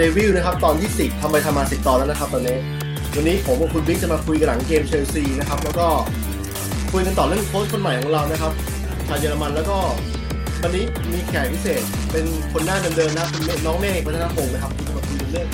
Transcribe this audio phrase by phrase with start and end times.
[0.00, 2.56] เดวิลนะครับตอนที่สิบทำไปทำมาสิบตอนแล้วนะครับตอนนี้
[3.14, 5.86] วันนี้ผมกับคุณบิ๊กจะมาคุยกันหลังเกมเชลซีนะครับ แล้วก็
[6.92, 8.52] คุยกันต่อเรื่องโค้ชคนใหม่ของเรานะครับ
[9.08, 9.78] ชาวเยอรมันแล้วก็
[10.62, 15.48] วันนี้มีแขกพิเศษเป็นคนหน้าเดิมๆนะคุณน้องเมฆวัฒนพงศ์นะครับที่จะมาคุยเรื่อง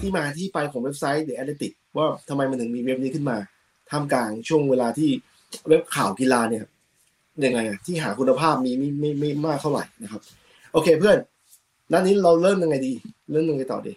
[0.00, 3.36] ที่มาที่ไปของเว็บไซต์ The Athletic ว่าทำไมมันถึงมีเว็บนี้ขึ้นมา
[3.90, 5.10] ท่ามกลางช่วงเวลาที่
[5.68, 6.64] เว็บข่าวกีฬาเนี่ย
[7.44, 10.20] ยังไงที่หาคุณภาพมีไม่ไม่ไม่มากเท่าไหร่นะครับ
[10.72, 11.18] โอเคเพื่อน
[11.92, 12.92] ด้านนี้เราเริ่มยังไงดี
[13.32, 13.92] เริ่มยังไงต่อดี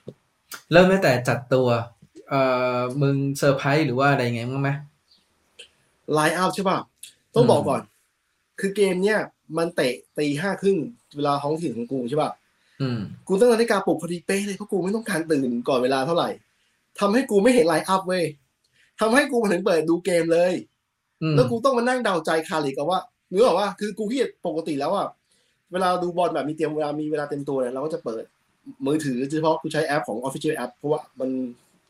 [0.72, 1.68] เริ่มตั้งแต่จัดตัว
[2.30, 2.42] เอ่
[2.78, 4.70] อมึงเซอร์ไพรส์หรือว่าอะไรไงมั้างไหม
[6.14, 6.78] ไลน์อัพใช่ป่ะ
[7.36, 7.82] ต้องบอกก่อน
[8.60, 9.20] คือเกมเนี้ย
[9.58, 10.78] มันเตะตีห้าครึ่ง
[11.16, 12.32] เวลาท้องถิ่นของกูใช่ป่ะ
[12.82, 16.30] อืมกูตั้งนาฬิกาปลุกพอดีเป๊ะเลยเพราะกูไม่ต้องการตื่นก่อนเวลาเท่าไหร่
[17.00, 18.24] ทำให้กูไม่เห็น lineup เว้ย
[19.00, 20.54] ทำให้กูมาถึงเปิดดูเกมเลย
[21.22, 23.00] อืมแล้วกูต้องมานั่งเดาใจแคร์ริกอะว่า
[23.32, 25.08] นึกออกว่าคือกูที่ปกติแล้วอะ
[25.72, 28.24] เวลาดูบอลแบบมีเตรียมเวลามีเวลาเต็มตัวเนี่ยเราก็จะเปิด
[28.86, 31.30] มือถือโดยเฉพาะกูใช้แอปของ Official App เพราะว่ามัน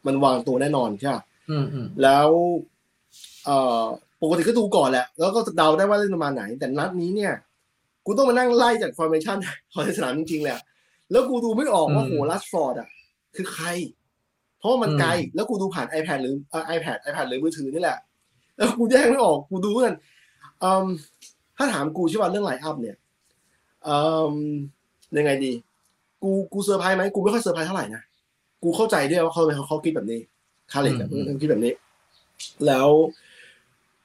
[0.08, 2.30] มันวางตัวแน่นอนใช่ปะอืมอืมแล้ว
[3.46, 3.84] เอ่อ
[4.22, 7.34] ปกติก็ดูก่อนแหละ แล้วก็เดาได้ว่าเล่นประมาณไหน แต่นัดนี้เนี่ย
[8.06, 9.38] กูต้องมานั่งไล่จาก formation
[9.74, 10.59] ของสนามจริงๆแหละ
[11.12, 12.88] แล้วกูดูไม่ออกว่าโหแรชฟอร์ดอะ
[13.36, 13.68] คือใคร
[14.59, 17.98] เพราะว่ามันไกล แล้วกูดูผ่าน iPad หรือเอ่อ iPad iPad หรือมือถือนี่แหละ
[18.58, 19.96] แล้วกูแยกไม่ออก กูดูเหมือนกัน
[20.64, 20.86] อืม
[21.58, 22.96] ถ้าถามกูใช่ป่ะเรื่อง lineup เนี่ย
[23.88, 23.98] อื
[24.34, 24.36] ม
[25.18, 25.54] ยังไงดี
[26.24, 28.02] กูกูเซอร์ไพรส์ไหมกูไม่ค่อยเซอร์ไพรส์เท่าไหร่นะ
[28.64, 30.20] กูเข้าใจด้วยว่าเขาเป็นเขาคิดแบบนี้
[30.72, 31.74] แคร์ริกอะเขาคิดแบบนี้
[32.68, 32.88] แล้ว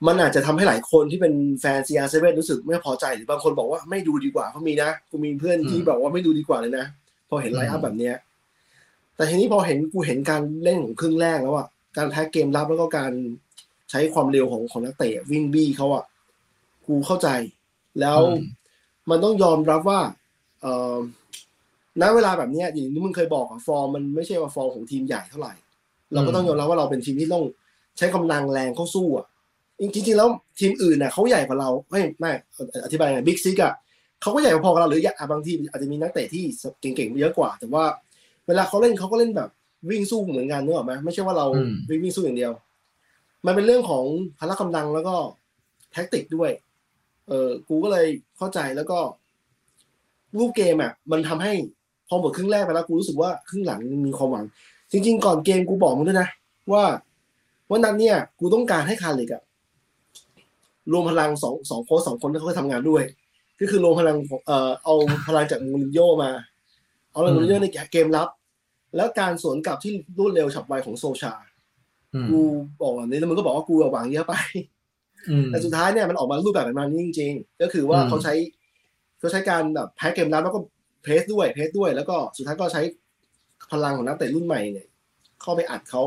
[0.06, 6.86] มันอาจจะทำให้หลายคนที่เป็นแฟน CR7 รู้สึกไม่พอใจหรือบางคนบอกว่าไม่ดูดีกว่าเขามีนะกูมีเพื่อนที่บอกว่าไม่ดูดีกว่าเลยนะ
[7.28, 8.14] พอเห็น lineup แบบเนี้ย
[9.16, 13.12] แต่ทีนี้พอเห็นกูเห็นการเล่นของครึ่งแรกแล้วอะการแพ้เกมรับแล้วก็การ
[13.90, 16.04] ใช้ความเร็วของของนักเตะวิ่งบี้เขาอะ
[16.86, 17.28] กูเข้าใจ
[18.00, 18.18] แล้ว
[19.10, 20.00] มันต้องยอมรับว่า
[20.62, 20.96] เออ
[22.00, 25.54] ณเวลาแบบเนี้ยอย่างที่มึงเคยบอกอะฟอร์มมันไม่ใช่ว่าฟอร์มของทีมใหญ่เท่าไหร่
[26.14, 27.44] เราก็ต้องยอมรับว่าเราเป็นทีมที่ต้อง
[27.98, 29.26] ใช้กำลังแรงเข้าสู้อะ
[29.80, 30.28] จริงๆแล้ว
[30.58, 32.30] ทีมอื่นน่ะเขาใหญ่กว่าเราไม่ไม่
[32.84, 33.72] อธิบายไง Big Six อะ
[34.22, 36.44] เขาก็ใหญ่พอๆกับเราหรืออะบางทีมอาจจะมีนักเตะที่
[36.80, 37.84] เก่งๆเยอะกว่า แต่ว่า
[38.46, 39.48] เวลาเขาเล่นเขาก็เล่นแบบ
[39.90, 41.46] วิ่งสู้เหมือนกันนึกออกไหมไม่ใช่ว่าเรา
[41.88, 42.52] วิ่งวิ่งสู้อย่างเดียว
[43.46, 44.04] มันเป็นเรื่องของ
[44.38, 45.14] พละกำลังแล้วก็
[45.92, 46.50] แท็กติกด้วย
[47.28, 48.06] เออกูก็เลย
[48.36, 48.98] เข้าใจแล้วก็
[50.38, 51.52] รูปเกมอะ มันทำให้
[52.08, 54.44] พอหมดครึ่งแรกไปแล้วกูรู้สึกว่าครึ่งหลังมีความหวัง
[54.92, 56.28] จริง ๆ ก่อนเกมกูบอกมึงด้วยนะ
[56.72, 56.84] ว่า
[57.70, 59.42] วันนั้นเนี่ย กูต้องการให้คาริกอะ
[60.92, 63.02] รวมพลังสองสองโค้ชสองคนที่เขาทำงานด้วย
[63.60, 64.16] ก็คือรวมพลัง
[64.46, 64.94] เอ่อเอา
[65.28, 66.30] พลังจากมูรินโญ่มา
[67.10, 68.28] เอาพลังมูรินโญ่ในเกมรับ
[68.96, 71.32] แล้วการสวนกลับที่รวดเร็วฉับไวของโซชา
[72.30, 72.40] กู
[72.80, 74.34] บอกแบบนี้แล้วมึงก็บอกว่ากูหวังเยอะไป
[75.50, 78.34] แต่สุดท้ายเนี่ยมันออกมารูปแบบแบบนี้จริง ๆ ก็คือว่าเขาใช้
[79.18, 80.60] เขาใช้การแบบแพ้เกมรับแล้วก็
[81.02, 82.82] เพรสด้วยเพรสด้วย แล้วก็สุดท้ายก็ใช้
[83.70, 84.86] พลังของนักเตะรุ่นใหม่เนี่ย
[85.42, 86.02] เข้าไปอัดเขา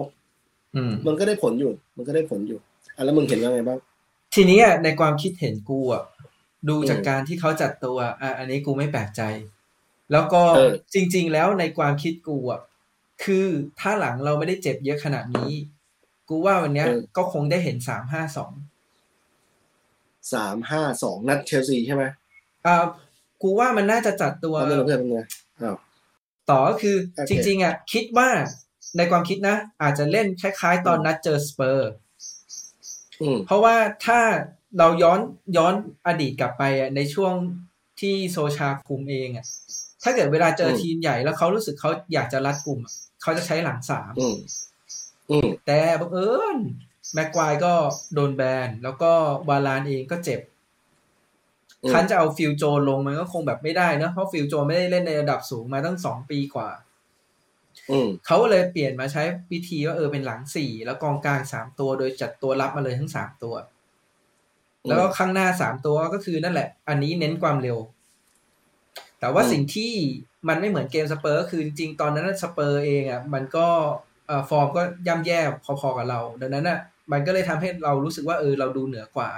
[1.07, 2.59] มันก็ได้ผลอยู่ มันก็ได้ผลอยู่
[2.95, 3.79] อะแล้วมึงเห็นว่าไงบ้าง
[4.33, 6.03] ทีนี้ในความคิดเห็นกูอะ
[6.69, 9.21] ดูจากการที่เขาจัดตัวอะอันนี้กูไม่แปลกใจ
[10.11, 10.41] แล้วก็
[10.93, 12.61] จริง ๆ แล้วในความคิดกูอะ
[13.23, 13.47] คือ
[13.79, 15.51] ถ้าหลังเราไม่ได้เจ็บเยอะขนาดนี้
[16.29, 16.87] กูว่าวันเนี้ย
[17.17, 18.51] ก็คงได้เห็นสามห้าสอง
[20.33, 22.03] สามห้าสองนัดเชลซีใช่ไหม
[22.65, 22.75] อ่า
[23.41, 25.25] กูว่ามันน่าจะจัดตัวเพื่อนเพื่อนเพื่อน
[25.61, 25.75] อ้าว
[26.49, 26.97] ต่อก็คือ
[27.29, 28.29] จริง ๆ อะ คิดว่า
[28.97, 31.91] ในความคิดนะ อาจจะเล่นคล้าย ๆ ตอนนัดเจอสเปอร์
[33.45, 33.75] เพราะว่า
[34.05, 34.19] ถ้า
[34.77, 35.19] เราย้อน
[35.57, 35.73] ย้อน
[36.07, 37.33] อดีตกลับไปอะในช่วง
[38.01, 39.45] ที่โซลชาคุมเองอะ
[40.03, 42.79] ถ้าเกิดเวลาเจอทีมใหญ่แล้วเขารู้สึกเขาอยากจะรัดกลุ่ม
[43.21, 44.13] เขาจะใช้หลังสาม
[45.65, 46.57] แต่บังเอิญ
[47.13, 47.73] แม็กควายก็
[48.13, 49.11] โดนแบน แล้วก็
[49.49, 50.41] วาลานเองก็เจ็บ
[51.91, 56.69] ครั้นจะเอาฟิลโจลงมันก็คงแบบไม่ได้นะเพราะฟิลโจไม่ได้เล่นในระดับสูงมาตั้งสองปีกว่า
[58.25, 63.55] เขาเลยเปลี่ยนมาใช้วิธีว่าเออเป็นหลังสี่แล้วกองกลางสามตัวโดยจัดตัวรับมาเลยทั้งสามตัว
[64.87, 67.77] แล้วก็ข้างหน้าสามตัวก็คือนั่นแหละ อันนี้เน้นความเร็ว
[69.19, 69.93] แต่ว่าสิ่งที่
[70.47, 73.67] มันไม่เหมือนเกมสเปอร์คือจริงๆตอนนั้นสเปอร์เองอะมันก็
[74.49, 76.79] ฟอร์มก็ย่ำแย่พอๆกับเรา ดังนั้นอะ
[77.11, 79.29] มันก็เลยทำให้เรารู้สึกว่าเออเราดูเหนือกว่า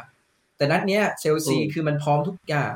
[0.57, 2.73] แต่นัดเนี้ยเชลซีคือมันพร้อมทุกอย่าง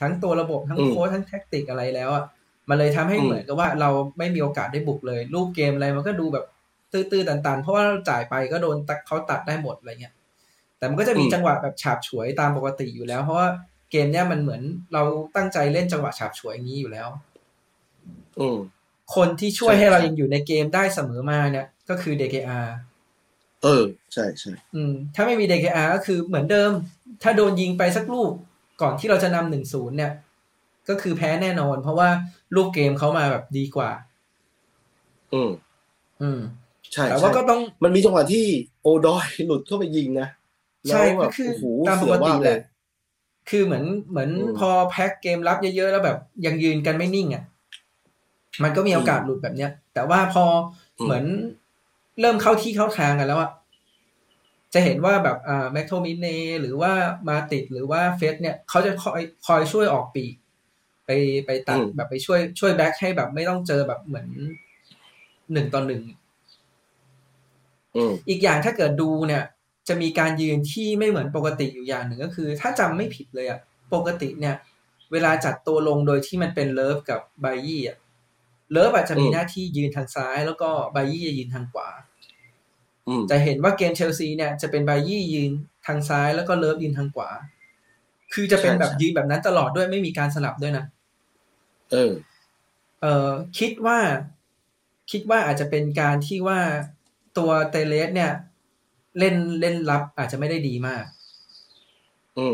[0.00, 2.24] ทั้งตัวระบบทั้งโค้ชทั้งแท็กติกอะไรแล้วอะ
[2.68, 6.46] มันเลยทำให้เหมือนกับว่าเราไม่มีโอกาสได้บุกเลยรูปเกมอะไรมันก็ดูแบบ
[6.92, 8.76] ตื้อๆตันๆ เพราะว่าเราจ่ายไปก็โดน
[9.06, 10.14] เขาตัดได้หมดอะไรเงี้ย
[10.78, 13.48] แต่มันก็จะมีจังหวะแบบฉาบฉวยตามปกติอยู่แล้ว เพราะว่า
[13.90, 15.02] เกมเนี้ยมันเหมือนเรา
[15.36, 17.08] ตั้งใจเล่นจังหวะฉาบฉวยอย่างนี้อยู่แล้ว
[18.40, 18.48] อื
[19.16, 22.66] คนที่ช่วยให้เรายังอยู่ในเกมได้เสมอมาเนี่ย ก็คือ DKR
[23.62, 26.70] เออ ใช่ใช่อืม ถ้าไม่มี DKR ก็คือเหมือนเดิม
[27.22, 28.32] ถ้าโดนยิงไปสักลูก
[28.82, 30.12] ก่อนที่เราจะนำหนึ่งศูนย์เนี่ย
[30.88, 32.08] ก็คือแพ้แน่นอน เพราะว่า
[32.54, 33.90] ลูกเกมเขามาแบบดีกว่า
[35.34, 35.50] อืม
[36.22, 36.40] อืม
[36.92, 38.44] ใช่แต่ว่าก็ต้องมันมีจังหวะที่
[38.82, 40.28] โอดอยหลุดเข้าไปยิงนะ
[40.88, 41.50] ใช่ก็คือ
[41.88, 42.58] ตามปกติแหละ
[43.50, 47.44] คือเหมือนเหมือนพอแพ็กเกมรับเยอะๆแล้วแบบ ยังยืนกันไม่นิ่งอะ
[48.62, 50.44] มันก็มีโอกาสหลุดแบบเนี้ย แต่ว่าพอ
[51.04, 51.24] เหมือน
[52.20, 53.50] เริ่มเข้าที่เข้าทางกันแล้วอะ
[54.74, 56.26] จะเห็นว่าแบบอ่าแมคโทมินเน
[56.60, 56.92] หรือว่า
[57.28, 60.34] มาติชหรือว่าเฟร็ดเนี่ยเขาจะคอยคอยช่วยออกปีก
[61.06, 61.10] ไป
[61.46, 64.28] ไปตัดแบบไปช่วยช่วยแบ็คให้แบบไม่ต้องเจอแบบเหมือน
[65.52, 66.02] หนึ่งต่อหนึ่ง
[68.28, 69.44] อีกอย่างถ้าเกิดดูเนี่ย
[69.88, 73.60] จะมีการยืนที่ไม่เหมือนปกติอยู่อย่างหนึ่งก็คือ ถ้าจำไม่ผิดเลยอะ
[73.94, 74.56] ปกติเนี่ย
[75.12, 77.98] เวลาจัดตัวลงโดยที่มันเป็นเลิฟกับไบยี่อะ
[78.72, 81.88] เลิฟอาจจะมีหน้าที่ยืนทางซ้าย แล้วก็ไบยี่จะยืนทางขวา
[83.30, 85.52] จะเห็นว่าเกมเชลซีเนี่ยจะเป็นไบยี่ยืน
[85.86, 87.28] ทางซ้ายแล้วก็เลิฟยืนทางขวา
[88.34, 90.84] คือจะเป็นแบบยืนแบบนั้นตลอดด้วยไม่มีการสลับด้วยนะ
[91.92, 92.12] เออ
[93.02, 93.98] เออคิดว่า
[95.10, 96.60] คิดว่าอาจจะเป็นการที่ว่า
[97.38, 98.32] ตัวเตเลสเนี่ย
[99.18, 101.04] เล่นเล่นรับอาจจะไม่ได้ดีมาก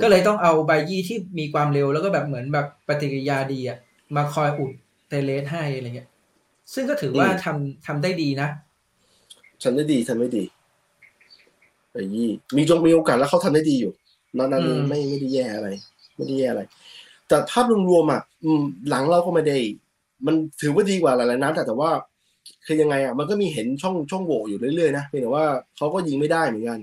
[0.03, 3.79] ก็เลยต้องเอาไบยี่ที่มีความเร็วแล้วก็แบบเหมือนแบบปฏิกิริยาดีอะ
[4.17, 4.73] มาคอยอุด
[5.09, 6.09] เตเลสให้อะไรเงี้ย
[6.75, 8.49] ซึ่งก็ถือว่าทำทำได้ดีนะ
[9.63, 10.45] ทำได้ดีทำได้ดี
[11.93, 13.93] ไอ้ยี่มีจงมีโอกาสแล้วเขาทำได้ดีอยู่
[14.39, 15.69] นัดนั้นไม่ไม่ได้แย่อะไร
[16.17, 16.63] ไม่ได้แย่อะไร
[17.29, 18.23] แต่ภาพรวมๆอะ
[18.89, 19.59] หลังเราก็ไม่ได้
[20.27, 21.91] มันถือว่าดีกว่าหลายๆนัดแต่ว่า
[22.67, 25.45] คือยังไงอะ มันก็มีเห็นช่องช่องโหว่อยู่เรื่อยๆนะเพียงแต่ว่า
[25.77, 26.79] เขาก็ยิงไม่ได้เหมือนกัน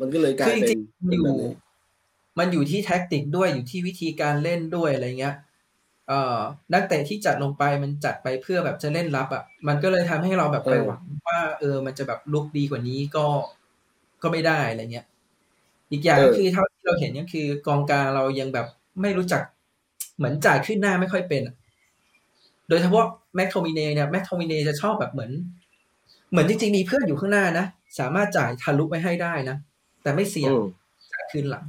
[0.00, 0.78] มันก็เลยกลายเป็น
[1.14, 1.26] อยู่
[2.38, 5.34] มันอยู่ที่แท็กติกด้วยอยู่ที่วิธีการเล่นด้วยอะไรเงี้ย
[6.08, 6.38] เอ่อ
[6.72, 13.26] นักเตะที่จัดลงไปมันจัดไปเพื่อแบบจะเล่นรับอะมันก็เลยทำให้เราแบบไปหวังว่าเออมันจะแบบบุกดีกว่านี้ก็
[14.22, 15.06] ก็ไม่ได้อะไรเงี้ย
[15.90, 18.66] อีกอย่างก็คือเท่าที่เราเห็นก็คือกองกลางเรายังแบบ
[19.02, 19.42] ไม่รู้จัก
[20.16, 21.42] เหมือนจ่ายขึ้นหน้าไม่ค่อยเป็น
[22.68, 25.30] โดยเฉพาะแม็กโทมิเนเนี่ยแม็กโทมิเนจะชอบแบบเหมือน
[26.30, 27.66] เหมือนจริงๆมีเพื่อนอยู่ข้างหน้านะ
[27.98, 29.56] สามารถจ่ายทะลุไปให้ได้นะ
[30.02, 30.52] แต่ไม่เสี่ยง
[31.12, 31.64] จ่ายคืนหลัง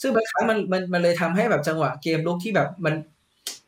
[0.00, 2.94] ซึ่งบางครั้งมันมันมันเลยทำให้แบบจังหวะเกมลุกที่แบบมัน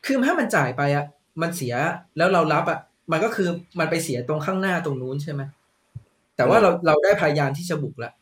[0.06, 1.05] คือถ้ามันจ่ายไปอะ
[1.43, 1.75] มันเสีย
[2.17, 2.79] แล้วเรารับอะ
[3.12, 3.49] มันก็คือ
[3.79, 5.43] มันไปเสียตรงข้างหน้าตรงนู้นใช่ไหม
[6.37, 8.12] แต่ว่าเราเราได้พยายามที่จะบุกแล้ว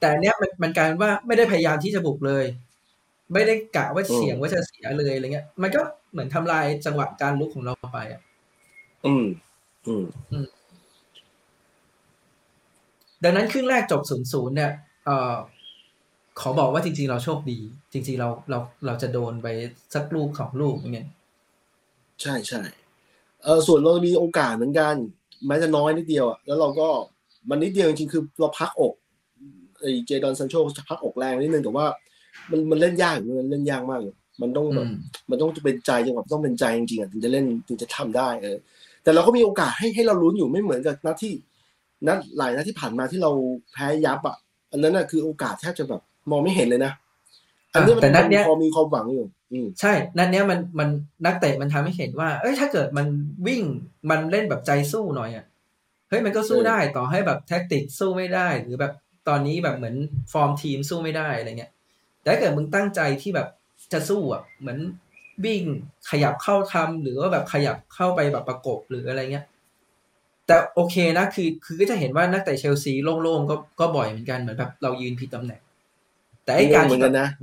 [0.00, 2.44] แต่เนี้ยมันมันกลายว่าไม่ได้พยายามที่จะบุกเลย
[3.32, 5.80] ไม่ได้กะว่าเสียงว่าจะเสียเลยอะไรเงี้ย มันก็
[6.12, 8.20] เหมือนทำลายจังหวะการลุกของเราไปอะ
[9.06, 9.26] อืม
[9.86, 10.04] อืม
[13.24, 14.72] ดังนั้นครึ่งแรกจบศูนย์ศูนย์เนี่ย
[15.04, 15.34] เอ่อ
[16.40, 17.58] ขอบอกว่าจริง ๆ เราโชคดี
[17.92, 19.46] จริง ๆ เราเราเราจะโดนไป
[19.94, 21.08] สักลูกของลูกอย่างเงี้ย
[22.22, 22.62] ใช่ใช่
[23.44, 24.94] เออส่วนเรามีโอกาสเหมือนกัน
[25.46, 26.88] แม้จะน้อยนิดเดียวอะแล้วเราก็
[27.50, 28.94] มันนิดเดียวจริงๆคือเราพักอก
[29.80, 31.86] ไอ้เจดอนซันโชจะพักอกแรงนิดนึงแต่ว่า
[32.50, 34.88] มันมันเล่นยากมันเล่นยากมากเลยมันต้องแบบ
[35.30, 38.56] มันต้องเป็นใจจังหวะต้องเป็นใจจริงๆอะถึงจะเล่นถึงจะทำได้เออ
[39.02, 41.32] แต่เราก็มีโอกาสให้ให้เราลุ้นอยู่ไม่เหมือนกับนัดที่
[42.06, 43.30] นัดหลายนัดที่ผ่านมาที่เรา
[43.72, 44.36] แพ้ยับอะ
[44.72, 46.92] อันนั้นน่ะคือโอกาสแทบจะแบบ มองไม่เห็นเลยนะ
[47.74, 49.26] อันนี้แต่นัดเนี้ยพอมีความหวังอยู่
[49.80, 50.88] ใช่ นัดเนี้ยมันมัน
[51.26, 53.06] นักเตะมันทำให้เห็นว่า เอ้ยถ้าเกิดมัน
[53.46, 53.62] วิ่ง
[54.10, 55.44] มันเล่นแบบใจสู้หน่อยอะ
[56.08, 58.92] เฮ้ยมันก็สู้ได้ต่อให้แบบแท็กติกสู้ไม่ได้ หรือแบบ
[59.28, 59.96] ตอนนี้แบบเหมือน
[60.32, 61.72] ฟอร์มทีมสู้ไม่ได้อะไรเงี้ย
[62.20, 63.48] แต่ถ้าเกิดมึงตั้งใจที่แบบ
[63.92, 64.78] จะสู้อะเหมือน
[65.44, 65.62] วิ่ง
[66.10, 69.46] ขยับเข้าทำหรือว่าแบบขยับเข้าไปแบบประกบหรืออะไรเงี้ย
[70.46, 75.60] แต่โอเคนะคือคือก็จะเห็นว่านักเตะเชลซีโล่งๆก็ก็บ่อยเหมือนกันเหมือนแบบเรายืนผิดตำแหน่ง
[76.44, 77.00] แต่ไอ้การที่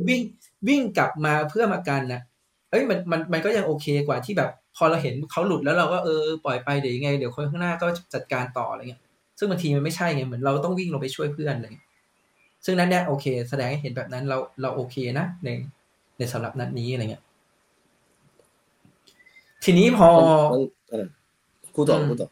[0.08, 0.22] วิ่ง
[0.67, 2.22] วิ่งกลับมาเพื่อมากันนะ
[2.70, 9.01] เอ้ยมันมันมันก็ยังโอเคกว่าที่แบบ พอเราเห็นเขาหลุดแล้วเราก็เออปล่อยไปเดี๋ยวยังไงเดี๋ยวคนข้างหน้าก็จัดการต่ออะไรเงี้ย
[9.38, 11.88] ซึ่งบางทีมันไม่ใช่ไงเหมือนเราต้องวิ่งลงไปช่วยเพื่อนอะไรเงี้ย
[12.65, 15.50] ซึ่งนั้นเนี่ยโอเค แสดงให้เห็นแบบนั้นเราเราโอเคนะใน
[16.17, 17.24] ในสำหรับนัดนี้อะไรเงี้ย
[19.63, 20.10] ทีนี้พอ
[21.75, 22.27] คูต่อคูต่อ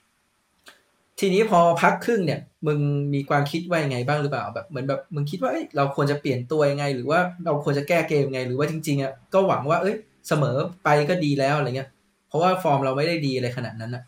[1.19, 2.79] ทีนี้พอพักครึ่งเนี่ย มึง
[3.13, 9.95] มีความคิดว่ายังไงบ้างหรือเปล่าแบบเหมือนแบบมึงคิดว่าเอ้ยเราควรจะเปลี่ยนตัวยังไง หรือว่าเราควรจะแก้เกมยังไง หรือว่าจริงๆอะก็หวังว่าเอ้ย
[10.27, 11.89] เสมอไปก็ดีแล้วอะไรเงี้ย
[12.27, 14.03] เพราะว่าฟอร์มเราไม่ได้ดีอะไรขนาดนั้นอะ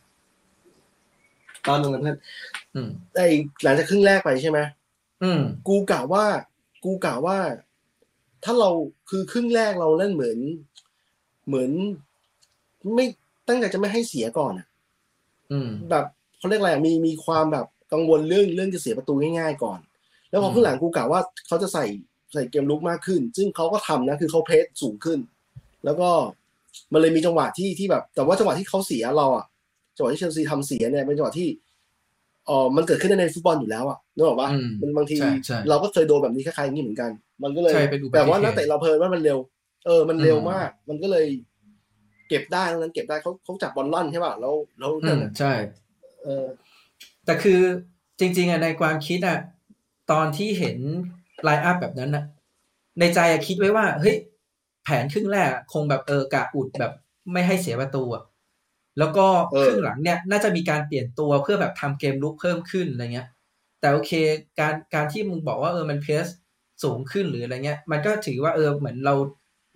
[1.67, 2.17] ตอนนึงนะเพื่อน
[3.15, 3.25] ได้
[3.63, 4.59] หลังจากครึ่งแรกไปใช่ไหม
[5.23, 6.25] อืม กูกะว่า
[6.83, 7.37] กูกะว่า
[8.43, 8.69] ถ้าเรา
[9.09, 10.39] คือครึ่งแรกเราเล่นเหมือน
[11.47, 11.71] เหมือน
[12.95, 13.05] ไม่
[13.47, 14.67] ตั้งใจจะไม่ให้เสียก่อนอะ
[15.51, 16.05] อืมแบบ
[16.41, 19.79] เขาเรียกอะไรมีมีความแบบกังวลเรื่องเรื่องจะเสียประตูง่ายๆก่อน
[20.29, 21.85] แล้วพอขึ้นหลังกูกล่าวว่าเขาจะใส่
[22.33, 25.19] ใส่เกมลุกมากขึ้น ซึ่งเขาก็ทำนะคือเขาเพสสูงขึ้น
[25.85, 26.09] แล้วก็
[26.93, 29.45] มันเลยมีจังหวะที่ที่แบบ แต่ว่าจังหวะที่เขาเสียเราอะ
[29.95, 31.49] จังหวะที่เชลซีทำเสียเนี่ยเป็นจังหวะที่
[32.49, 34.49] อ๋อมันเกิดขึ้นในฟุตบอลอยู่แล้วอะนึกออกปะ
[34.81, 35.17] มันบางที
[35.69, 37.11] เราก็เคยโดนแบบนี้คล้ายๆอย่างนี้เหมือนกัน
[37.43, 37.73] มันก็เลย
[38.13, 39.37] แต่ว่านักเตะเราเพลินว่ามันเร็ว
[39.85, 41.25] เออ มันเร็วมาก มันก็เลย
[42.29, 45.53] เก็บได้นั้นเก็บได้เขาเขาจับบอลลั่นใช่ป่ะแล้วแล้วนั่นใช่
[46.23, 46.45] เออ
[47.25, 47.61] แต่คือ
[48.19, 49.39] จริง ๆอะในความคิดอะ
[50.11, 50.77] ตอนที่เห็น
[51.43, 52.23] ไลน์อัพแบบนั้นอะ
[52.99, 54.15] ในใจอะคิดไว้ว่า เฮ้ย
[54.83, 56.91] แผนครึ่งแรกคงแบบเออกะอุดแบบ
[57.31, 58.23] ไม่ให้เสียประตูอะ
[58.99, 59.25] แล้วก็
[59.61, 63.27] ครึ่งหลังเนี่ย น่าจะมีการเปลี่ยนตัวเพื่อแบบทำเกมลุกเพิ่มขึ้นอะไรเงี้ย
[63.79, 64.11] แต่โอเค
[64.59, 66.25] การการที่มึงบอกว่าเออมันเพส
[66.83, 69.15] สูงขึ้นหรืออะไรเงี้ย มันก็ถือว่าเออเหมือนเรา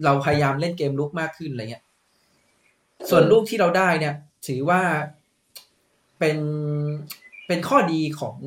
[0.06, 1.84] เราพยายามเล่นเกมลุกมากขึ้นอะไรเงี้ย
[3.10, 4.14] ส่วนลูกที่เราได้เนี่ย
[4.48, 4.82] ถือว่า
[6.20, 6.38] เป็น
[7.48, 8.38] เป็นข้อดีของ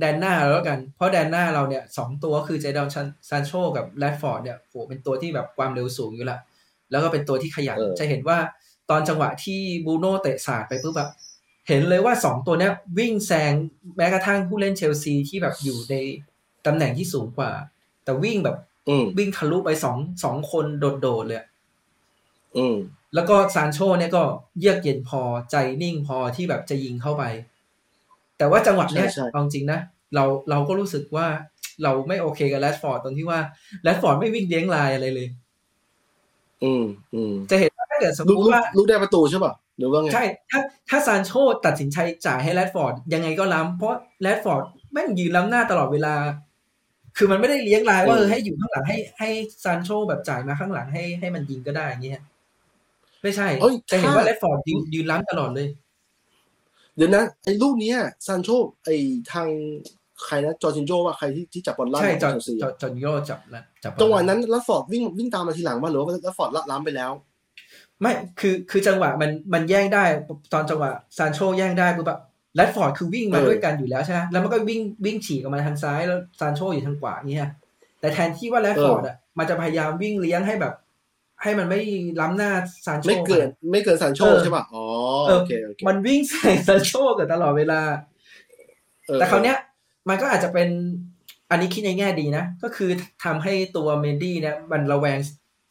[0.00, 2.88] แดนหน้าแล้วกัน เพราะแดนหน้าเราเนี่ยสองตัวคือเจดอน
[3.28, 6.38] ซานโชกับแรดฟอร์ดเนี่ยโหเป็นตัวที่แบบความเร็วสูงอยู่ละ
[6.90, 8.38] แล้วก็เป็นตัวที่ขยันจะเห็นว่า
[8.90, 11.10] ตอนจังหวะที่บูโน่เตะสาดไปปุ๊บแบบ
[11.68, 13.52] เห็นเลยว่าสองตัวเนี้ยวิ่งแซง
[13.96, 15.94] แม้กระทั่งผู้เล่นเชลซีที่แบบอยู่ใน
[16.66, 17.50] ตำแหน่งที่สูงกว่า
[18.04, 18.56] แต่วิ่งแบบ
[19.18, 21.42] วิ่งทะลุไปสองสองคนโดดๆเลย
[23.14, 24.22] แล้วก็ซานโชเนี่ยก็
[24.60, 27.24] เยือกเย็นพอใจนิ่งพอที่แบบจะยิงเข้าไป
[28.38, 29.80] แต่ว่าจังหวะเนี้ยเอาจริงนะ
[30.14, 31.26] เราเราก็รู้สึกว่า
[31.82, 33.40] เราไม่โอเคกับแรดฟอร์ดตรงที่ว่า
[33.82, 35.28] แรดฟอร์ดไม่วิ่งเลี้ยงลายอะไรเลย
[36.64, 36.84] อืม
[37.14, 41.32] อืมจะเห็นว่าถ้าเกิดสมมติว่าลูกได้ประตูใช่ป่ะหรือว่าไงใช่ถ้าถ้าซานโช
[41.66, 44.62] ตัดสินใจจ่ายให้แรดฟอร์ดยังไงก็ล้ำเพราะแรดฟอร์ด
[44.92, 46.14] แม่งยืนล้ำหน้าตลอดเวลา
[47.16, 49.28] คือมันไม่ได้เลี้ยงลายว่าเออให้อยู่ข้างหลังให้ให้
[49.64, 52.22] ซานโชแบบจ่ายมาข้างหลังให้ให้มันยิงก็ได้อย่างเงี้ย
[53.22, 53.48] ไม่ใช่
[53.90, 54.58] จะเห็นว่าแรดฟอร์ด
[54.94, 55.68] ยืนล้ำตลอดเลย
[56.96, 57.92] เดี๋ยวนะไอ้ลูกนี้
[58.26, 58.48] ซานโช
[58.84, 58.96] ไอ้
[59.32, 59.48] ทาง
[60.26, 62.56] ใครนะจอร์จินโจว่าใครที่ที่จับบอลล่างใช่จอร์จอร์จิน
[63.02, 67.10] โจจับแล้วจับจังหวะนั้นแรชฟอร์ดวิ่งวิ่งตามมาทีหลังว่าหรือว่าแรชฟอร์ดล้ำไปแล้ว
[68.00, 70.04] ไม่คือคือจังหวะมันมันแย่งได้
[70.52, 72.20] ตอนจังหวะซานโชแย่งได้ปุ๊บแบบ
[72.54, 77.50] แรดฟอร์ดคือวิ่งมาด้วยกันอยู่แล้วใช่ไหมแล้วมันก็วิ่งวิ่งฉีกออกมาทางซ้ายแล้วซานโชอยู่ทางขวาเนี่ย
[78.00, 80.74] แต่แทนที่ว่าแรดฟอร์ดอะมันจะพยายามวิ่งเลี้ยงให้แบบ
[81.42, 81.80] ให้มันไม่
[82.20, 82.52] ล้ำหน้า
[82.86, 84.84] ซานโชไม่เกินไม่เกินซานโชใช่ป่ะอ๋อ
[85.30, 87.80] โอเคโอเคมันวิ่งใส่ซานโชกันตลอดเวลา
[89.14, 89.58] แต่คราวเนี้ย
[90.08, 90.68] มันก็อาจจะเป็น
[91.50, 92.90] อันนี้คิดในแง่ดีนะ ก็คือ
[93.24, 95.18] ทำให้ตัวเมนดี้เนี่ยมันระแวง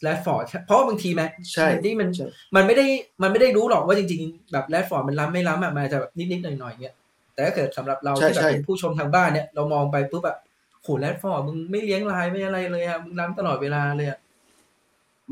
[0.04, 1.22] แรดฟอร์ดเพราะบางทีแม
[1.68, 2.10] เมนดี้มัน
[2.56, 2.86] มันไม่ได้
[3.22, 6.96] มันไม่ได้รู้หรอกว่าจริง ๆ แบบแรดฟอร์ดมันล้ำไม่ล้ำอะมันจะแบบนิดๆหน่อยๆเงี้ย
[7.34, 10.38] แต่ถ้าเกิดสำหรับเราที่แบบเป็นผู้ชมทางบ้านเนี่ยเรามองไปปุ๊บแบบ
[10.84, 14.20] โหแรดฟอร์ดมึงไม่เลี้ยงลายไม่อะไรเลยอะมึงล้ำตลอดเวลาเลยอะ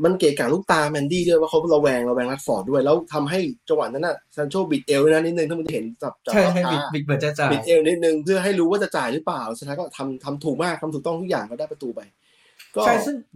[0.04, 3.38] มันเกะกะลูกตาเมนดี้ด้วยว่าเขาระแวงระแวงแรชฟอร์ดด้วย แล้วทำให้
[3.68, 12.00] จังหวะนั้นน่ะซานโชบิดเอวนะนิดนึงถ้ามึงเห็นจับจับใช่ใช่บิดบิดเหมือนจะจ่ายบิดเอวนิดนึงเพื่อให้รู้ว่าจะจ่ายหรือเปล่าสุดท้ายก็ทำทำถูกมากทำถูกต้องทุกอย่างก็ได้ประตูไป
[12.76, 12.82] ก็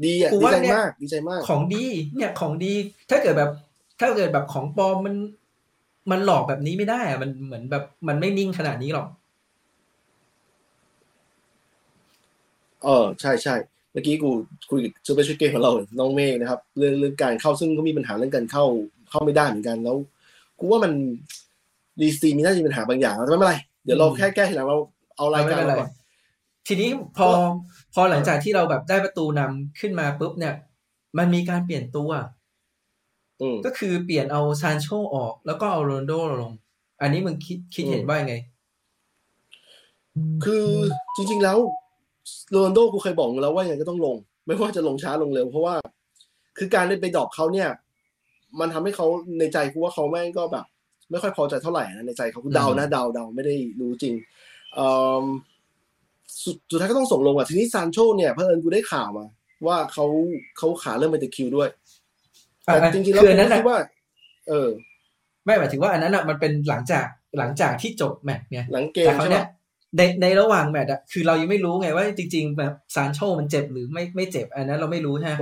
[0.05, 1.85] ดีอะดีใจมากดีใจมาก ของดี
[2.17, 2.73] เนี่ยของดี
[3.11, 3.51] ถ้าเกิดแบบ
[4.01, 5.15] ถ้าเกิดแบบของปลอมมัน
[6.11, 9.07] มันหลอกแบบนี้ไม่ได้อะมันเหมือนแบบมันไม่นิ่งขนาดนี้หรอก
[12.85, 13.55] เออใช่ใช่
[13.93, 14.31] เมื่อกี้กู
[14.71, 18.65] คุยกับซูเปอร์ชูเกมของเราน้องเมฆนะครับ เรื่องเรื่องการเข้าซึ่งก็มีปัญหาเรื่องการเข้า
[19.11, 19.97] เข้าไม่ได้เหมือนกันแล้ว
[20.59, 20.93] กูว่ามัน
[22.01, 23.55] Restream มีน่าจะมีปัญหาบางอย่างแต่ไม่เป็นไร
[23.85, 24.79] เดี๋ยวเราแค่แก้ทีหลังเรา
[25.17, 25.91] เอารายการก่อน
[26.67, 27.29] ทีนี้พอ
[27.95, 30.55] พอหลังจากที่เราแบบได้ประตูนำขึ้นมาปุ๊บเนี่ย
[31.19, 32.11] มันมีการเปลี่ยนตัว
[33.67, 36.53] ก็คือเปลี่ยนเอาซานโชออก แล้วก็เอาโรนโดลง
[37.01, 38.37] อันนี้มึงคิดคิดเห็นว่าไง
[40.45, 40.67] คือ
[41.17, 41.59] จริง ๆแล้ว
[42.51, 45.75] โรนโดกูเคยบอกแล้วว่ายังก็ต้องลง ไม่ว่าจะลงช้าลงเร็วเพราะว่า
[46.59, 47.69] คือการเล่นไปดอกเขาเนี่ย
[48.61, 49.07] มันทำให้เขา
[49.39, 50.65] ในใจกูว่าเขาแม่งก็แบบ
[51.11, 54.15] ไม่ค่อยพอใจเท่าไหร่นะในใจเขาเดานะเดาเดาไม่ได้รู้จริง
[56.71, 59.27] สุดท้ายก็ต้องส่งลงอะทีนี้ซานโชเนี่ยเพื่อนกูได้ข่าวมา
[59.67, 60.07] ว่าเขา
[60.59, 61.69] เขาขาเริ่มเป็นตะคิวด้วย
[62.65, 63.79] แต่จริงๆแล้วผมคิดว่า
[64.49, 64.69] เออ
[65.45, 67.07] ไม่หมายถึงว่าอันนั้นอะมันเป็นหลังจาก
[67.39, 69.39] หลังจากที่จบแมตช์เนี่ยหลังเกมใช่ไหม
[69.97, 75.35] ในในระหว่างแมตช์อะคือเรายังไม่รู้ไงว่าจริง ๆ แบบซานโชมันเจ็บหรือไม่ไม่เจ็บอันนั้นเราไม่รู้ใช่ไหม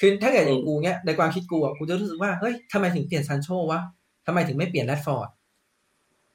[0.00, 3.80] คือถ้าเกิดอย่างกูเนี้ยในความคิดกูอะกูจะรู้สึกว่าเฮ้ยทำไมถึงเปลี่ยนซานโชวะ
[4.26, 5.28] ทำไมถึงไม่เปลี่ยนแรดฟอร์ด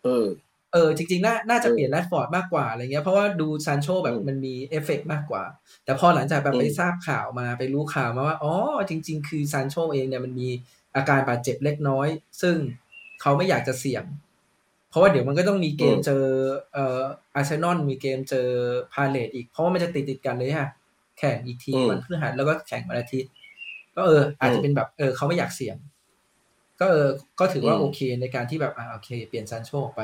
[0.03, 0.27] เออ
[0.73, 5.43] เออ จริงๆน่าน่าจะเปลี่ยนแรดฟอร์ดมากกว่าอะไรเงี้ยเพราะว่าดูซานโชแบบมันมีเอฟเฟกมากกว่า
[5.85, 8.53] แต่พอหลังจากแบบไปทราบข่าวมาไปรู้ข่าวมาว่าอ๋อ
[8.89, 10.49] จริง ๆ คือซานโชเองเนี่ยมันมี
[10.95, 12.07] อาการบาดเจ็บเล็กน้อย
[12.41, 12.55] ซึ่ง
[13.21, 14.26] เขาไม่อยากจะเสี่ยงเพ
[14.97, 16.23] ราะว่าเดี๋ยวมันก็ต้องมีเกมเจอ
[16.73, 17.01] เอ่อ
[17.35, 18.47] อาร์เซนอลมีเกมเจอ
[18.93, 20.69] พาเลซอีก เพราะว่ามันจะติดติดกันเลยฮะ
[21.19, 23.31] แข่งอีกทีวันพฤหัสแล้วก็แข่งวันอาทิตย์
[23.95, 25.75] ก็เออ อาจจะเป็นแบบเออเขาไม่อยากเสี่ยง
[26.79, 27.07] ก็เออ
[27.39, 30.01] ก็ถือว่าโอเคในการที่แบบอ่าโอเค เปลี่ยนซานโชไป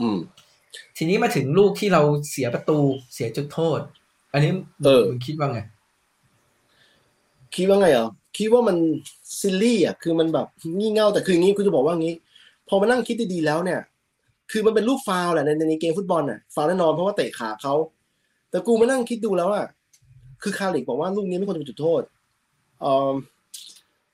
[0.00, 0.18] อืม
[0.96, 2.78] ทีนี้มาถึงลูกที่เราเสียประตู
[3.14, 3.80] เสียจุดโทษ
[4.32, 4.50] อันนี้
[4.84, 5.60] เออมึงคิดว่าไง
[7.56, 8.76] คิดว่าไงอะคิดว่ามัน
[9.40, 10.46] silly อะคือมันแบบ
[10.78, 12.14] งี่เง่าแต่คืออย่างนี้กูจะบอกว่างี้
[12.68, 13.80] พอมานั่งคิดดีๆแล้วเนี่ย
[14.50, 17.74] คือมันเป็นลูกฟาวล์แหละในในเกมฟุตบอลน่ะฟาวล์แน่นอนเพราะว่าเตะขาเขา
[18.50, 19.66] แต่กูมานั่งคิดดูแล้วอะ
[20.42, 22.02] คือคาร์ริกบอกว่าลูกนี้ไม่ควรจะเป็นจุดโทษ
[22.80, 23.12] เออ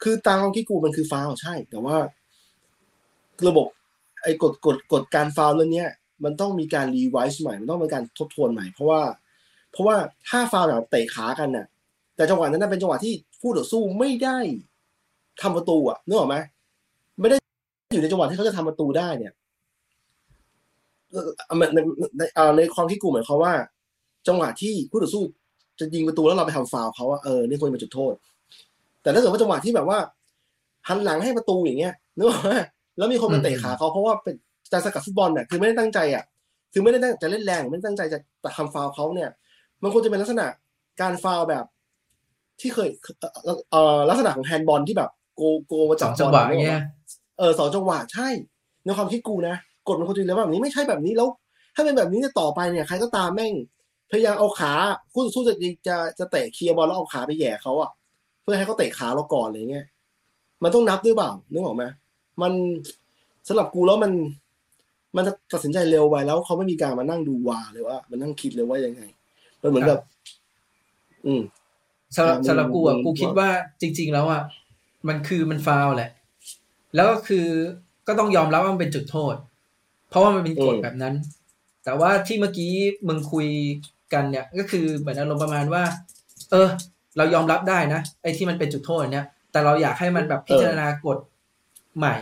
[0.02, 1.96] คือตามความคิดกูมันคือฟาวใช่ แต่ว่า
[3.48, 3.66] ระบบ
[4.22, 5.84] ไอ้กฎกฎกฎการฟาวเรื่องนี้
[6.24, 9.00] มันต้องมีการรีไวซ์ใหม่ มันต้องมีการทบทวนใหม่ เพราะว่า
[9.72, 9.96] เพราะว่า
[10.28, 11.66] ถ้าฟาวแบบเตะขากันน่ะ
[12.16, 14.38] แต่จังหวะนั้นเป็นจังหวะที่ผู้ต่อสู้ไม่ได้
[15.40, 16.36] ทำประตูอะนึกออกไหม
[17.20, 17.38] ไม่ได้
[17.94, 19.32] อยู่ในจังหวะที่เขาจะทำประตูได้เนี่ย
[21.58, 21.62] ใน
[22.18, 22.22] ใน
[22.56, 23.52] ในความคิดกูหมายความว่า
[24.28, 25.24] จังหวะที่ผู้ต่อสู้
[25.80, 28.14] จะยิงประตูแล้วเราไปทำฟาวเขาว่าเออนี่ควรเป็นจุดโทษ
[29.02, 29.98] แต่ถ้าเกิดว่าจังหวะที่แบบว่า
[30.88, 32.50] หันหลังให้ประตูอย่างเงี้ยนึกออกไหม
[32.96, 34.34] แล้วมีคนมาเตะขาเขาเพราะว่าเป็น
[34.72, 36.24] จะสกัดฟุตบอลเนี่ยคือไม่ได้ตั้งใจอะ
[36.72, 38.18] คือไม่ได้ตั้งจะเล่นแรงไม่ได้ตั้งใจจะ
[38.56, 39.30] ทำฟาวเขาเนี่ย
[39.82, 40.46] มันควรจะเป็นลักษณะ
[41.00, 41.64] การฟาวแบบ
[42.60, 42.88] ที่เคย
[43.70, 46.82] เอ่อลักษณะของแฮนด์บอลที่แบบโกโกมาจับจังหวะเงี้ย
[47.38, 48.28] เออสองจังหวะใช่
[48.84, 49.56] ในความคิดกูนะ
[49.88, 51.28] กดมันควรจะแล้วแบบนี้ไม่ใช่แบบนี้แล้ว
[51.74, 53.52] ถ้าเป็นแบบนี้จะต่อไปเนี่ยใครก็ตามแม่ง
[54.10, 54.72] พยายามเอาขา
[55.12, 55.54] คู่ต่อสู้จะ
[55.88, 57.90] จะจะเตะเคลียร์บอลแล้วเอาขาไปแย่เขาอะ
[58.42, 59.86] เพื่อให้เขาเตะขาเราก่อนอะไรเงี้ย
[60.62, 61.84] มันต้องนับด้วยเปล่านึกออกไหม
[62.42, 62.52] มัน
[63.48, 64.12] สำหรับกูแล้วมัน
[65.16, 69.02] มันตัดสินใจเร็วไปแล้วเขาไม่มีการมานั่งดูวาเลยว่า มันนั่งคิดเลยว่ายังไง
[69.62, 70.00] มันเหมือนแบบ
[71.26, 71.42] อืม
[72.16, 73.48] สำหรับสำหรับกูอะกูคิดว่า
[73.80, 74.42] จริง ๆ แล้วอะ
[75.08, 76.10] มันคือมันฟาวแหละ
[76.94, 77.46] แล้วก็คือ
[78.06, 79.34] ก็ต้องยอมรับว่ามันเป็นจุดโทษ
[80.08, 81.14] เพราะว่ามันเป็นกฎแบบนั้น
[81.84, 82.72] แต่ว่าที่เมื่อกี้
[83.08, 83.48] มึงคุย
[84.12, 85.82] กันเนี่ย ก็คือเหมือนอารมณ์ประมาณว่า
[86.50, 86.68] เออ
[87.16, 91.18] เรายอมรับได้นะไอ้ที่มันเป็นจุดโทษเนี่ย แต่เราอยากให้มันแบบพิจารณากฎ
[91.98, 92.14] ใหม่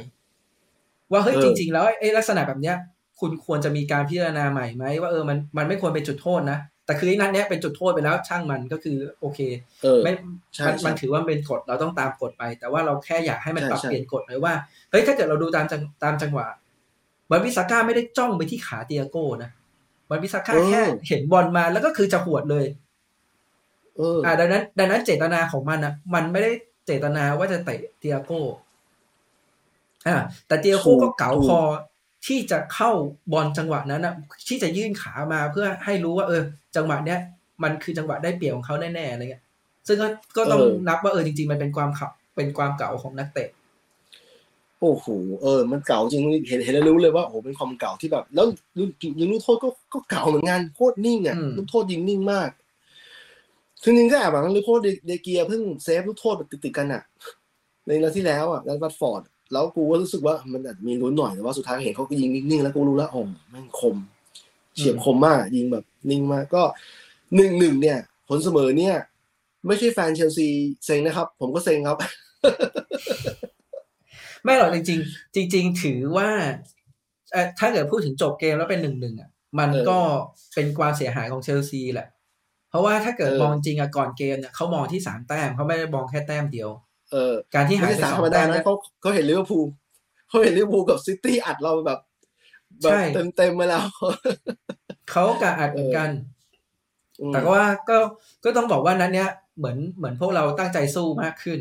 [1.13, 2.77] ว่าเฮ้ยจริง ๆ แล้วไอ้ลักษณะแบบเนี้ย
[3.21, 9.41] คุณควรจะมีการพิจารณาใหม่ไหมว่าเออมันมันไม่ควรเป็นจุดโทษนะ แต่คือนัดเนี้ยเป็นจุดโทษไปแล้วช่างมันก็คือโอเค
[10.05, 10.13] ไม่
[10.67, 14.53] มันมันถือว่าเป็นกฎเราต้องตามกฎไป แต่ว่าเราแค่อยากให้มันปรับเปลี่ยนกฎเลยว่า
[14.91, 15.67] เฮ้ยถ้าเกิดเราดูตาม
[16.05, 16.47] ตามจังหวะ
[17.31, 19.51] บันวิสาก้าไม่ได้จ้องไปที่ขาเตียโก้นะ
[20.11, 22.67] บันวิสาก้าแค่เห็นบอลมาแล้วก็คือจะหวดเลย
[24.25, 26.53] อ่าดังนั้น ดังนั้นเจตนาของมันอะมันไม่ได้
[26.87, 28.43] เจตนาว่าจะเตะเตียโก้
[30.07, 31.61] อ่าแต่เตียโก้ก็เก๋าพอ
[32.27, 32.91] ที่จะเข้า
[33.33, 34.15] บอลจังหวะนั้นอะ
[34.49, 36.43] ที่จะยื่นขามาเพื่อให้รู้ว่าเออ
[36.77, 37.19] จังหวะเนี้ย
[37.63, 39.45] มันคือจังหวะได้เปรียบของเขาแน่ๆอะไรเงี้ย
[39.87, 43.49] ซึ่งก็ก็ต้องนับว่าเออจริง ๆ มันเป็นความขับเป็นความเก๋าของนักเตะ
[44.81, 45.07] โอ้โห
[45.43, 48.47] เออ มันเก๋าจริงเห็นเห็นแล้วรู้เลยว่าโอ้โหเป็นความเก๋าที่แบบ แล้ว
[49.19, 52.51] ยิงลูกโทษก็ก็เก๋าเหมือนกันโคตรนิ่งอะลูกโทษยิงนิ่งมาก
[53.83, 56.35] คือจริงก็แอบแบบลูกโทษเดเคอาเพิ่งเซฟลูกโทษ
[56.65, 57.03] ติดๆกันอะ
[57.87, 63.97] ในนัดที่แล้วอะแล้ววัตฟอร์ด แล้วกูก็รู้สึกว่ามันอาจมีลุ้นหน่อยแต่ว่าสุดท้ายเห็นเขาก็ยิงนิ่งๆแล้วกูรู้แล้วโอ้แม่งคม
[64.77, 66.63] เฉียบคมมาก ยิงแบบนิ่งมากก็
[67.37, 68.97] หนึ่งหนึ่งเนี่ย ผลเสมอเนี่ย
[69.67, 70.49] ไม่ใช่แฟนเชลซี
[70.85, 71.99] เซ็งนะครับ ผมก็เซ็งครับ
[74.45, 76.29] ไม่หรอกจริง ๆ จริง ๆ ถือว่า
[77.59, 79.99] ถ้าเกิดพูดถึงจบเกมแล้วเป็นหนึ่งหนึ่งอะมันก็
[80.55, 82.09] เป็นความเสียหายของเชลซีแหละ
[82.71, 86.71] เพราะว่าถ้าเกิดมองจริงอะก่อนเกมเนี่ยเขามองที่สามแต้มเขาไม่ได้มองแค่แต้มเดียว
[87.13, 89.67] เออการที่หายไปสองแต้มนะเขาเขาเห็นลิเวอร์พูล
[90.29, 92.01] เขาเห็นลิเวอร์พูลกับซิตี้อัดเราแบบ
[92.83, 93.87] แบบเต็มเต็มมาแล้ว
[95.11, 96.11] เขากะอัดเหมือนกัน
[97.29, 97.99] แต่ก็ว่าก็
[98.45, 101.61] ก็ต้องบอกว่านั้นเนี้ยเหมือนเหมือนพวกเราตั้งใจสู้มากขึ้น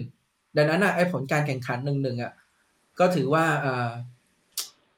[0.58, 2.32] ดังนั้นอะไอ้ผลการแข่งขันหนึ่งหนึ่งอะ
[3.00, 3.90] ก็ถือว่าเออ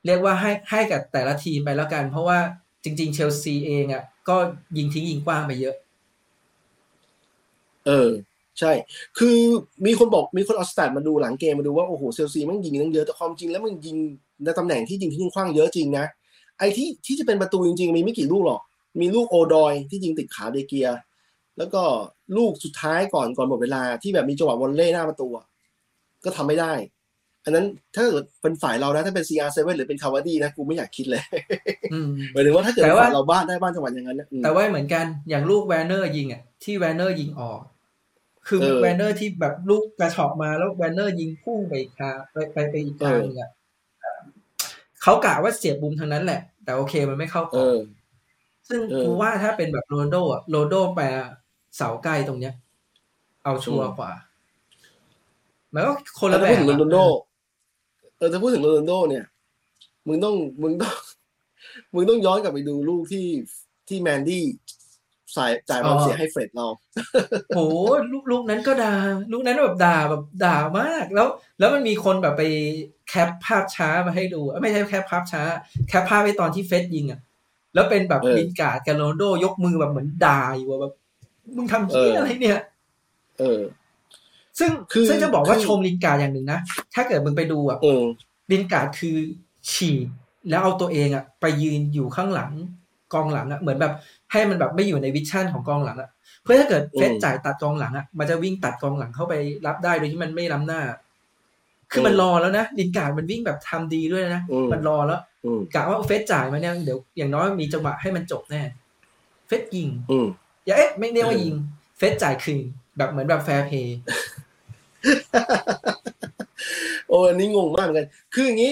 [0.06, 2.40] เรียกว่าให้ให้กับแต่ละทีมไปแล้วกัน เพราะว่า
[2.84, 4.36] จริง ๆ เชลซีเองอะก็
[4.78, 5.76] ยิงทิ้งยิงกว้างไปเยอะ
[7.88, 8.10] เออ
[8.60, 8.72] ใช่
[9.18, 9.38] คือ
[9.86, 13.98] มีคนบอกมีคนเอาสแตทมาดูหลังเกมมาดูว่า โอ้โหเชลซีมันยิงตั้งเยอะ แต่ความจริงแล้วมันยิง
[14.44, 16.06] ในตำแหน่งที่ยิงทิ้งกว้างเยอะจริงนะ
[16.60, 18.62] ไอ้ที่ที่จะเป็นประตูจริง ๆ มีไม่กี่ลูกหรอก
[19.00, 20.88] มีลูกโอดอยที่ยิงติดขาเดเกีย
[21.58, 21.82] แล้วก็
[22.38, 25.28] ลูกสุดท้ายก่อนก่อนหมดเวลาที่แบบมีจังหวะวอลเล่หน้าประตู
[26.26, 26.74] ก็ทำไม่ได้
[27.44, 27.66] อันนั้น
[27.96, 31.22] ถ้าเกิดเป็นฝ่ายเรานะถ้าเป็น CR7 หรือเป็นคาวาดีนะกูไม่อยากคิดเลย
[32.34, 37.60] หมายถึงว่าถ้าเกิดฝ่ายเราบ้านได้บ้านจังหวัดอย่างนั้นแต่ว่าเหมือนกันอย่างลูกแวร์เนอร์ยิงอะที่แวร์เนอร์ยิงออก
[38.48, 43.52] คือแวร์เนอร์ที่แบบลูกกระฉอกมาแล้วแวร์เนอร์ยิงพุ่งไปอีกทางไปไปไปอีกทางนึงอะ
[45.02, 47.70] เขากะว่าเสียบมุมทางนั้นแหละ แต่โอเคมันไม่เข้ากรอบ
[48.70, 51.02] ซึ่งกูว่าถ้าเป็นแบบโรนโดอะโรนโดไป
[51.76, 52.54] เสาใกล้ตรงเนี้ย
[53.44, 54.12] เอาชัวร์กว่า
[55.74, 56.98] มันก็คนละแบบโรนโด
[58.18, 59.26] เออถ้าพูดถึงโรนัลโดเนี่ย
[60.08, 60.94] มึงต้องมึงต้อง
[61.94, 63.28] มึงต้องย้อนกลับไปดูลูกที่
[63.88, 64.46] ที่แมนดี้
[65.38, 66.68] สายจ่ายบอลเสียให้เฟรดเรา
[67.56, 67.60] โห
[68.12, 68.94] ลูกลูกนั้นก็ด่า
[69.32, 71.28] ลูกนั้นแบบด่าแบบด่ามากแล้ว
[71.60, 72.44] แล้วมันมีคนแบบไป
[73.10, 75.42] แคปภาพช้ามาให้ดูไม่ใช่แคปภาพช้า
[75.90, 77.20] แคปภาพไปตอนที่เฟสยิงอะ
[77.74, 80.94] แล้วเป็นแบบลินการ์ดกับโรนโดยกมือแบบเหมือนด่าอยู่แบบ
[81.56, 82.60] มึงทำที่อะไรเนี่ย
[83.40, 83.62] เออ
[84.60, 84.72] ซึ่ง
[85.10, 86.60] ซึ่งจะบอกว่าชมลินการ์อย่างหนึ่งนะ
[86.94, 87.78] ถ้าเกิดมึงไปดูอะ
[88.52, 89.18] ลินการ์ดคือ
[89.72, 90.08] ฉีด
[90.50, 92.52] แล้วเอาตัวเองอะ ไปยืนอยู่ข้างหลัง
[93.14, 93.94] กองหลังอะเหมือนแบบ
[94.32, 96.10] ให้มันแบบไม่อยู่ในวิชั่นของกองหลังอะ
[96.44, 99.34] เพื่อถ้าเกิดเฟสจ่ายตัดกองหลังอะมันจะวิ่งตัดกองหลังเข้าไป
[99.68, 100.82] รับได้โดยที่มันไม่ล้ำหน้า
[101.92, 104.42] คือมันรอแล้วนะลินการ์ดมันวิ่งแบบทำดีด้วยนะ
[104.72, 105.22] มันรอแล้ว
[105.74, 108.62] กะว่าเฟสจ่ายมาเนี่ยเดี๋ยวอย่างน้อยมีจังหวะให้มันจบแน่
[109.48, 109.88] เฟสยิง
[110.66, 111.56] อย่าเอ๊ะไม่เรียกว่ายิง
[111.98, 112.60] เฟร็ดจ่ายคืน
[112.98, 113.98] แบบเหมือนแบบ fair play
[117.08, 118.72] โอ้อันนี้งงมากเหมือนกันคืออย่างนี้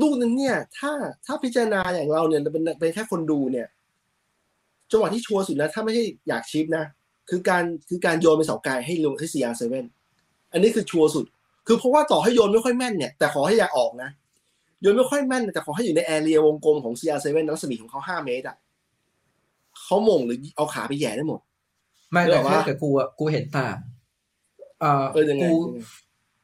[0.00, 0.92] ลูกนึงเนี่ย ถ้า
[1.26, 3.66] ถ้าพิจารณาอย่างเราเนี่ยเป็นเป็นแค่คนดูเนี่ย
[4.90, 6.84] จังหวะที่ชัวร์สุดนะ ถ้าไม่ใช่อยากชิปนะ
[7.30, 9.86] คือการคือการโยนไปเสาไกลให้ลงให้ CR7
[10.52, 11.24] อันนี้คือชัวร์สุด
[11.66, 14.10] คือเพราะว่าต่อให้โยนไม่ค่อยแม่นเนี่ยแต่ขอให้อย่าออกนะ
[14.80, 18.56] โยนไม่ค่อยแม่น แต่ขอให้อยู่ใน area วงกลมของ CR7 รัศมีของเขาห้าเมตรอะ
[19.82, 21.40] เขาโหม่งหรือเอาขาไปแหย่ได้หมด
[22.10, 23.76] ไม่แต่ถ้าเกิดกูอะกูเห็นต่าง
[24.80, 25.04] เออ
[25.42, 25.50] กู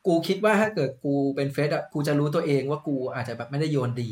[0.07, 4.11] กูคิดว่าถ้าเกิดกูเป็นเฟร็ดอะกูจะรู้ตัวเองว่ากูอาจจะแบบไม่ได้โยนดี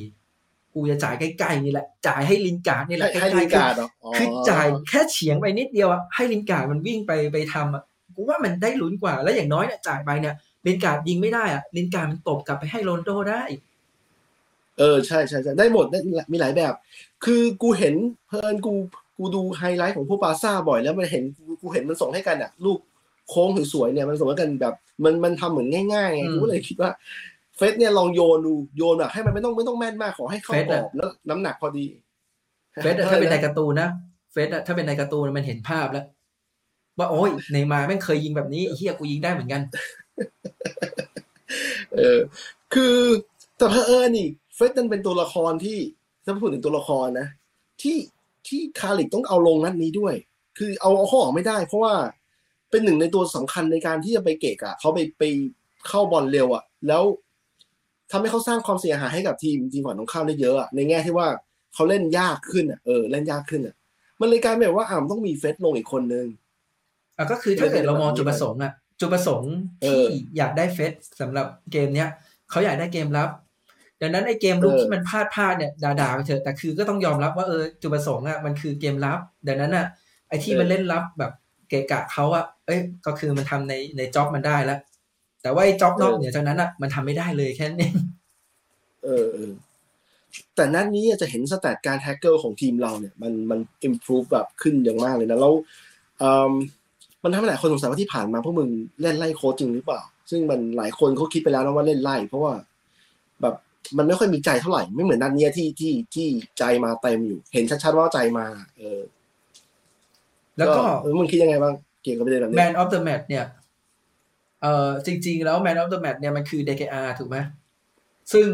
[0.74, 3.74] กูจะจ่ายใกล้ๆนี่แหละ จ่ายให้ลินการ์ดนี่แหละให้ลินการ์ด
[4.16, 7.82] คือจ่ายแค่เฉียงไปนิดเดียวอะให้ลินการ์ดมันวิ่งไปไปทำอะ
[8.16, 10.34] กูว่ามันได้ลุ้นกว่า แล้วอย่างน้อยเนี่ยจ่ายไปเนี่ย
[10.66, 13.42] ลินการ์ดยิงไม่ได้อะลินการ์ดมันตบกลับไปให้โรนโดได้
[14.78, 15.98] เออใช่ใช่ใช่ได้หมดได้
[16.32, 16.72] มีหลายแบบ
[17.24, 17.94] คือกูเห็น
[18.28, 18.72] เพลินกู
[19.18, 21.24] กูดูไฮไลท์ของพวกปาซ่าบ่อยแล้วมันเห็น
[21.62, 22.78] กูเห็นมันส่งให้กันอะ ลูก
[23.28, 26.90] โค้งสวยๆเนี่ยมันส่งให้กันแบบ มันมันทำเหมือนง่ายๆไงกูเลยคิดว่า
[27.56, 31.84] เฟสเนี่ยลองโยนดูโยนแบบให้มันไม่ต้องไม่ต้องแม่นมากขอให้เข้ากรอบแล้วน้ำหนักพอดี
[32.82, 33.88] เฟสถ้าเป็นในการ์ตูนนะ
[34.32, 36.04] เฟสถ้าเป็นในการ์ตูนมันเห็นภาพแล้ว
[36.98, 39.62] ว่าโอ้ยในมาแม่งเคยยิงแบบนี้เฮียกูยิงได้เหมือนกัน
[41.96, 42.18] เออ
[42.74, 42.96] คือ
[43.56, 45.78] แต่เพอเออนี่เฟสนั่นเป็นตัวละครที่
[46.24, 47.28] ถ้าพูดถึงตัวละครนะ
[47.82, 47.96] ที่
[48.48, 50.14] ที่คาริกต้องเอาลงนัดนี้ด้วย
[50.58, 51.94] คือเอาเอาข้อออกไม่ได้ เพราะว่า
[52.74, 55.22] เป็นหนึ่งในตัวสำคัญในการที่จะไปเกะอะเขาไปไป
[55.88, 57.02] เข้าบอลเร็วอะแล้ว
[58.10, 61.28] ทำให้เขาสร้างความเสียหายให้กับทีมทีมฝั่งตรงข้ามได้เยอะอะในแง่ที่ว่า
[61.74, 63.74] เขาเล่นยากขึ้นอะเออเล่นยากขึ้นอะ
[64.20, 66.26] มันเลยกลายเป็นว่าอ่ามต้องมีเฟสลงอีกคนนึง
[67.16, 69.52] อะก็คือถ้าเกิดเรามองจุดประสงค์อะจุดประสงค์
[69.86, 70.04] ที่
[70.36, 72.08] อยากได้เฟร็ดสำหรับเกมเนี้ย
[72.50, 73.28] เขาอยากได้เกมรับ
[74.00, 79.86] ดังนั้นไอ้เกมรุกที่มันพลาดพลาดเนี่ยด่าๆไปเถอะแต่คือก็ต้องยอมรับว่าเออจุดประสงค์อะมันคือเกมรับดังนั้นอะ
[80.28, 81.32] ไอ้ที่มันเล่นรับแบบ
[81.68, 84.80] เกะกะเขาอะ เอ้ยก็คือมันทำในใน job มันได้แล้ว
[85.42, 87.90] แต่ว่าไอ้ job นอกเหนือจากนั้นอะมันทำไม่ได้เลยแค่นี้
[89.04, 89.52] เออเออ
[90.56, 95.52] แต่นัดนี้จะเห็น stat การ tackle ของทีมเราเนี่ยมันมันอิมพลูฟแบบขึ้นอย่างมากเลยนะแล้ว
[97.22, 98.68] มันทำให้หลายคนสงสัยว่าที่ผ่านมาพวกมึง
[99.02, 100.00] เล่นไล่โค้ชจริงหรือเปล่า
[100.30, 102.52] ซึ่งมันหลายคนเขาคิดไปแล้วนะว่าเล่นไล่ เพราะว่า
[103.40, 103.54] แบบ
[103.98, 106.26] มันไม่ค่อยมีใจเท่าไหร่ไม่เหมือนนัดนี้ที่ที่ที่
[106.58, 108.46] ใจมาเต็มอยู่ เห็นชัดๆว่าใจมา
[108.78, 109.00] เออ
[110.58, 110.80] แล้วก็
[111.18, 113.46] มึงคิดยังไงบ้าง เกี่ยวกับประเด็นแบบนี้ Man of the Match เนี่ย
[114.62, 117.36] เออจริง ๆ แล้ว Man of the Match เนี่ยมันคือ DKR ถูกไหม
[118.32, 118.46] ซึ่ง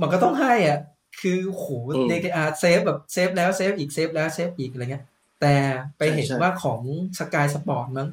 [0.00, 0.78] มันก็ต้องให้อะ
[1.20, 1.66] คือโห
[2.10, 5.04] เดเคอา เซฟแบบเซฟแล้วเซฟอีกเซฟแล้วเซฟอีกอะไรเงี้ย
[5.40, 5.54] แต่
[5.98, 6.80] ไปเห็นว่าของ
[7.18, 8.08] สกายสปอร์ตมั้ง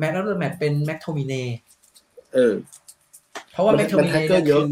[0.00, 1.34] Man of the Match เป็นแม็คโทมิเนย์
[2.34, 2.54] เออ
[3.52, 4.68] เพราะว่าแม็คโทมิเนย์เนี่ยคือ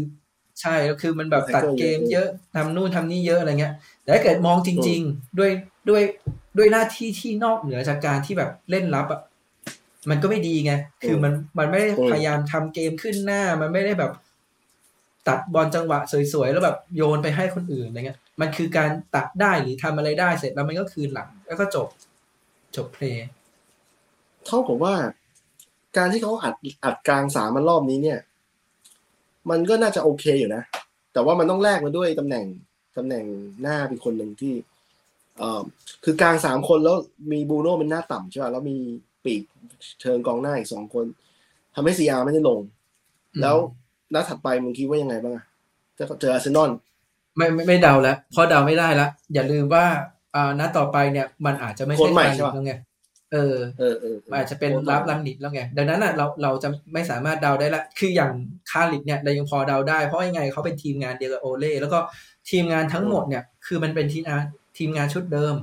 [0.61, 5.51] ใช่ก็คือมันแบบตัดเกมเยอะทำนู่นทำนี่เยอะอะไรเงี้ย แต่ถ้าเกิดมองจริง ๆ ด้วย
[5.89, 6.03] ด้วย
[6.57, 9.21] ด้วยหน้าที่ที่นอกเหนือจากการที่แบบเล่นรับอะ
[10.09, 14.11] มันก็ไม่ดีไง คือมันมันไม่ได้พยายามทำเกมขึ้นหน้า มันไม่ได้แบบ
[15.27, 15.99] ตัดบอลจังหวะ
[16.33, 21.87] สวยๆ แล้วแบบโยนไปให้คนอื่นอะไรเงี้ย มันคือการตัดได้หรือทำอะไรได้เสร็จแล้วมันก็คืนหลัง แล้วก็จบ
[22.75, 23.27] จบเพลย์
[24.45, 24.95] เท่ากับว่า
[25.97, 28.19] การที่เขาอัดอัดกลางสามมันรอบนี้เนี่ย
[29.49, 30.63] มันก็น่าจะโอเคอยู่นะ
[31.13, 32.45] แต่ว่ามันต้องแลกมาด้วยตำแหน่ง
[32.97, 33.25] ตำแหน่ง
[33.61, 34.53] หน้าเป็นคนหนึ่งที่
[35.39, 35.61] เอ่อ
[36.03, 36.97] คือกลางสามคนแล้ว
[37.31, 38.77] มีบูโน่เป็นหน้าต่ำใช่ป่ะแล้วมี
[39.25, 39.41] ปีก
[40.01, 41.05] เชิงกองหน้าอีกสองคน
[41.75, 42.59] ทำให้ซีอาร์ไม่ได้ลง
[43.41, 43.55] แล้ว
[44.13, 45.45] นัดถัดไปมึงคิดว่ายังไงบ้างอะ
[45.97, 46.71] จะเจออาร์เซนอล
[47.37, 49.85] ไม่ไม่ไม่เดาแล้วพอเดาไม่ได้แล้วอย่าลืมว่า
[50.35, 52.73] อ่านัดต่อไปเนี่ย มันอาจจะไม่ใช่การอีกไง
[53.33, 58.31] เออเออเอออาจจะเป็นรับลังนิดแล้วไงดังนั้นอะเราเราจะไม่สามารถเดาได้ละคืออย่าง
[58.71, 61.99] คาริกเนี่ยเรายังพอเดาได้เพราะยังไงเขาเป็นทีมงานเดียวกับโอเล่แล้วก็
[62.49, 64.43] ทีมงานทั้งหมดเนี่ย คือมันเป็นทีมงาน
[64.77, 65.55] ทีมงานชุดเดิม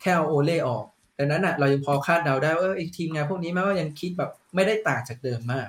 [0.00, 0.84] แค่เอาโอเล่ออก
[1.18, 5.68] ดังนั้นอะ เรายังพอคาดเดาได้ว่าไอ้ทีมงานพวกนี้แม้ว่ายังคิดแบบไม่ได้ต่างจากเดิมมาก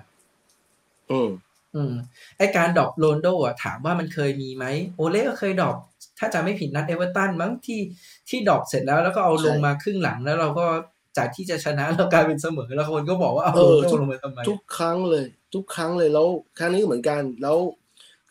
[1.12, 1.30] อืม
[1.76, 1.94] อืม
[2.38, 5.76] ไอการ drop โรนโดอะถามว่ามันเคยมีไหมโอเล่ก็เคย drop
[6.20, 7.80] ถ้าจะไม่ผิดนัดเอเวอร์ตันมั้งที่
[8.30, 10.66] ที่ drop เสร็จแล้วแล้วก็เอาลงมาครึ่งหลังแล้วเราก็
[11.18, 16.28] จากที่จะชนะเรากลายเป็นเสมอแล้วคนก็บอกว่าเอาโรนโดลงมาทำไมทุกครั้งเลย ทุกครั้งเลยแล้ว
[16.60, 17.58] ครั้งนี้เหมือนกันแล้ว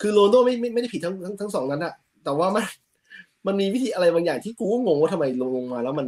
[0.00, 2.64] คือโรนโดไม่ไม่ไม่ได้ผิดทั้งทั้งทั้งสองนั้นอะแต่ว่ามัน
[3.46, 6.06] มันมีวิธีอะไรบางอย่างที่กูก็งงว่าทำไมลงลงมา แล้วมัน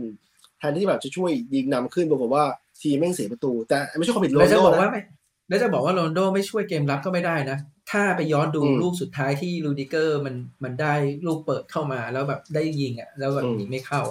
[0.59, 2.45] แทนที่แบบจะช่วยยิงนำขึ้นบอกว่า
[2.81, 5.05] ทีแม่งเสียประตู แต่ไม่ใช่ความผิดโรนโดนะ
[5.49, 7.59] แล้วจะบอกว่าโรนโดไม่ช่วยเกมรับก็ไม่ได้นะ
[7.91, 10.95] ถ้าไปย้อนดูลูกสุดท้ายที่ลูดิเกอร์มันมันได้
[11.27, 14.03] ลูกเปิดเข้ามาแล้วแบบได้ยิงอะ แล้วแบบยิงไม่เข้า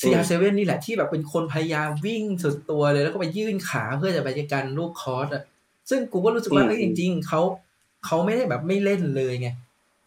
[0.00, 5.42] CR7 นี่แหละที่แบบเป็นคนพยายามวิ่งสุดตัวเลย แล้วก็ไปยื่นขาเพื่อจะไปจัดการลูกคอร์สอะ
[5.90, 7.40] ซึ่งกูก็รู้สึกว่าจริง ๆเขา
[8.06, 9.48] เขาไม่ได้แบบไม่เล่นเลยไง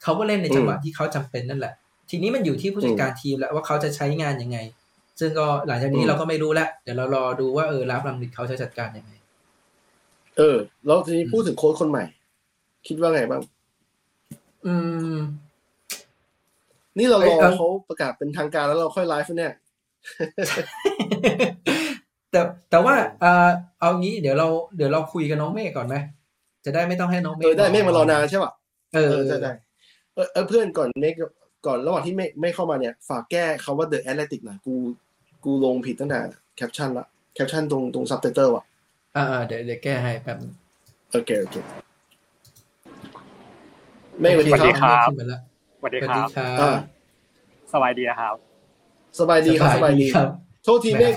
[0.03, 1.73] เขาก็เล่นในจังหวะที่เขาจำเป็นนั่นแหละ
[2.13, 4.57] ทีนี้มันอยู่ที่ผู้จัดการทีมแล้วว่าเขาจะใช้งานยังไง
[5.19, 9.13] ซึ่งก็หลังจากนี้เราก็ไม่รู้แล้วเดี๋ยวเรารอดูว่าเออรับลังนิดเขาจะจัดการยังไง
[10.37, 12.03] เออ แล้วทีนี้พูดถึงโค้ชคนใหม่
[12.87, 13.41] คิดว่าไงบ้าง
[14.65, 14.73] อื
[15.15, 15.17] ม
[16.97, 19.53] นี่เรารอเขาประกาศเป็นทางการแล้วเราค่อยไลฟ์เนี่ย
[22.31, 24.47] แต่แต่ว่าเออเอางี้เดี๋ยวเรา
[24.77, 25.95] เดี๋ยวเราคุยกับน้องเมฆก่อนไหม
[26.65, 28.51] จะได้ไม่ต้องให้น้องเมฆเออได้เมฆมารอนานใช่ป่ะ
[28.93, 29.51] เออได้ได้
[30.33, 31.15] เออเพื่อนก่อนเมฆ
[31.65, 34.75] ก่อนระหว่างที่เมฆไม่เข้ามาเนี่ย ฝากแก้คำว่า The Athletic หน่อยกู
[35.43, 36.19] กูลงผิดตั้งแต่
[36.55, 38.65] แคปชั่นละแคปชั่นตรงตรงซับไตเติลอะ
[39.15, 40.37] อ่าเดี๋ยวเดี๋ยวแก้ให้แป๊บ
[41.11, 41.55] โอเคโอเค
[44.19, 45.07] เมฆสวัสดีครับ
[45.77, 46.19] สวัสดีครั
[46.75, 46.75] บ
[47.73, 48.35] สบายดีนะครับ
[49.19, 50.27] สบายดีครับสบายดีครับ
[50.63, 51.13] โทษทีเมฆ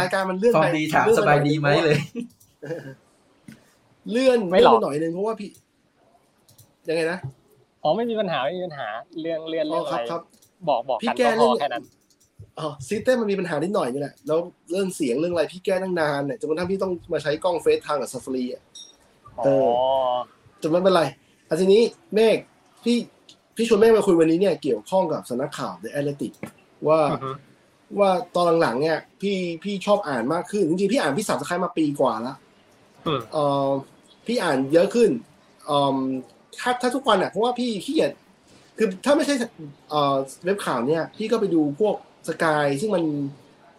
[0.00, 1.96] รายการมันเลื่อนไปถามสบายดีไหมเลย
[4.10, 5.50] เลื่อนไม่หลอกหน่อยนึงเพราะว่าพี่
[6.88, 7.18] ยังไงนะ
[7.82, 8.88] อ๋อไม่มีปัญหาไม่มีปัญหา
[9.20, 10.02] เรื่องเลื่อนเรื่องอะไร
[10.68, 11.84] บอกบอกกันก็พอแค่นั้น
[12.58, 14.38] อ๋อ system มันมีปัญหานิดหน่อยนี่แหละแล้ว
[14.70, 18.62] เรื่องเสียงเรื่องอะไรพี่แก้ตั้งนานเนี่ยจนกระทั่งพี่ต้องมาใช้กล้อง FaceTime กับซัฟฟารีอะ
[19.44, 19.70] เออ
[20.62, 21.02] จนไม่เป็นไร
[21.48, 21.82] อันทีนี้
[22.14, 22.36] เมฆ
[22.84, 22.96] พี่
[23.56, 26.32] พี่ชวนเมฆมาคุยวันนี้เนี่ยเกี่ยวข้องกับสนักข่าวเดอะแอตเลติก
[26.88, 27.00] ว่า
[27.98, 32.36] ว่าตอนหลังๆเนี่ย พี่พี่ชอบอ่านมากขึ้นจริงๆพี่อ่านพี่สับสคายมาปีกว่าแล้ว
[33.32, 33.68] เออ
[34.26, 35.10] พี่อ่านเยอะขึ้น
[35.66, 35.96] เออ
[36.58, 38.12] ถ้าถ้าทุกวันอะเพราะว่าพี่ขี้เกียจ
[38.78, 39.34] คือถ้าไม่ใช่
[39.90, 41.94] เอ่อเว็บข่าวเนี่ย พี่ก็ไปดูพวก
[42.28, 43.04] สกายซึ่งมัน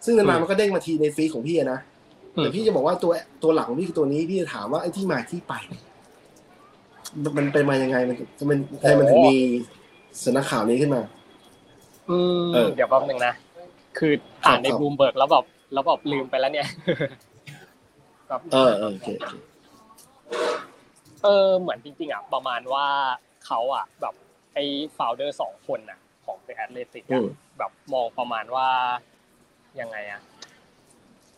[0.04, 1.78] ซึ่งนานๆมันก็เด้งมาทีในฟีดของพี่นะ
[2.34, 5.54] แต่พี่จะบอกว่าตัวตัวหลักของพี่คือตัวนี้พี่จะถามว่าไอ้ที่มาที่ไป
[7.36, 9.36] มันเป็นมายังไงมันจะเป็นใครมันถึงมี
[10.22, 11.02] สนักข่าวนี้ขึ้นมา
[12.10, 12.18] อื
[12.50, 13.32] มเดี๋ยวแป๊บนึงนะ
[13.98, 14.12] คือ
[14.44, 16.66] อ่านในบูมเบิร์กแล้วแบบแล้วแบบลืมไปแล้วเนี่ย
[18.52, 19.06] เออโอเค
[21.24, 22.86] เออเหมือนจริงๆอะประมาณว่า
[23.46, 24.14] เขาอะแบบ
[24.54, 24.64] ไอ้
[24.96, 27.04] founder สองคนน่ะ ของ The Athletic
[27.58, 28.68] แบบมองประมาณว่า
[29.80, 30.20] ยังไงอะ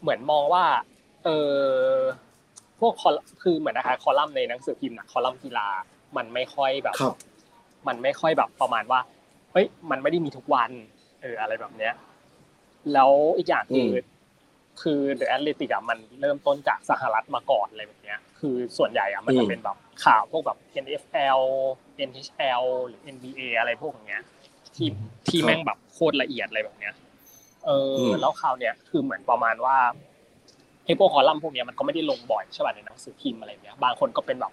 [0.01, 0.65] เหมือนมองว่า
[1.25, 1.59] เออ
[2.81, 3.11] พวกคอ
[3.43, 5.69] คือเหมือนนะคะคอลัมน์ในหนังสือพิมพ์นะคอลัมน์กีฬา
[6.17, 6.95] มันไม่ค่อยแบบ
[7.89, 9.01] มันไม่ค่อยแบบประมาณว่า
[9.53, 10.71] เฮ้ยมันไม่ได้มีทุกวัน
[11.23, 11.95] เอออะไรแบบเนี้ย
[12.93, 13.91] แล้วอีกอย่างคือ
[14.83, 21.41] คือ The Athletic อะมันเริ่มต้นจากสหรัฐมาก่อนอะไรแบบเนี้ย คือส่วนใหญ่อะมันจะเป็นแบบข่าวพวกแบบ NFL
[22.11, 24.25] NHL หรือ NBA อะไรพวกอย่างเงี้ย
[24.77, 24.89] ที่
[25.27, 26.95] ที่แม่งแบบโคตรละเอียดอะไรแบบเนี้ย
[27.67, 27.71] เอ
[28.05, 29.77] อแล้วข่าวเนี้ยคือเหมือนประมาณว่า
[30.85, 34.53] ไอ้พวกคอลัมน์พวกเนี้ยมันก็ไม่ได้ลงบ่อยใช่ป่ะในหนังสือพิมพ์อะไรเนี้ย บางคนก็เป็นแบบ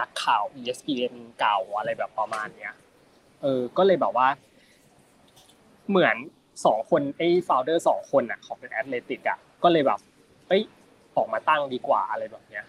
[0.00, 2.74] นักข่าว ESPN เก่าอะไรแบบประมาณเนี้ย
[3.42, 4.28] เออ ก็เลยแบบว่า
[5.88, 6.16] เหมือน
[6.64, 9.98] สองคนไอ้ founder สองคนอะของ Athletic อะ ก็เลยแบบ
[10.48, 10.62] เอ้ย
[11.16, 12.64] ออกมาตั้งดีกว่าอะไรแบบเนี้ย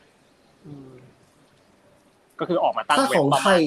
[2.40, 3.60] ก็คือออกมาตั้งเว็บประมาณ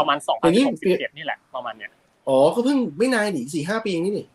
[0.00, 1.90] ประมาณสองพันสิบเอ็ดนี่แหละประมาณเนี้ย
[2.28, 4.26] อ๋อก็เพิ่งไม่นานหนิสี่ห้าปีนี่นี่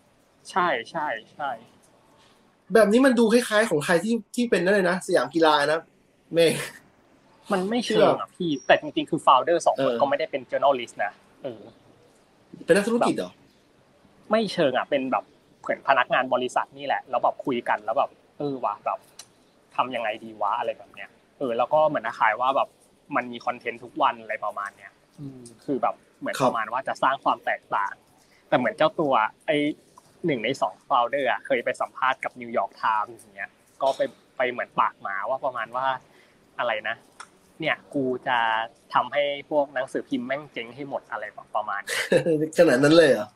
[0.50, 1.50] ใช่ใช่ใช่
[2.74, 5.80] แบบนี้มันดูคล้ายๆของใครที่ที่เป็นนั่นเลยนะสยามกีฬานะ
[6.34, 6.60] เมย์
[7.52, 11.12] มันไม่เชิงอะพี่แต่จริงๆคือโฟลเดอร์สองคนก็ไม่ได้เป็น journalist นะ
[11.44, 11.62] เออ
[12.66, 13.32] เป็นนักธุรกิจเหรอ
[14.32, 15.24] ไม่เชิงอะเป็นแบบ
[15.62, 19.00] เหมือนพนักงานบริษัทนี่แหละแล้วแบบคุยกันแล้วแบบเออว่ะแบบ
[19.76, 22.70] ทำยังไงดีวะอะไรแบบเนี้ยเออแล้วก็เหมือนขายว่าแบบ
[23.16, 24.92] มันมี content ทุกวันอะไรประมาณเนี้ย
[25.66, 27.94] คือแบบเหมือนประมาณว่าจะสร้างความแตกต่าง
[28.50, 29.14] แต่เหมือนเจ้าตัว
[29.48, 29.52] ไอ
[30.26, 33.50] หนึ่งในสอง founder เคยไปสัมภาษณ์กับ New York Times อย่างเงี้ย
[33.82, 34.02] ก็ไป
[34.38, 35.86] ไปเหมือนปากหมาว่าประมาณว่า
[36.60, 36.96] อะไรนะ
[37.60, 38.38] เนี่ยกูจะ
[38.94, 41.82] ทำให้พวกหนังสือพิมพ์แม่งเจ๊งให้หมดอะไรประมาณ
[42.58, 43.28] ขนาดนั้นเลยเหรอ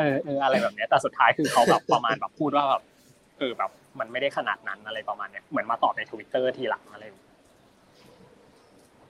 [0.00, 2.82] เออเอออะไรแบบเนี้ยแต่สุดท้ายคือเขาแบบประมาณแบบพูดว่าแบบ
[3.38, 7.04] เออแบบมันไม่ได้ขนาดนั้นอะไรประมาณเนี้ยเหมือนมาตอบในทวิตเตอร์ทีหลังอะไร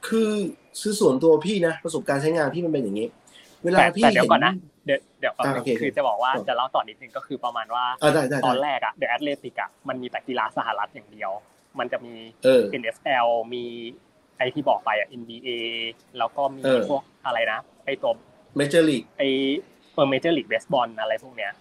[0.07, 0.31] คือ
[0.81, 3.09] คือส่วนตัวพี่นะประสบการณ์ใช้งานพี่มันเป็นอย่างนี้
[3.64, 4.55] เวลาพี่เดี๋ยวก่อนนะ
[4.87, 5.46] เดี๋ยวเดี๋ยวก่อน
[5.81, 7.85] คือจะบอกว่าจะเล่าต่อนิดนึงก็คือประมาณว่า
[8.46, 11.31] ตอนแรกอะ The Athletic อะมันมีแต่กีฬาสหรัฐอย่างเดียว
[11.79, 12.14] มันจะมี
[12.81, 13.64] NFL มี
[14.38, 15.48] ไอที่บอกไปอะ NBA
[16.18, 18.12] แล้วก็มีพวกอะไรนะไอตัว
[18.57, 19.22] Major League ไอ
[19.69, 21.52] เออ Major League Baseball อะไรพวกเนี้ย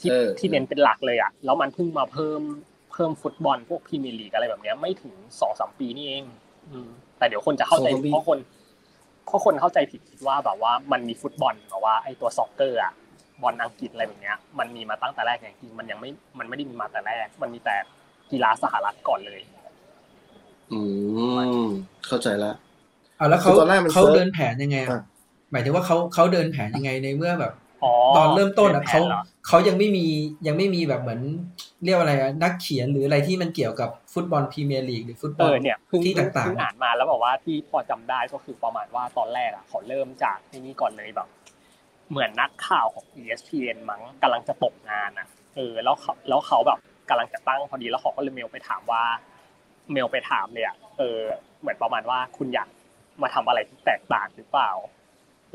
[0.00, 2.40] ที่ที่เน้นเป็นหลักเลยอะแล้วมันเพิ่งมาเพิ่ม
[2.92, 6.24] เพิ่มฟุตบอลพวกพรีเมียร์ลีกอะไรแบบเนี้ยไม่ถึงสองสามปีนี่เอง
[7.18, 8.38] แต่เดี๋ยวคนจะเข้าใจเพราะคน
[9.26, 12.92] เพราะคนเข้าใจผิดคิดว่าแบบว่ามันมีฟุตบอลแบบว่าไอ้ตัว soccer อะ
[13.42, 17.76] บอลอังกฤษอะไรแบบเนี้ย มันมีมาตั้งแต่แรกอย่างจริงมันยังไม่มันไม่ได้มีมาแต่แรก มันมีแต่
[18.30, 19.40] กีฬาสหรัฐก่อนเลย
[20.72, 20.80] อื
[21.62, 21.64] ม
[22.06, 22.54] เข้าใจแล้ว
[23.18, 23.52] อ่าแล้วเขา
[23.92, 24.78] เขาเดินแผนยังไง
[25.50, 27.52] หมายถึงว่าเขาเขาเดินแผนยังไงในเมื่อแบบ
[28.16, 29.00] ตอนเริ่มต้นอะเขา
[29.46, 30.06] เขายังไม่มี
[30.46, 31.20] ยังไม่มีแบบเหมือน
[31.84, 35.48] เรียกอะไรอะนักเขียนหรืออะไรที่มันเกี่ยวกับฟุตบอลพรีเมียร์ลีกหรือฟุตบอล
[36.04, 41.28] ที่ต่างๆอ่านมาแล้วบอกว่าที่พอจำได้ก็คือประมาณว่าตอนแรกอะเขาเริ่มจากที่นี่ก่อนเลยแบบ
[42.10, 49.02] เหมือนนักข่าวของ ESPN มั้งกำลังจะตกงานอะเออแล้วเขาแล้วเขาแบบกำลังจะตั้งพอดีแล้วเขาก็เลยเมลไปถามว่า
[49.92, 51.20] เมลไปถามเลยอะเออ
[51.60, 52.68] เหมือนประมาณว่าคุณอยาก
[53.22, 54.70] มาทำอะไรที่แตกต่างหรือเปล่า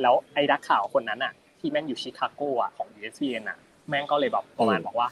[0.02, 3.58] แล้วไอ้นักข่าวคนนั้นอะ ที่แม่งอยู่ชิคาโกอะของ ESPN อะ
[3.90, 5.08] แม่งก็เลยแบบประมาณบอกว่า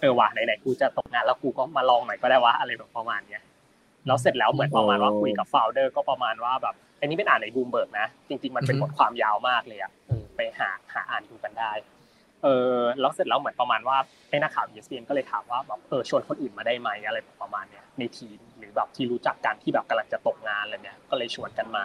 [0.00, 3.42] เออว่ะไหนๆกูจะตกงานแล้วกูก็มาลองหน่อยก็ได้ว่าอะไรแบบประมาณเนี้ย
[4.06, 9.92] แล้วเสร็จแล้วเหมือนประมาณว่าคุยกับโฟลเดอร์ก็ประมาณว่าแบบอันนี้เป็นอ่านในบูมเบิร์กนะ จริง ๆ มันเป็นบทความยาวมากเลยอะ
[10.36, 11.72] ไปหาหาอ่านดูกันได้
[12.42, 13.96] เออแล้วเสร็จแล้วเหมือนประมาณว่า
[14.30, 21.84] ไอ้นักข่าว ESPN ก็เลยถามว่าแบบเออชวนคนอื่นมาได้ไหมอะไรประมาณเนี้ยในทีมหรือแบบที่รู้จักกันที่แบบกำลังจะตกงานอะไรเนี้ยก็เลยชวนกันมา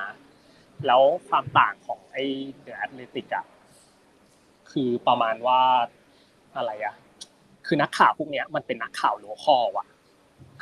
[0.87, 2.23] แล้วความต่างของไอ้
[2.61, 3.45] The Athletic อะ
[4.71, 5.61] คือประมาณว่า
[6.55, 6.95] อะไรอะ
[7.65, 9.87] คือนักข่าวพวกเนี้ยมันเป็นนักข่าว local อะ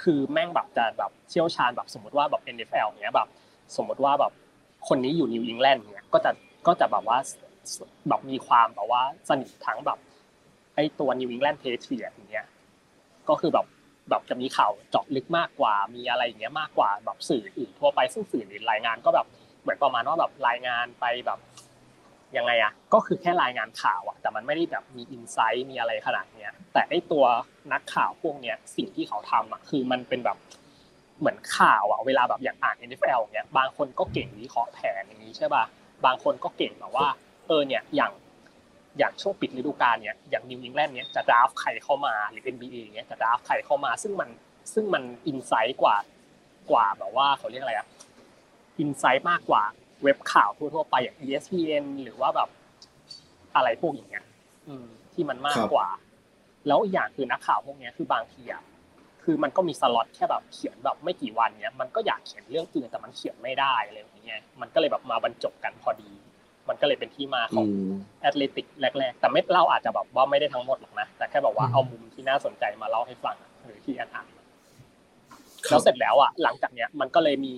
[0.02, 3.28] คือแม่งแบบจะแบบเชี่ยวชาญแบบสมมติว่าแบบ NFL เนี้ยแบบ
[3.78, 4.32] สมมติว่าแบบ
[4.88, 6.32] คนนี้อยู่นิวอิงแลนด์เนี้ยก็จะ
[6.67, 7.17] ก็จะแบบว่า
[8.10, 9.99] แบบมีความแบบว่าสนิททั้งแบบ
[10.76, 12.47] ไอ้ตัว New England Patriots อย่างเงี้ย
[13.30, 13.65] ก็คือแบบ
[14.10, 19.28] แบบจะมีข่าวเจาะลึกมากกว่ามีอะไรอย่างเงี้ยมากกว่าแบบสื่ออื่นทั่วไปซึ่งสื่ออื่นรายงานก็แบบ
[19.63, 21.39] เหมือนประมาณว่าแบบรายงานไปแบบ
[22.38, 27.26] ยังไงอะก็คือแค่รายงานข่าวอะแต่มันไม่ได้แบบมี insight มีอะไรขนาดเนี้ยแต่ไอตัว
[27.73, 30.38] นักข่าวพวกเนี้ยสิ่งที่เขาทำอะคือมันเป็นแบบ
[31.19, 35.63] เหมือนข่าวอะเวลาแบบอยากอ่าน NFL เนี้ยบางคนก็เก่งวิเคราะห์แผนอย่างนี้ใช่ป่ะ
[36.06, 37.08] บางคนก็เก่งแบบว่า
[37.47, 38.12] เออเนี่ยอย่าง
[38.97, 44.30] อย่างช่วงปิดฤดูกาลเนี่ยอย่างนิวอิงแลนด์เนี่ยจะ draft ใครเข้ามาหรือ NBA เนี่ยจะ draft ใครเข้ามา ซึ่งมัน
[44.73, 45.95] ซึ่งมัน insight กว่า
[46.71, 47.88] กว่าแบบว่าเขาเรียกอะไรอะ
[48.80, 49.63] insight มากกว่า
[50.03, 52.49] เว็บข่าวทั่วๆไปอย่าง ESPN หรือว่าแบบ
[53.55, 54.25] อะไรพวกอย่างเงี้ย
[55.13, 55.88] ที่มันมากกว่า
[56.67, 58.63] แล้วอีกอย่างคือนักข่าวพวกนี้คือบางทีอะ
[59.23, 66.12] คือมันก็มีสล็อตแค่แบบเขียนแบบไม่กี่วันเนี้ยมันก็อยากเขียนเรื่องอื่นแต่มันเขียนไม่ได้อะไรอย่างเงี้ยมันก็เลยแบบมาบรรจบกันพอดี
[66.69, 67.67] มันก็เลยเป็นที่มาของ
[68.21, 68.67] Athletic
[68.99, 74.27] แรก ๆ แต่ไม่เล่าอาจจะแบบว่าไม่ได้ทั้งหมดหรอกนะแต่แค่บอกว่าเอามุมที่น่าสนใจมาเล่าให้ฟังหรือที่อ่าน
[75.69, 77.55] แล้วเสร็จแล้วอะหลังจากเนี้ยมันก็เลยมี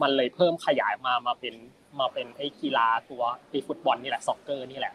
[0.00, 1.54] มันเลยเพิ่มขยายมามาเป็น
[2.00, 4.94] มาเป็นไอ้กีฬาตัวไอ้ฟุตบอลนี่แหละ soccer นี่แหละ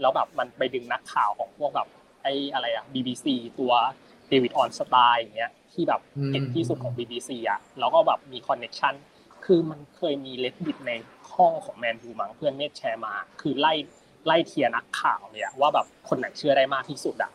[0.00, 1.88] แล้วแบบมันไปดึงนักข่าวของพวกแบบ
[2.22, 3.26] ไอ้อะไรอะ BBC
[3.58, 3.72] ตัว
[4.28, 6.00] เดวิดออร์นสตีนอย่างเงี้ยที่แบบ
[6.32, 8.94] เก่งที่สุดของ BBC อะแล้วก็แบบมี connection
[9.44, 10.92] คือมันเคยมี Reddit ใน
[11.34, 13.74] ห้องของแมนยูมั้งเพื่อนเมธแชร์มา คือไล่
[14.26, 17.32] ไล่ tier นักข่าวเนี่ยว่าแบบคนไหนเชื่อได้มากที่สุดอะ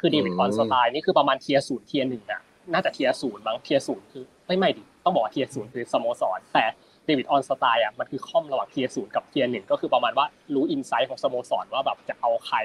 [0.00, 6.64] คือเดวิดออร์นสตีนนี่คือประมาณเทียศูนย์เทียหนึ่งอะน่าจะเทียศูนย์มั้งเทียศูนย์คือ ไม่ไม่ดิต้องบอกว่า tier ศูนย์คือสโมสรแต่
[7.06, 12.56] เดวิดออร์นสตีนอะมันคือคร่อมระหว่าง tier ศูนย์กับ tier หนึ่งก็คือประมาณว่ารู้ insight ของสโมสรว่าแบบจะเอาใคร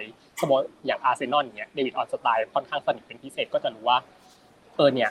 [0.42, 0.52] สโม
[0.86, 3.98] อย่างอาร์เซนอลเนี่ยเดวิดออร์นสตีนค่อนข้างสนิทเป็นพิเศษก็จะรู้ว่า
[4.78, 5.10] เออเนี่ย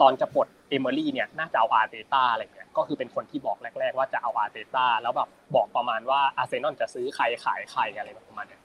[0.00, 8.58] ตอนจะปลดเอเมอรี่เนี่ยน่าจะเอาอาร์เตต้าอะไรเงี้ยก็คือเป็นคนที่บอกแรก ๆ ว่าจะเอาอาร์เตต้าแล้วแบบบอกประมาณว่าอาร์เซนอลจะซื้อใครขายใครอะไรประมาณนี้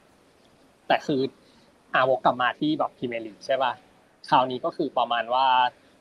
[0.87, 1.21] แต่คือ
[1.95, 3.71] อาวกกลับมาที่แบบพรีเมียร์ลีกใช่ป่ะ
[4.29, 5.45] คราวนี้ก็คือประมาณว่า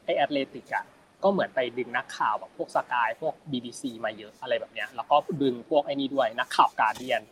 [0.04, 0.84] ไอ Athletic อะ
[1.22, 7.22] ก็เหมือนไปดึงนักข่าวแบบพวก Sky พวก BBC มาเยอะอะไรแบบเนี้ยแล้วก็ดึงพวกไอ้นี้ด้วยนักข่าว Guardian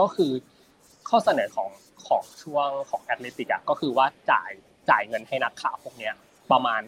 [0.00, 0.32] ก็คือ
[1.08, 1.68] ข้อเสนอของ
[2.06, 4.50] ของช่วงของ Athletic อะก็คือว่าจ่าย
[4.90, 6.14] จ่ายเงินให้นักข่าวพวกเนี้ย
[6.50, 6.82] ประมาณ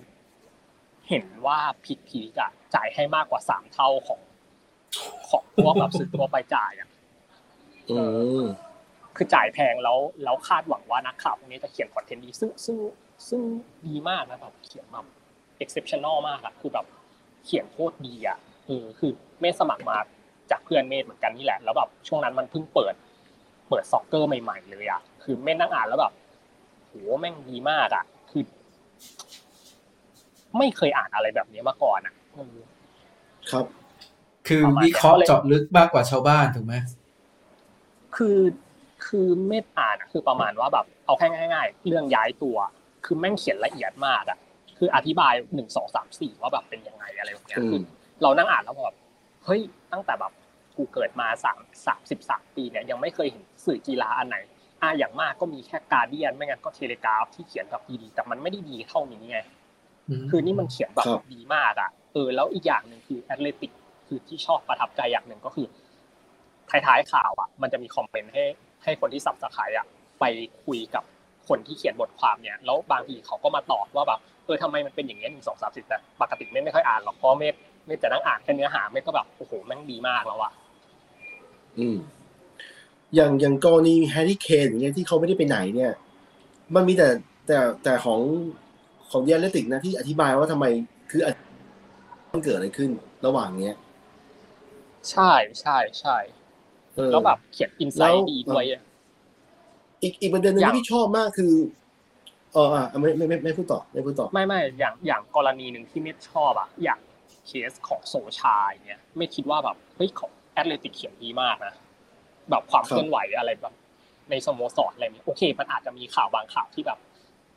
[1.08, 4.20] เห็นว่าพิกพีกอะจ่ายให้มากกว่าสามเท่าของ
[5.30, 6.88] ของพวกแบบสื่อทั่วไปจ่ายอะ
[9.16, 12.76] คือจ่ายแพงแล้วแล้วคาดหวังว่านักข่าวพวกนี้จะเขียน content ดีซึ่งซึ่ง
[13.28, 13.40] ซึ่ง
[13.86, 14.96] ดีมากนะแบบเขียนแบ
[15.60, 16.86] บ exceptional มากอะคือแบบ
[17.44, 19.98] เขียนโคตรดีอะเออคือเมธสมัครมา
[20.50, 22.94] จากเพื่อนเมธเหมือนกันนี่แหละ แล้วแบบช่วงนั้นมันเพิ่งเปิด
[23.68, 26.12] เปิดซ็อกเกอร์ใหม่ ๆ เลยอะคือเมธนั่งอ่านแล้วแบบ
[26.86, 28.42] โหแม่งดีมากอะคือ
[30.58, 32.14] ไม่เคยอ่านอะไรแบบนี้มาก่อนอะ
[33.50, 33.64] ครับ
[34.48, 36.74] คือวิเคราะห์เจาะลึกมากกว่าชาวบ้านถูกไหม
[38.16, 38.38] คือ
[39.06, 42.56] คือเม็ดอ่านคือประมาณว่าแบบ เอาแค่ง่าย ๆ เรื่องย้ายตัว
[43.04, 44.38] คือแม่งเขียนละเอียดมากอะ
[44.82, 47.80] คืออธิบายหนึ่งสองสามสี่ว่าแบบเป็นยังไงอะไรแบบนี้คือ
[48.22, 48.96] เรานั่งอ่านแล้วแบบ
[49.44, 49.60] เฮ้ย
[49.92, 50.32] ตั้งแต่แบบ
[50.76, 54.36] กูเกิดมาสามสามสิบสามปีเนี่ยยังไม่เคยเห็นสื่อกีฬาอันไหน
[54.82, 59.38] อ่าอย่างมากก็มีแค่ Guardian ไม่งั้นก็ Telegraph ที่เขียนแบบดีๆแต่มันไม่ได้ดีเท่านี้ไง
[60.30, 63.72] คือนี่มันเขียนแบบดีมากอะเออแล้วอีกอย่างหนึ่งคือ Athletic
[64.06, 65.66] คือที่ชอบประทับใจอย่างหนึ่งก็คือ
[66.70, 68.44] ท้ายๆข่าวอะ มันจะมี comment ให้
[68.84, 69.86] ให้คนที่ subscribe อะ
[70.20, 70.24] ไป
[70.64, 71.04] คุยกับ
[71.48, 77.54] คนที่เขียนบทความเนี่ย แล้วบางทีเขาก็มาตอบว่าแบบเอ อทำไมมันเป็นอย่างนี้หนึ่งสองสามสิบแต่ปกติไม่ไม่ค่อยอ่านหรอกเพราะเมฆ
[77.86, 80.52] เมฆจะนั่งอ่านแค่เนื้อหาเมฆก็แบบโอ้โหแม่งดีมากแล้วอะ
[81.78, 81.96] อืม
[83.14, 85.92] อย่างอย่างกรณีแฮร์รี่เคนอย่างเงี้ยที่เขาไม่ได้ไปไหนเนี่ย
[86.74, 87.08] มันมีแต่
[87.46, 88.20] แต่แต่ของ
[89.10, 90.66] ของ The Athletic นะที่อธิบายว่าทำไม
[91.10, 91.20] คือ
[92.32, 92.90] มันเกิดอะไรขึ้น
[93.26, 93.76] ระหว่างเนี้ย
[95.10, 96.16] ใช่ใช่ใช่
[97.12, 98.64] แล้วแบบเขียน insight ดีด้วย
[100.02, 101.52] อีกอีกประเด็นนึงที่ชอบมากคือ
[102.54, 107.00] เอออะไม่ไม่ไม่ไม่พูดต่อไม่พูดต่อ ไม่ไม่อย่างอย่างกรณีหนึ่งที่ไม่ชอบอะอย่าง
[107.46, 111.74] เคสของโซลชาเนี่ยไม่คิดว่าแบบเฮ้ยของ Athletic เขียนดีมากนะ
[112.50, 113.74] แบบความเคลื่อนไหวอะไรแบบ
[114.30, 116.98] ในสโมสรอะไรนี้โอเค มันอาจจะมีข่าวบางข่าวที่แบบ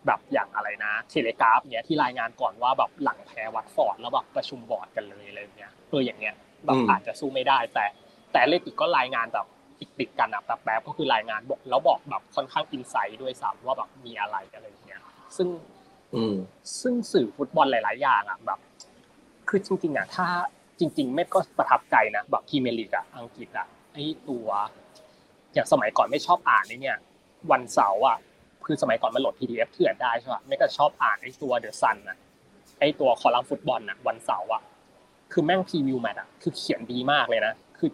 [0.06, 6.36] แบบอย่างอะไรนะ Telegraph เนี้ยที่รายงานก่อนว่าแบบหลังแพ้วัตฟอร์ดแล้วแบบประชุมบอร์ดกันเลยอะไรเงี้ยเอออย่างเงี้ย
[6.66, 7.86] แบบอาจจะสู้ไม่ได้ แต่
[8.34, 9.48] Athletic ก็รายงานแบบ
[10.00, 15.50] ติดกันอะแบบแบบก็คือรายงานบอกแล้วบอกแบบค่อนข้าง insight ด้วยซ้ำว่าแบบมีอะไรอะไรเซึ่ง
[16.82, 18.60] ซึ่งสื่อฟุตบอลหลาย ๆ อย่างอะแบบ
[19.50, 20.28] คือจริง ๆ อะ ถ้า
[20.80, 24.48] จริง ๆ เม็ดก็ประทับใจนะแบบพรีเมียร์ลีกอะอังกฤษอะไอ้ตัว
[25.54, 26.98] อย่างสมัยก่อนไม่ชอบอ่านนี่เนี่ย
[27.52, 28.18] วันเสาร์อะ
[28.66, 32.18] คือสมัยก่อนมันโหลด PDF เถื่อนได้ใช่ป่ะไม่ก็ชอบอ่านไอ้ตัว The Sun อะ
[32.80, 34.62] ไอ้ตัวคอลัมน์ฟุตบอลอะวันเสาร์อะ
[35.32, 37.90] คือแม่ง preview แมตช์อะคือเขียนดีมากเลยนะคือ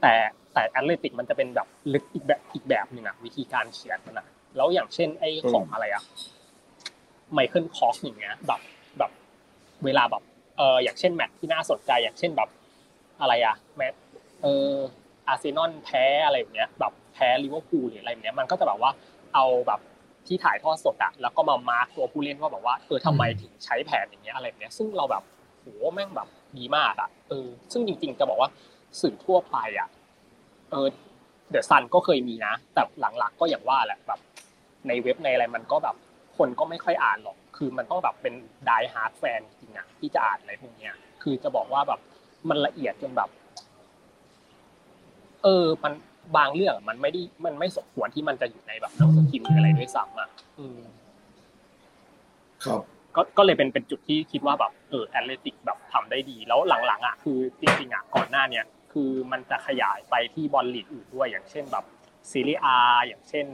[0.00, 0.14] แต่
[0.52, 4.26] แต่ Athletic มันจะเป็นแบบลึกอีกแบบอีกแบบหนึ่งอะวิธีการเขียนมันอะ
[4.56, 6.02] แล้วอย่างเช่นไอ้ของอะไรอะ
[7.34, 8.60] ไมเคิล ค็อกซ์อย่างเงี้ยแบบ
[8.98, 9.10] แบบ
[9.84, 10.22] เวลาแบบ
[10.56, 12.48] เอออย่างเช่นแมตช์ที่น่าสนใจอย่างเช่นแบบ
[13.20, 14.00] อะไรอะแมตช์
[14.42, 14.72] เออ
[15.28, 18.90] อาร์เซนอลแพ้อะไรอย่างเงี้ยแบบแพ้ลิเวอร์พูลหรืออะไรอย่างเงี้ยมันก็จะแบบว่า
[19.34, 19.80] เอาแบบ
[20.26, 25.22] ที่ถ่ายทอดสดอะแล้วก็มา mark ตัวผู้เล่นว่าแบบว่าเออทำไมถึงใช้แผนอย่างเงี้ยอะไรเงี้ยซึ่งเราแบบ
[25.60, 28.50] โหแม่งแบบดีมากอะเออซึ่งจริง ๆ จะบอกว่า
[29.00, 29.88] สื่อทั่วไปอะ
[30.70, 30.86] เออ
[31.50, 34.20] The Sun ก็เคยมีนะ แต่หลังๆก็อย่างว่าแหละแบบ
[34.88, 35.96] ในเว็บในอะไรมันก็แบบ
[36.38, 38.34] คนก็ไม่ค่อยอ่านหรอก คือมันต้องแบบเป็น
[38.68, 42.00] die-hard fan จริงอะที่จะอ่านอะไรพวกเนี้ย คือจะบอกว่าแบบ
[42.48, 43.30] มันละเอียดจนแบบ
[45.44, 45.92] เออ มัน
[46.36, 50.28] บางเรื่องมันไม่ได้มันไม่สมควรที่มันจะอยู่ในแบบหนังสือพิมพ์อะไรด้วยซ้ำอะ
[50.58, 50.80] อืม
[52.64, 52.80] ครับ
[53.16, 61.84] ก็ก็เลยเป็นเป็นจุดที่คิดว่าแบบเออ Athletic แบบทำได้ดี แล้วหลังๆอะคือจริงๆอะก่อนหน้าเนี้ยคือมันจะขยายไปที่บอลลีกอื่นด้วยอย่างเช่นแบบ
[62.30, 63.46] ซีรีอาอย่างเช่น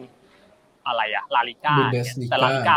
[0.87, 2.77] อะไรอะลาลิก้าเนี่ยแต่ลาลิก้า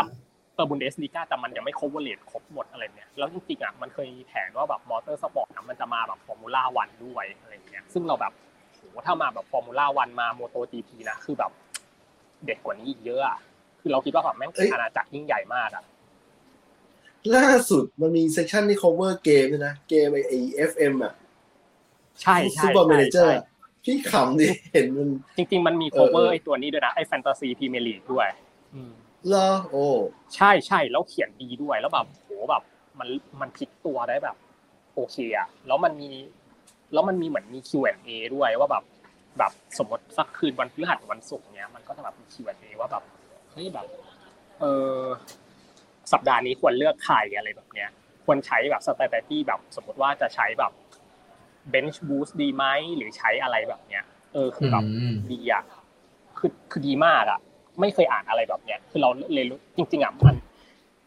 [0.54, 8.32] เออบุนเดสลีกาแต่มันยังไม่ครบวอลเลตครบหมดอะไรเนี่ยแล้วจริงๆอะมันเคยมีแผนว่าแบบมอเตอร์สปอร์ตมันจะมาแบบ Formula One ด้วยอะไรเงี้ยซึ่งเราแบบ
[8.74, 11.52] โหถ้ามาแบบ Formula One มา MotoGP นะคือแบบ
[12.46, 13.38] เด็ดกว่านี้อีกเยอะอะ
[13.80, 15.84] คือเราคิดว่าแบบแม่งอาณาจักรยิ่งใหญ่มากอะ
[17.36, 21.12] ล่าสุดมันมีเซสชันที่ cover เกมด้วยนะ เกมไอ FM อะ
[22.20, 23.38] ใช่ใช่ super manager
[23.84, 28.28] พี่ขำดิเห็นมัน จริง ๆ มันมี cover ไอตัวนี้ด้วยนะไอ Fantasy Premier League ด้วย
[29.28, 29.84] เหรอโอ้
[30.34, 32.62] ใช่ใช่แล้วเขียนดีด้วยแล้วแบบโหแบบ
[32.98, 33.08] มัน
[33.40, 34.36] มันพลิกตัวได้แบบ
[34.94, 36.10] โอเคอะแล้วมันมี
[36.92, 38.84] แล้วมันมีเหมือนมี Q&A ด้วยว่าแบบ
[39.38, 43.02] แบบสมมติสักคืนวันพฤหัสวันศุกร์เนี้ยมันก็จะแบบมี Q&A ว่าแบบ
[43.50, 43.86] เฮ้ยแบบ
[44.60, 44.64] เอ
[44.98, 45.02] อ
[46.12, 47.90] สัปดาห์นี้ควรเลือกใครอะไรแบบเนี้ย
[48.24, 50.72] ควรใช้แบบ strategy แบบสมมติว่าจะใช้แบบ
[51.70, 52.64] bench boost ดีไหม
[52.96, 54.84] หรือใช้อะไรแบบเนี้ย เออคือแบบ
[55.30, 55.62] ดีอะ
[56.38, 57.38] คือคือดีมากอะ
[57.80, 60.36] ไม่เคยอ่านอะไรแบบเนี้ย คือเราเลยรู้จริง ๆอะมัน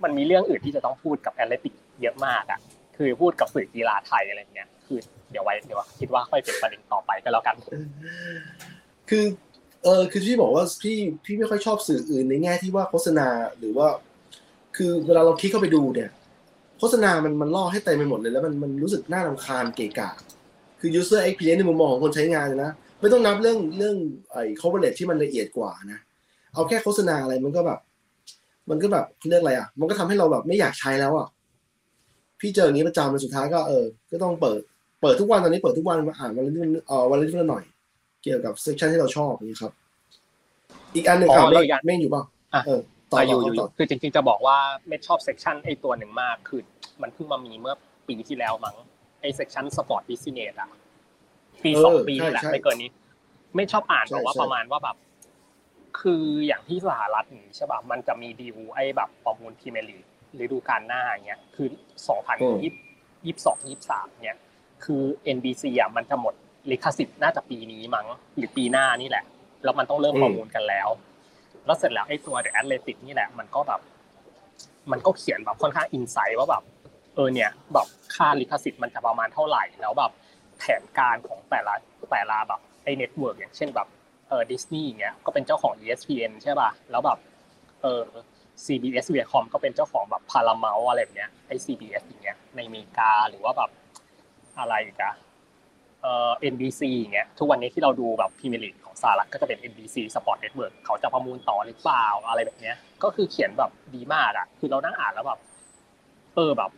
[0.03, 2.59] มันมีเรื่องอื่นที่จะต้องพูดกับ Athletic เยอะมากอะ
[2.97, 4.99] คือพูดกับสื่อกีฬาไทยอะไรเงี้ยคือ
[5.32, 7.55] เดี๋ยวไว้เดี๋ยวคิดว่าค่อยเป็นประเด็นต่อไปก็แล้วกัน
[9.09, 9.26] คือ
[9.84, 13.28] เออคือพี่บอกว่าพี่พี่ไม่ค่อยชอบสื่ออื่นในแง่ที่ว่าโฆษณา
[13.59, 13.88] หรือว่า
[14.76, 16.09] คือเวลาเราคลิกเข้าไปดูเนี่ย
[16.80, 20.09] โฆษณามันมันล่อให้เต็มไปหมดเลยแล้วมันมันรู้สึกน่ารำคาญเกะกะ
[20.82, 22.72] คือ user experience ในมุมมองของคนใช้งานนะ
[23.02, 23.96] ไม่ต้องนับเรื่องเรื่อง
[24.32, 26.00] ไอ้ coverage ที่มันละเอียดกว่านะ
[26.54, 27.80] เอาแค่โฆษณาอะไรมันก็แบบ
[28.70, 31.28] มันก็แบบเรื่องอะไรอะ มันก็ทำให้เราแบบไม่อยากใช้แล้วอะ
[32.40, 34.60] พี่เจออย่างนี้ประจำมันสุดท้ายก็เออ ก็ต้องเปิด
[35.02, 37.64] เปิดทุกวันตอนนี้เปิดทุกวันมาอ่านวันละนิดเออวันละนิดละหน่อย
[38.24, 39.72] เกี่ยวกับ section ที่เราชอบนี่ครับ
[40.96, 41.48] อีกอันหนึ่งครับ
[41.86, 42.24] ไม่อยู่ป่ะ
[42.66, 44.58] เออต่ออยู่อยู่คือจริงๆจะบอกว่า
[44.88, 46.62] ไม่ชอบ section ไอตัวหนึ่งมากคือ
[47.02, 47.76] มันเพิ่งมามีเมื่อ
[48.08, 48.76] ปีที่แล้วมั้ง
[49.22, 50.69] ไอ section sport business อะ
[51.63, 52.89] ปีสองปีแหละไม่เกินนี้
[53.55, 54.97] ไม่ชอบอ่านแต่ว่าประมาณว่าแบบ
[55.99, 60.03] คืออย่างที่สหรัฐนี่ใช่ป่ะมันจะมีดีลไอ้แบบประมูลพรีเมียร์ลีก
[60.43, 61.67] ฤดูกาลหน้าเงี้ย คือ
[62.07, 62.74] สองพันยี่
[63.26, 64.38] ยี่สองยี่สามเนี่ย
[64.84, 65.03] คือ
[65.36, 66.34] NBC อะมันจะหมด
[66.72, 69.24] ลิขสิทธิ์น่าจะปีนี้มั้งหรือปีหน้านี่แหละ
[69.63, 70.89] แล้วมันต้องเริ่มประมูลกันแล้ว
[71.65, 73.82] แล้วเสร็จแล้วไอ้ตัว The Athletic นี่แหละ มันก็แบบ
[74.91, 80.11] มันก็เขียนแบบค่อนข้าง insight ว่าแบบเออเนี่ยแบบค่าลิขสิทธิ์มันจะประมาณเท่าไหร่แล้วแบบ
[80.59, 81.74] แผนการของแต่ละ
[82.11, 83.88] แต่ละแบบไอ network อย่างเช่นแบบ
[84.30, 87.17] เออดิสนีย์อย่างเงี้ยก็เป็นเจ้าของ ESPN ใช่ป่ะแล้วแบบ
[87.82, 88.03] เออ
[88.65, 93.69] CBS Viacom ก็เป็นเจ้าของแบบ Paramount อะไรแบบเนี้ยไอ CBS อย่างเงี้ยในอเมริกาหรือว่าแบบ
[94.59, 95.13] อะไรอีกอะ
[96.01, 105.39] เอ่อ NBC อย่างเงี้ยทุกวันนี้ที่เราดูแบบพรีเมียร์ลีกของสหรัฐก็จะเป็น NBC Sport Network เขาจะประมูลต่อหรือเปล่าอะไรแบบเนี้ยก็คือเขียนแบบดีมากอะคือเรานั่งอ่านแล้วแบบ
[106.36, 106.72] เออแบบ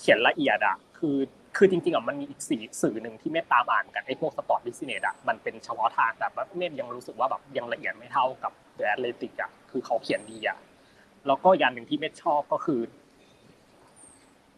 [0.00, 1.16] เขียนละเอียดอะคือ
[1.56, 6.26] คือจริงๆอะมันมีอีกสีสื่อหนึ่งที่เมดตามอ่านกันไอ้พวก sport business อะมันเป็นเฉพาะทางแต่
[6.56, 10.58] เมดยังรู้สึกว่าแบบยังละเอียดไม่เท่ากับ The Athletic อะคือเขาเขียนดีอะ
[11.26, 12.80] แล้วก็อย่างหนึ่งที่เมดชอบก็คือ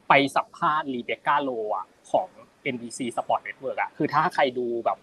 [0.09, 2.28] ไปสัมภาษณ์รีเบคก้าโลอะของ
[2.74, 4.99] NBC Sport Network อะคือถ้าใครดูแบบ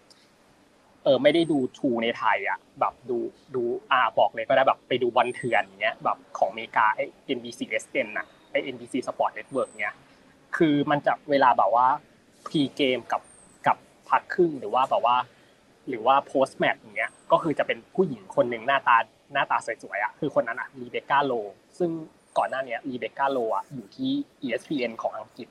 [1.04, 3.18] เออไม่ได้ดูทรูในไทยอะ แบบดู
[3.56, 7.06] ดูอ่าบอกเลยก็ได้แบบไปดูบอลเถื่อนเงี้ยแบบของอเมริกาไอ้
[7.38, 9.96] NBC SN นะไอ้ NBC Sport Network เงี้ย
[10.60, 11.88] คือมันจะเวลาแบบว่า
[12.48, 13.22] pre-game กับ
[13.68, 13.78] กับ
[14.10, 15.18] พักครึ่งหรือว่าแบบว่า
[15.88, 18.98] หรือว่า post-match อย่างเงี้ยก็คือจะเป็นผู้หญิงคนหนึ่งหน้าตา
[19.34, 21.34] หน้าตาสวยๆอะคือคนนั้นอะรีเบคก้าโล
[21.78, 21.90] ซึ่ง
[22.38, 24.12] ก่อนหน้านี้รีเบคก้าโลอะอยู่ที่
[24.46, 25.48] ESPN ของอังกฤษ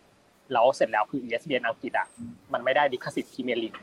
[0.52, 2.06] แล้วเสร็จแล้วคือ ESPN อังกฤษอะ
[2.52, 3.74] มันไม่ได้ลิขสิทธิ์พรีเมียร์ลีก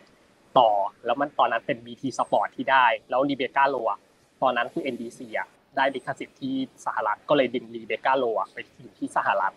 [0.60, 0.70] ต่อ
[1.06, 4.00] แล้วมันตอนนั้นเป็น BT Sport ที่ได้ แล้วรีเบคก้าโลอะ
[4.42, 5.48] ตอนนั้นคือ NBC อะ
[5.78, 6.56] ได้ลิขสิทธิ์ที่
[6.86, 9.54] สหรัฐก็เลยดึงรีเบคก้าโลอะไปอยู่ที่สหรัฐ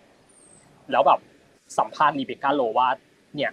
[0.90, 1.20] แล้วแบบ
[1.78, 2.88] สัมภาษณ์รีเบคก้าโลว่า
[3.34, 3.50] เนี่ย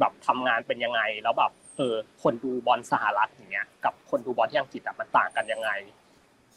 [0.00, 5.70] แบบทำงานเป็นยังไงแล้วแบบเออคนดูบอลสหรัฐอย่างเงี้ยกับคนดูบอลที่อังกฤษอะมันต่างกันยังไง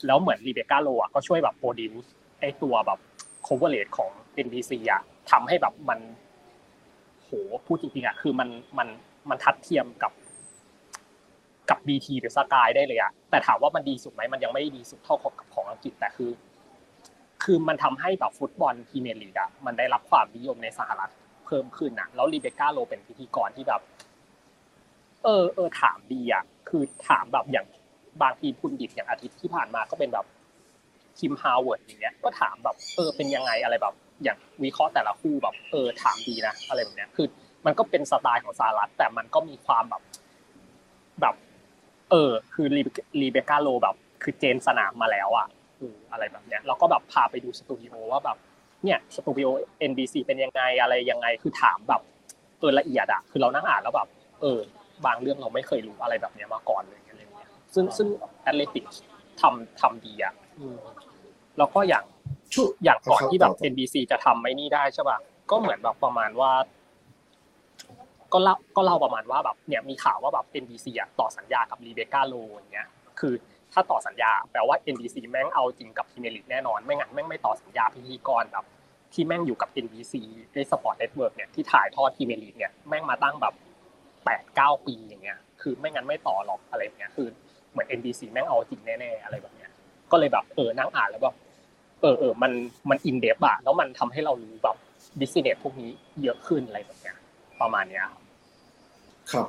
[0.05, 2.99] แล้วเหมือนรีเบคก้าโลอะก็ช่วยแบบ produce ไอตัวแบบ
[3.47, 4.11] coverage ของ
[4.45, 5.99] NBC อะทำให้แบบมัน
[7.23, 7.29] โห
[7.65, 8.87] พูดจริงๆอะคือมันมัน
[9.29, 10.11] มันทัดเทียมกับ
[11.69, 16.29] กับ BT หรือสกายได้เลยอะแต่ถามว่ามันดีสุดไหมมันยังไม่ดีสุดเท่ากับของอังกฤษแต่คือ
[17.49, 21.11] คือมันทำให้แบบฟุตบอลพรีเมียร์ลีกอะมันได้รับความนิยมในสหรัฐ
[21.45, 23.81] เพิ่มขึ้นอะแล้วรีเบคก้าโลเป็นพิธีกรที่แบบ
[25.23, 27.65] เออเออถามดีอะคือถามแบบอย่าง
[28.21, 30.25] บางที pundit อย่างอาทิตย์ที่ผ่านมาก็เป็นแบบ
[31.19, 33.93] ทิมฮาวเวิร์ดอย่างเงี้ย ก็ถามแบบเออเป็นยังไงอะไรแบบ
[34.23, 37.27] อย่างวิเคราะห์แต่ละคู่แบบ เออถามดีนะอะไรแบบเนี้ย คือ
[37.65, 40.03] มันก็เป็นสไตล์ของสหรัฐ แต่มันก็มีความแบบ
[41.21, 41.35] แบบ
[42.11, 42.67] เออ คือ
[43.21, 45.47] รีเบคก้าโลแบบ คือเจนสนามมาแล้วอะ
[46.11, 48.37] อะไรแบบเนี้ยแล้วก็แบบพาไปดูสตูดิโอว่าแบบ
[48.83, 49.47] เนี่ยสตูดิโอ
[49.89, 52.01] NBC เป็นยังไงอะไรยังไงคือถามแบบ
[52.59, 54.07] เออละเอียดอะคือเรานั่งอ่านแล้วแบบ
[54.41, 54.59] เออ
[55.05, 58.07] บางเรื่องเราไม่เคยรู้อะไรแบบเนี้ยมาก่อนเลยอะไรเงี้ยซึ่งซึ่ง
[58.43, 58.85] Athletic
[59.41, 60.33] ทำทำดีอะ
[61.57, 62.05] แล้วก็อย่าง
[62.83, 65.17] อย่างก่อนที่แบบ NBC จะทำไอ้นี่ได้ใช่ป่ะ
[65.51, 66.51] ก็เหมือนแบบประมาณว่า
[68.33, 72.87] ก็เล่าก็เล่าประมาณว่าแบบเนี่ยมีข่าวว่าแบบ NBC อะต่อสัญญากับรีเบคก้าโลอย่างเงี้ย
[73.19, 73.33] คือ
[73.77, 78.65] ถ้าต่อสัญญาแปลว่า NBC แม่งเอาจริงกับพรีเมียร์ลีกแน่นอนไม่งั้นแม่งไม่ต่อสัญญาพิธีกรแบบ
[79.13, 80.13] ที่แม่งอยู่กับ NBC
[80.53, 83.53] ในสปอร์ตเน็ตเวิร์กเนี่ยที่ถ่ายทอดพรีเมียร์ลีกเนี่ยแม่งมาตั้งแบบ
[84.25, 87.27] แปดเก้าปีอย่างเงี้ยคือไม่งั้นไม่ต่อหรอกอะไรเงี้ยคือ
[87.71, 89.71] เหมือน NBC แม่งเอาจริงแน่ๆอะไรแบบเนี้ย
[90.11, 91.35] ก็เลยแบบเออนั่งอ่านแล้วแบบ
[92.01, 92.51] เออเออมัน
[92.89, 94.77] มัน in-depth อะแล้วมันทำให้เรารู้แบบ
[95.19, 95.91] business พวกนี้
[96.23, 97.15] เยอะขึ้นอะไรแบบเนี้ย
[97.61, 98.05] ประมาณเนี้ย
[99.31, 99.47] ครับ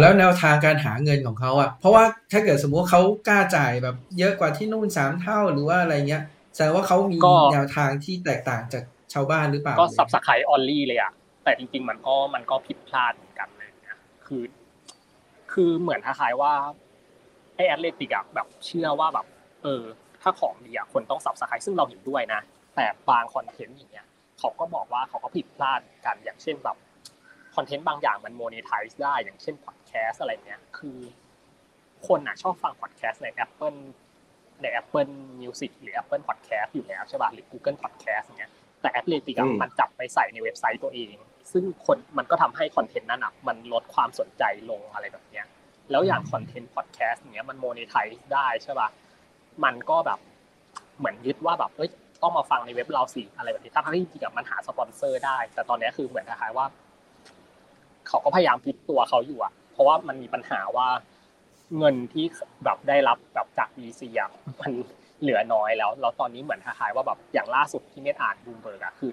[0.00, 6.22] แล้วแนวทางการหาเงินของเขาอะเพราะว่าถ้าเกิดสมมติเขากล้าจ่ายแบบ เยอะกว่าที่นู่นสามเท่าหรือว่าอะไรเงี้ย
[6.54, 7.18] แสดงว่าเขามี
[7.52, 8.82] แนวทางที่แตกต่างจาก
[9.12, 11.12] ชาวบ้านหรือเปล่าก็ sub scribe only เลยอะ
[11.44, 14.42] แต่จริง ๆ มันก็มันก็ผิดพลาดเหมือนกันเลยนะคือ
[15.52, 16.52] คือเหมือนคล้ายๆว่า
[17.56, 19.26] ไอ Athletic อะแบบเชื่อว่าแบบ
[19.62, 19.82] เออ
[20.22, 22.40] ถ้าของดีอะคนต้อง subscribe ซึ่งเราเห็นด้วยนะ
[22.76, 24.06] แต่บางคอนเทนต์อย่างเงี้ย
[24.38, 26.76] เขาก็บอกว่าเขาก็ผิดพลาดกันอย่างเช่นแบบ
[27.56, 30.98] คอนเทนต์บางอย่างมัน monetize ได้อย่างเช่นพอด แคสต์อะไรเนี้ยคือ
[32.08, 33.78] คนอะชอบฟังพอดแคสต์ใน Apple
[34.62, 41.14] ใน Apple Music หรือ Apple Podcast อยู่แล้วใช่ป่ะหรือ Google Podcast เงี้ยแต่ Athleticมันจับไปใส่ในเว็บไซต์ตัวเอง
[41.52, 45.46] ซึ่งคนมันก็ทำให้คอนเทนต์นั้นอะมันลดความสนใจลงอะไรแบบเนี้ย
[45.90, 48.88] แล้วอย่างคอนเทนต์พอดแคสต์เนี้ยมัน monetize ได้ใช่ป่ะ
[49.64, 50.18] มันก็แบบ
[50.98, 51.90] เหมือนยึดว่าแบบเอ้ย
[52.22, 56.66] ต้องมาฟังในเว็บเราสิอะไรแบบนี้ทั้งที่จริงๆมันหาสปอนเซอร์ได้ แต่ตอนนี้คือเหมือนคล้ายๆว่า
[58.08, 60.88] เขาก็พยายาม pivot ตัวเขาอยู่อะเพ ราะว่ามันมีปัญหาว่า
[61.78, 62.26] เงินที่
[62.64, 64.72] แบบได้รับแบบจาก VC อะมัน
[65.20, 69.12] เหลือน้อยแล้ว แล้วตอนนี้เหมือนคล้ายๆว่าแบบอย่างล่าสุดที่เมดอ่านบูมเบิร์กอะคือ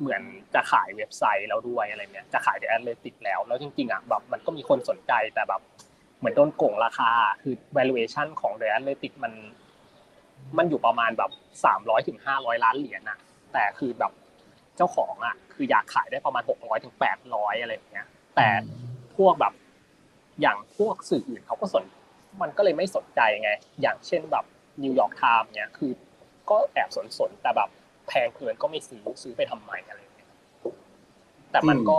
[0.00, 0.22] เหมือน
[0.54, 5.62] จะขายเว็บไซต์แล้วด้วยอะไรเนี้ยจะขาย The Athletic แล้วแล้วจริงๆอะแบบมันก็มีคนสนใจแต่แบบ
[6.18, 7.10] เหมือนโดนโก่งราคา
[7.42, 9.32] คือ valuation ของ The Athletic มัน
[10.58, 11.30] มันอยู่ประมาณแบบ
[11.64, 13.18] สามร้อยถึงห้าร้อยล้านเหรียญนะ
[13.52, 14.12] แต่คือแบบ
[14.76, 18.06] เจ้าของอะคืออยากขายได้ประมาณหกร้อยถึงแปดร้อยอะไรอย่างเงี้ย
[18.36, 18.48] แต่
[19.16, 19.52] พวกแบบ
[20.40, 21.84] อย่างพวกสื่ออื่นเขาก็สน
[22.42, 23.50] มันก็เลยไม่สนใจไง
[23.82, 24.44] อย่างเช่นแบบ
[24.82, 25.92] New York Times เนี่ยคือ
[26.50, 27.68] ก็แอบสนสนแต่แบบ
[28.08, 30.30] แพงเกินก็ไม่ซื้อซื้อไปทำไมอะไรเงี้ย
[31.50, 31.98] แต่มันก็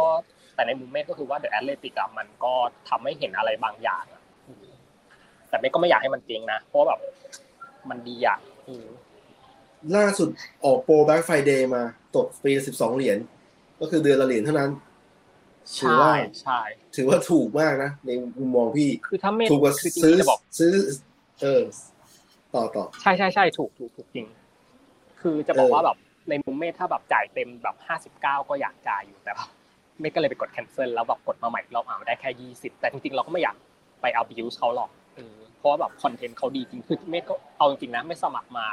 [0.55, 2.53] แต่ในมุมเมฆก็คือว่า The Athletic อะมันก็
[2.89, 4.05] ทำให้เห็นอะไรบางอย่าง
[5.49, 6.99] แต่เมฆก็ไม่อยากให้มันจริงนะ เพราะแบบ
[7.89, 8.37] มันดีอะ
[9.95, 10.29] ล่าสุด
[10.65, 11.83] ออกโปร Black Friday มา
[12.15, 13.17] ตกปีสิบสองเหรียญ
[13.79, 14.71] ก็คือเดือนละเหรียญเท่านั้น
[15.75, 16.11] ใช่
[16.41, 16.59] ใช่
[16.95, 20.15] ถือว่าถูกมากนะในมุมมองพี่คือถ้าไม่ถูกกว่าซื้อ
[20.59, 20.73] ซื้อ
[21.41, 21.61] เออ
[22.53, 24.27] ต่อต่อ ใช่ใช่ใช่ถูกถูกถูกจริง
[25.21, 25.97] คือจะบอกว่าแบบ
[26.29, 29.49] ในมุมเมทถ้าแบบจ่ายเต็มแบบห้าสิบเก้าก็อยากจ่ายอยู่แต่แบบ
[29.99, 33.55] เมทก็เลยไปกด cancel แล้วแบบกดมาใหม่รอบอ่าได้แค่ยี่สิบแต่จริงๆเราก็ไม่อยาก
[34.01, 38.65] ไป abuse เขาหรอกเออเพราะว่าแบบคอนเทนต์เขาดีจริงคือเมทก็เอาจริงๆนะไม่สมัครมา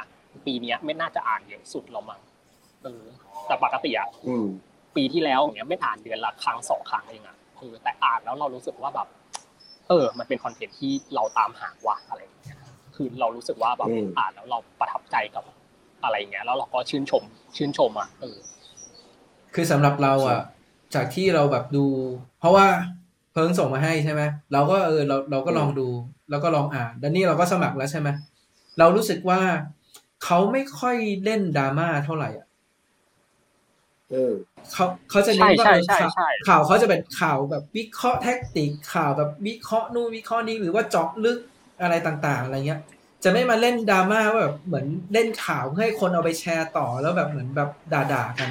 [0.45, 2.19] ปีนี้เมทน่าจะอ่านเยอะสุดเรามั้ง
[2.83, 3.03] เออ
[3.47, 4.07] แต่ปกติอะ
[4.95, 9.07] ปีที่แล้วอย่างเงี้ยไม่อ่านเดือนละครั้งสองครั้งเองอะคือแต่อ่านแล้วเรารู้สึกว่าแบบ
[9.89, 12.59] เออ มันเป็นคอนเทนต์ที่เราตามหาว่ะอะไรอย่างเงี้ย
[12.95, 15.43] คือเรารู้สึกว่าแบบอ่านแล้วเราประทับใจกับ
[16.03, 17.23] อะไรเงี้ยแล้วเราก็ชื่นชม
[17.57, 18.37] ชื่นชมอะเออ
[19.53, 20.39] คือสำหรับเราอะ
[20.95, 21.85] จากที่เราแบบดู
[22.39, 22.67] เพราะว่า
[23.31, 24.21] เพิ่งส่งมาให้ใช่ไหม
[24.53, 25.87] เราก็เออเราเราก็ลองดู
[26.29, 28.09] แล้วก็ลองอ่านแล้วนี่เราก็สมัครแล้วใช่ไหม
[28.79, 29.39] เรารู้สึกว่า
[30.23, 32.44] เขาไม่ค่อยเล่นดราม่าเท่าไหร่อะ
[34.73, 35.67] เขาเขาจะเน้นว่า
[36.47, 41.37] ข่าวเขาจะเป็นข่าวแบบวิเคราะห์แท็กติกข่าวแบบวิเคราะห์นู่นวิเคราะห์นี้หรือว่าเจาะลึก
[41.81, 42.81] อะไรต่างๆ อะไรเงี้ย
[43.23, 48.49] จะไม่มาเล่นดราม่าว่าแบบเหมือนเล่นข่าวเพื่อให้คนเอาไปแชร์ต่อแล้วแบบเหมือนแบบด่าๆกัน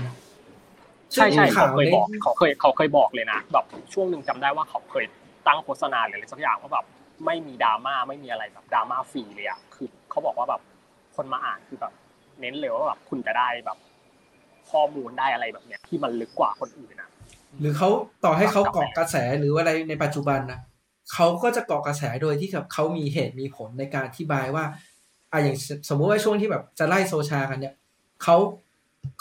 [1.12, 5.04] ใช่ใช่เขาเคยบอกเขาเคยเขาเคยบอกเลยนะแบบช่วงหนึ่งจำได้ว่าเขาเคย
[5.46, 6.86] ตั้งโฆษณาหรืออะไรสักอย่างว่าแบบ
[7.26, 10.60] ไม่มีดราม่าไม่มีอะไรแบบดราม่าฟรีเลยอะคือเขาบอกว่าแบบ
[11.16, 11.92] คนมาอ่านคือแบบ
[12.40, 13.78] เน้นเลยว่าแบบคุณจะได้แบบ
[14.74, 17.08] ข้อมูลได้อะไรแบบเนี้ยที่มันลึกกว่าคนอื่นนะ
[17.60, 17.88] หรือเขา
[18.24, 20.60] ต่อให้เขาเกาะกระแสหรืออะไรในปัจจุบันนะ
[21.12, 24.64] เขาก็จะเกาะกระแสโดยที่แบบเขามีเหตุมีผลในการอธิบายว่า
[25.32, 25.56] อะอย่าง
[25.88, 27.74] สมมุติว่าช่วงที่แบบจะไล่โซชากันเนี่ย
[28.22, 28.36] เขา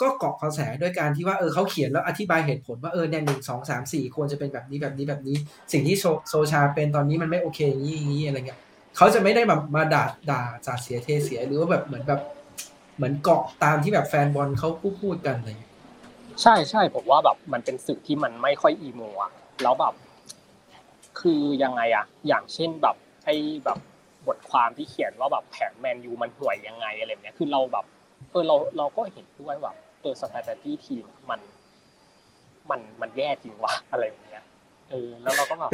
[0.00, 5.36] ก็เกาะกระแสด้วยการที่ว่าเออเขาเขียนแล้วอธิบายเหตุผลว่าเออเนี่ยหนึ่งสองสามสี่ควรจะเป็นแบบนี้แบบนี้แบบนี้
[5.72, 5.96] สิ่งที่
[6.28, 8.60] โซชาเป็นตอนนี้มันไม่โอเคอย่างนี้อย่างนี้อะไรเงี้ย
[8.96, 12.20] เขาจะไม่ได้แบบมาด่าด่าจ่าเสียเทเสียหรือว่าแบบเหมือนแบบ
[12.96, 15.72] เหมือนเกาะตามที่แบบแฟนบอลเขาพูดพูดกันอะไรอย่างเงี้ย
[16.42, 19.32] ใช่ใช่ผมว่าแบบมันเป็นสื่อที่มันไม่ค่อยอีโมอะ
[19.62, 19.94] แล้วแบบ
[21.20, 23.78] คือยังไงอะอย่างเช่นแบบไอ้แบบ
[24.26, 27.84] บทความที่เขียนว่าแบบแผนแมนยูมันห่วยยังไงอะไรเนี้ยคือเราแบบ
[28.30, 31.40] เออเราเราก็เห็นด้วยว่าเออสแตทตี้ทีมมัน
[32.70, 34.44] มันมันแย่จริงว่ะอะไรอย่างเงี้ย
[34.90, 35.70] เออแล้วเราก็แบบ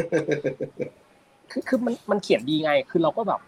[1.50, 3.40] คือคือมันมันเขียนดีไง คือเราก็แบบ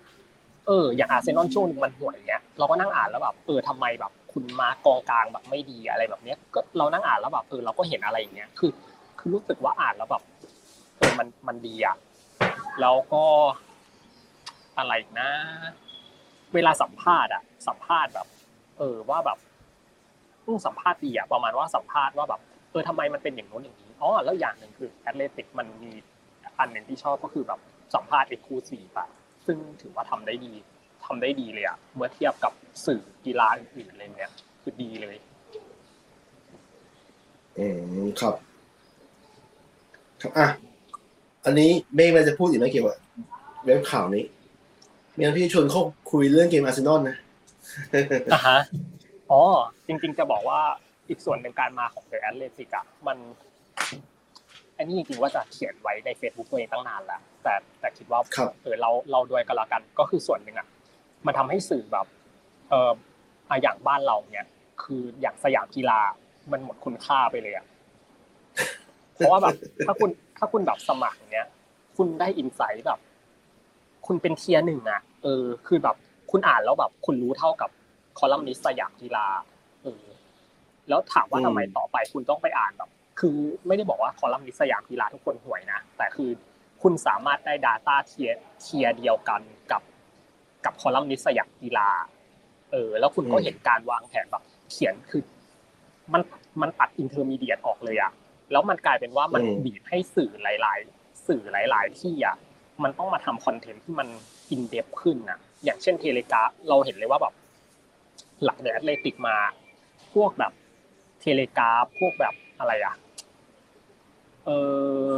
[0.66, 8.70] เอออย่างอาร์เซนอลช่วงนึงมันห่วยเงี้ยเราก็นั่งอ่านแล้วแบบเออทำไมแบบคุณมากองกลางแบบไม่ดีอะไรแบบเนี้ยก็เรานั่งอ่านแล้วแบบเออเราก็เห็นอะไรอย่างเงี้ยคือ
[9.18, 10.22] คือรู้สึกว่าอ่านแล้วแบบ
[10.98, 11.96] เออมันมันดีอะ
[12.80, 13.24] แล้วก็
[14.78, 15.30] อะไรนะ
[16.54, 18.26] เวลาสัมภาษณ์อะสัมภาษณ์แบบ
[18.78, 19.38] เออว่าแบบ
[20.46, 22.40] ต้องสัมภาษณ์ดีอะประมาณว่าสัมภาษณ์ว่าแบบ
[22.70, 25.92] เออทำไมมันเป็นอย่างโน้นอย่างนี้อ๋อแล้วอย่างหนึ่งคือ Athletic มันมี
[26.58, 27.60] อันหนึ่งที่ชอบก็คือแบบ
[27.94, 29.08] สัมภาษณ์ exclusive อะ
[29.47, 30.53] ซึ่งถือว่าทำได้ดี
[31.05, 32.53] ทำได้ดีเลยอะเมื่อเทียบกับ
[32.86, 34.30] สื่อกีฬาอื่นๆเลยเนี่ย
[34.62, 35.16] คือดีเลย
[37.59, 37.66] อื
[38.05, 38.34] มครับ
[40.20, 40.47] ครับอะ
[41.45, 42.99] อันนี้เมฆมันจะพูดอีกไหมเกี่ยวกับ
[43.64, 44.24] เว็บข่าวนี้
[45.14, 47.16] เมียพี่ชวนเขาคุยเรื่องเกมอาร์เซนอลนะ
[48.32, 48.59] อะฮะ
[49.30, 49.43] อ๋อ
[49.86, 50.61] จริง ๆ จะบอกว่า
[51.09, 53.16] อีกส่วนหนึ่งการมาของเดอะแอตเลติกอะมัน
[54.83, 58.20] อันนี้จริงๆว่าจะเขียนไว้ใน Facebook ตัวเองตั้งนานแล้วแต่แต่คิดว่า
[58.62, 60.66] เออเราเราด้วยกันละกันก็คือส่วนหนึ่งอะ
[61.26, 62.07] มันทำให้สื่อแบบ
[62.70, 62.93] เออ
[63.62, 64.47] อย่างบ้านเราเนี่ย
[64.83, 66.01] คืออย่างสยามกีฬา
[66.53, 67.66] มันหมดคุณค่าไปเลยอะ
[69.14, 69.55] เพราะว่าแบบ
[69.87, 71.47] ถ้าคุณถ้าคุณแบบสมัครเนี้ย
[71.97, 72.99] คุณได้ insight แบบ
[74.07, 75.97] คุณเป็น tier หนึ่งอะเออ คือแบบ
[76.30, 77.70] คุณอ่านแล้วแบบ คุณรู้เท่ากับ
[78.18, 79.26] คอลัมนิสต์สยามกีฬา
[79.83, 80.05] เออ
[80.89, 82.91] แล้วถามว่าทำไมต่อไปคุณต้องไปอ่านแบบ
[83.25, 86.31] คือไม่ได้บอกว่าคอลัมนิสต์สยามกีฬาทุกคนห่วยนะ แต่คือ
[86.83, 88.31] คุณสามารถได้ Data เทีย
[88.62, 89.83] เทียเดียวกันกับ
[90.64, 91.89] กับคอลัมนิสต์สยามกีฬา
[92.73, 95.23] เออ แล้วคุณก็เห็นการวางแผนแบบเขียนคือ
[96.12, 96.23] มัน
[96.62, 98.12] มันตัด intermediate ออกเลยอะ
[98.53, 102.37] แล้วมันกลายเป็นว่ามันบีบให้สื่อหลาย ๆ สื่อหลาย ๆ ที่อะ
[102.83, 104.09] มันต้องมาทำคอนเทนต์ที่มัน
[104.51, 107.35] in-depth ขึ้นนะอย่างเช่น Telegraph เราเห็นเลยว่าแบบ
[108.45, 109.37] หลัง The Athletic มา
[110.14, 110.53] พวกแบบ
[111.20, 112.95] Telegraph พวกแบบอะไรอะ
[114.47, 114.51] เอ
[115.07, 115.11] อ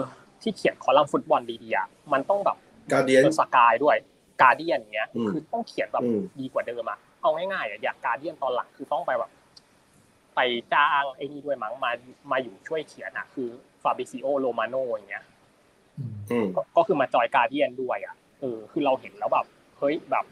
[0.42, 2.56] ที่เขียนคอลัมน์ฟุตบอลดีๆอะมันต้องแบบ
[2.92, 3.96] Guardian Sky ด้วย
[4.42, 6.04] Guardian อย่างเงี้ย คือต้องเขียนแบบ
[6.40, 9.30] ดีกว่าเดิมอะเอาง่ายๆอะอย่าง Guardian ตอนหลังคือต้องไปแบบ
[10.36, 10.40] ไป
[10.72, 11.90] จ้างไอ้นี่ด้วยมั้งมา
[12.30, 13.48] มาอยู่ช่วยเขียนอะ คือ
[13.82, 15.24] Fabrizio Romano อย่างเงี้ย
[16.76, 19.46] ก็คือมา join Guardian ด้วยอะเออคือเราเห็นแล้วแบบ
[19.78, 20.24] เฮ้ยแบบ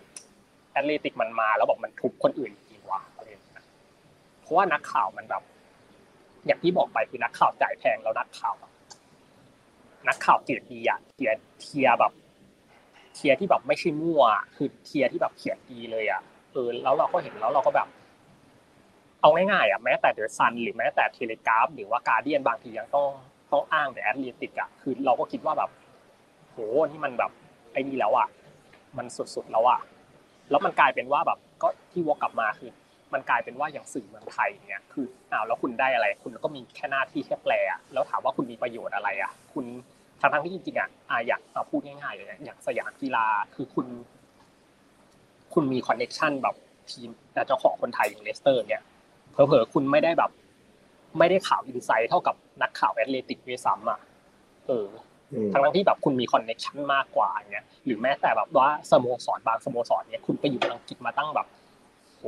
[0.73, 3.65] Athletic มันมา แล้วบอกมันทุบคนอื่นจริงว่ะอะไรอย่างเงี้ย
[4.43, 5.43] เพราะว่านักข่าวมันแบบ
[6.47, 8.55] อย่างที่บอกไปคือนักข่าวจ่ายแพงแล้วนักข่าว
[10.09, 12.13] นักข่าวเกรดดีอะเกรด tier แบบ
[13.15, 14.23] tier ที่แบบไม่ใช่มั่ว
[14.57, 16.23] คือ tier ที่แบบเขียนดีเลยอะ
[16.53, 17.89] เออแล้วเราก็เห็นแล้วเราก็แบบ
[19.21, 23.09] เอาง่ายๆอะแม้แต่ The Sun หรือแม้แต่ Telegraph หรือว่า Guardian บางทียังต้อง
[23.53, 25.71] ต้องอ้างแต่ Athletic อะคือเราก็คิดว่าแบบ
[26.51, 26.57] โห
[26.91, 27.31] นี่มันแบบ
[27.73, 28.29] ไอ้นี่แล้วอะ
[28.97, 29.81] มันสุดๆแล้วอะ
[30.51, 32.71] แล้วมันกลายเป็นว่าแบบ ก็ที่วกกลับมาคือ
[33.15, 39.65] มันกลายเป็นว่าอย่างสื่อเมืองไทยเนี่ยคืออ้าวแล้วคุณได้อะไร คุณก็มีแค่หน้าที่แค่แปลอะแล้วถามว่าคุณมีประโยชน์อะไรอะคุณ
[40.21, 41.41] ทั้งทั้งที่จริงๆอะอะอยาก
[41.71, 43.87] พูดง่ายๆเลยอย่างสยามกีฬาคือคุณ
[45.55, 46.55] คุณมี connection แบบ
[46.91, 47.09] ทีม
[47.47, 48.83] เจ้าของคนไทยอย่าง Leicester เนี่ย
[49.33, 50.31] เผลอๆคุณไม่ได้แบบ
[51.19, 54.01] ไม่ได้ข่าว insight เท่ากับนักข่าว Athletic ด้วยซ้ำอะ
[54.67, 54.87] เออ
[55.53, 61.47] ทั้งที่แบบคุณมี connection มากกว่าเงี้ยหรือแม้แต่แบบว่าสโมสรบางสโมสรเนี่ยคุณไปอยู่อังกฤษมาตั้งแบบ
[62.19, 62.25] โห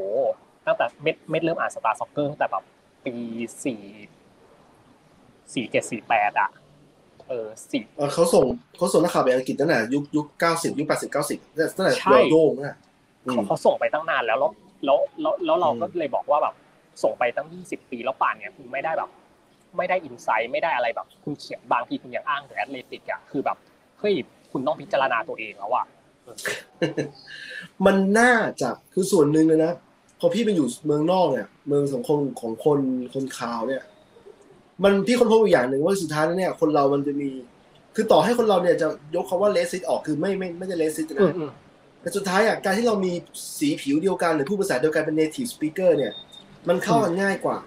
[0.67, 2.65] ตั้งแต่เม็ดเม็ดเริ่มอ่าน Starsoccer ตั้งแต่แบบ
[3.05, 3.15] ปี
[3.65, 3.81] สี่
[5.55, 6.51] สี่เจ็ดสี่แปดอะ
[7.29, 7.85] เออสี่
[8.15, 8.45] เขาส่ง
[8.77, 11.39] เขาส่งนักข่าวไปอังกฤษตั้งแต่ยุคยุคเก้าสิบยุคแปดสิบเก้าสิบ
[11.77, 11.95] ตั้งแต่
[12.31, 12.77] โด่งนะ
[13.31, 16.55] เขาเขาส่งไปตั้งนานแล้วแล้วแล้วแล้วเราก็เลยบอกว่าแบบ
[17.03, 19.11] ส่งไปตั้งยี่สิบปีแล้วป่านเนี่ยคุณไม่ได้แบบ
[19.77, 23.57] ไม่ได้ insight ไม่ได้อะไรแบบ คุณเขียนบางทีคุณยังอ้างแต่ Athletic อะคือแบบ
[24.01, 24.15] เฮ้ย
[24.53, 25.87] คุณต้องพิจารณาตัวเองแล้วอะ
[27.87, 29.94] มันน่าจะคือส่วนหนึ่งเลยนะพ
[30.25, 32.81] อพี่ไปอยู่เมืองนอกเนี่ย เมืองสังคมของคน
[33.15, 33.83] คนข่าวเนี่ย
[34.85, 37.31] มันพี่คนพบอีกอย่างหนึ่งว่าสุดท้ายแล้วเนี่ย คนเรามันจะมี
[37.95, 41.35] คือต่อให้คนเราเนี่ยจะยกคาว่าเลสซิตออกคือไม่ไม่ไม่ได้เลสซิตนะ
[42.01, 43.13] แต่สุดท้ายอะการที่เรามี
[43.59, 46.13] สีผิวเดียวกันหรือผู้ภาษาเดียวกันเป็น native speaker เนี่ย
[46.69, 47.59] มันเข้ากันง่ายกว่า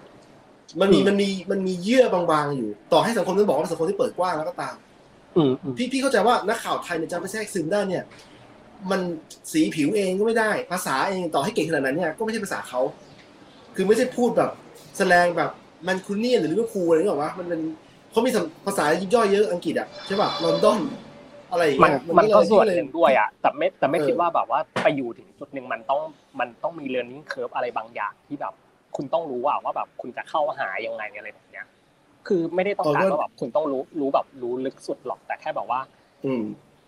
[0.80, 4.76] มันมีมันมีมันมีเยื่อบางๆอยู่ ต่อให้สังคมนั้นบอกว่าสังคมที่เปิดกว้างแล้วก็ตาม
[5.76, 8.04] พี่พี่เข้าใจว่านักข่าวไทยเนี่ยจะไปแทรกซึมได้เนี่ย
[8.90, 9.00] มัน
[9.52, 12.80] สีผิวเองก็ไม่ได้ ภาษาเองต่อให้เก่งขนาดนั้นเนี่ยก็ไม่ใช่ภาษาเขา
[13.76, 14.50] คือไม่ใช่พูดแบบ
[14.98, 15.50] แสดงแบบ
[15.86, 17.60] มันคุณนี่หรือลิเวอร์พูลอะไรนี่หรอวะมันเป็น
[18.10, 18.30] เขามี
[18.66, 20.80] ภาษายิบย่อยเยอะอังกฤษอะใช่ป่ะลอนดอน
[21.50, 26.00] อะไรมันมันก็ส่วนหนึ่งด้วยอะแต่ไม่แต่ไม่คิดว่าแบบว่าไปอยู่ถึงจุดหนึ่งมันต้อง
[26.40, 28.54] มันต้องมีเรียนรู้เคอร์ฟอะไรบางอย่างที่แบบ
[28.96, 31.66] คุณต้องรู้ว่าว่าแบบคุณจะเข้าหายังไงอะไรแบบเนี้ย
[32.26, 35.80] คือไม่ได้ต้องการว่าแบบคุณต้องรู้รู้แบบรู้ลึกสุดหรอกแต่แค่แบบว่า
[36.24, 36.32] อื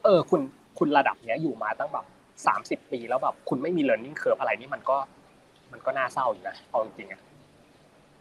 [0.05, 0.41] เออ คุณ
[0.81, 2.07] คุณระดับเนี้ยอยู่มาตั้งแบบ
[2.47, 4.97] สามสิบปีแล้วแบบคุณไม่มี learning curve อะไรนี่มันก็
[5.73, 7.21] มันก็น่าเศร้าอยู่นะเอาจริงๆอะ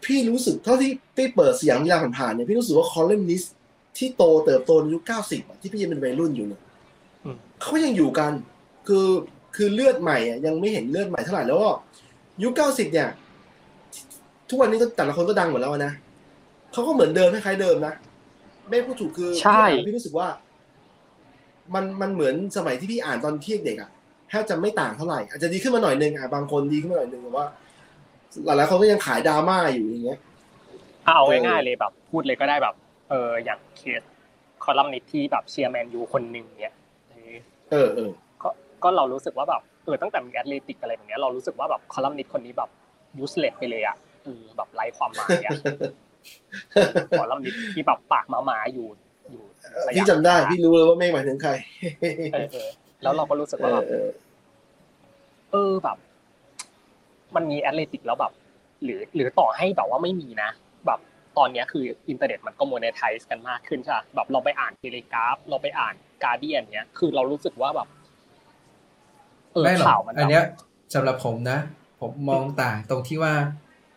[0.06, 3.44] พี่รู้สึกเท่าที่พี่เปิดเสียงยาผ่านๆเนี่ยพี่รู้สึกว่าคอลเลมนิส
[3.98, 6.62] ที่โตเติบโตในยุคเก้าสิบที่พี่ยังเป็นวัยรุ่นอยู่เนี่ย
[7.62, 8.32] เขายังอยู่กัน
[8.88, 9.08] คือ
[9.56, 11.70] คือเลือดใหม่ยังไม่เห็นเลือดใหม่เท่าไหร่แล้วก็
[12.44, 13.10] ยุคเก้าสิบเนี่ย
[14.50, 15.94] ทุกวันนี้ก็แต่ละคนก็ดังหมดแล้วนะ
[16.74, 17.94] เขาก็เหมือนเดิมคล้ายๆเดิมนะ
[18.70, 20.28] ไม่พูดถูกคือใช่พี่รู้สึกว่า
[21.76, 23.90] มันมันเหมือนสมัยที่พี่อ่านตอนที่เด็กอะ
[24.30, 27.48] แทบจะไม่ต่างเท่าไหร่อาจจะดีขึ้นมาหน่อยนึงอะบางคนดีขึ้นมาหน่อยนึงแต่ว่า
[28.46, 30.20] หลายๆคนก็ยังขายดราม่าอยู่อย่างเงี้ย
[31.06, 32.76] เอาง่ายๆเลยแบบ พูดเลยก็ได้แบบ
[33.10, 34.02] เอออย่างเคส
[34.64, 36.76] คอลัมนิสที่แบบเชียร์แมนยูคนหนึ่งเนี้ย
[37.72, 38.12] เออเออ
[38.44, 38.50] ก็
[38.84, 42.70] ก็เรารู้สึกว่าแบบเออตั้งแต่มี Athletic อะไรแบบนี้เรารู้สึกว่าแบบคอลัมนิสต์คนนี้แบบ
[43.18, 45.54] useless ไปเลยอะคือแบบไร้ความหมายอะ
[47.18, 49.09] คอลัมนิสต์ที่แบบปากมาหมาอยู่อยู่
[49.96, 51.52] พี่จำได้ พี่รู้เลยว่าไม่หมายถึงใคร
[53.04, 53.86] แล้วเราก็รู้สึกว่าแบบ
[55.52, 55.98] เออแบบ
[57.36, 58.34] มันมี Athletic แล้วแบบ
[58.84, 60.50] หรือ หรือต่อให้แบบว่าไม่มีนะ
[60.86, 61.00] แบบ
[61.38, 65.94] ตอนนี้คืออินเทอร์เน็ตมันก็ monetize กันมากขึ้นใช่แบบเราไปอ่าน Telegraph เราไปอ่าน
[66.24, 67.88] การเดียนเนี้ย คือเรารู้สึกว่าแบบ
[69.54, 70.44] เออข่าวมันอันเนี้ย
[70.94, 71.60] สำหรับผมนะ
[72.02, 73.34] ผมมองต่างตรงที่ว่า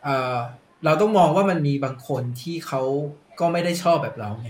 [0.04, 0.36] เออ
[0.84, 2.82] เราต้องมองว่ามันมีบางคนที่เขา
[3.40, 4.48] ก็ไม่ได้ชอบแบบเราไง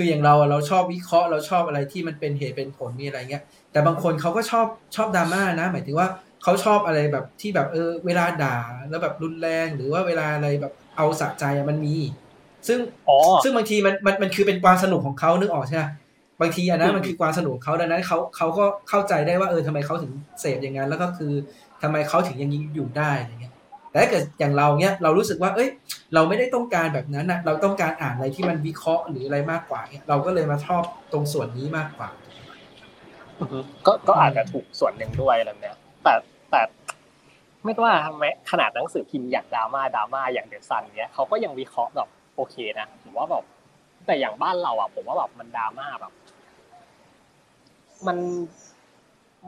[0.00, 3.42] คืออย่างเราเราชอบวิเคราะห์เราชอบอะไรที่มันเป็นเหตุเป็นผลมีอะไรเงี้ย
[3.72, 6.08] แต่บางคนเขาก็ชอบชอบดราม่านะ หมายถึงว่า
[6.42, 8.56] เขาชอบอะไรแบบที่แบบเออเวลาด่า
[8.90, 11.96] แล้วแบบรุนแรงหรือว่าเวลาอะไรแบบเอาสะใจมันมี
[12.68, 12.78] ซึ่ง
[13.44, 15.84] ซึ่งบางทีมันมันมันคือเป็นความสนุกของเขานึกออกใช่ไหม
[16.40, 21.32] บางทีอันนั้นมันคือความสนุกของเขาดังนั้นเขาเขาก็เข้าใจได้ว่าเออทำไมเขาถึงเสพอย่างนั้นแล้วก็คือ
[21.82, 23.47] ทำไมเขาถึงยังอยู่ได้อะไรเงี้ย
[23.90, 25.68] แต่ถ้าเกิดอย่างเราเนี้ยเรารู้สึกว่า เอ้ย
[26.14, 30.82] เราไม่ได้ต้องการแบบนั้นนะเราต้องการอ่านอะไรที่มันวิเคราะห์หรืออะไรมากกว่าเนี้ยเราก็เลยมาชอบ
[31.12, 32.08] ตรงส่วนนี้มากกว่า
[33.86, 36.14] ก็ก็อาจจะถูกส่วนหนึ่งด้วยอะไรเนี้ยแต่
[36.50, 36.60] แต่
[37.64, 43.44] ไม่ว่าทำไมขนาดหนังสือพิมพ์อย่างดราม่าดราม่าอย่าง The Sun เนี้ยเขาก็ยังวิเคราะห์แบบโอเคนะผมว่าแบบ
[44.06, 46.12] แต่อย่างบ้านเราอะ ผมว่าแบบมันดราม่าแบบ
[48.06, 48.16] มัน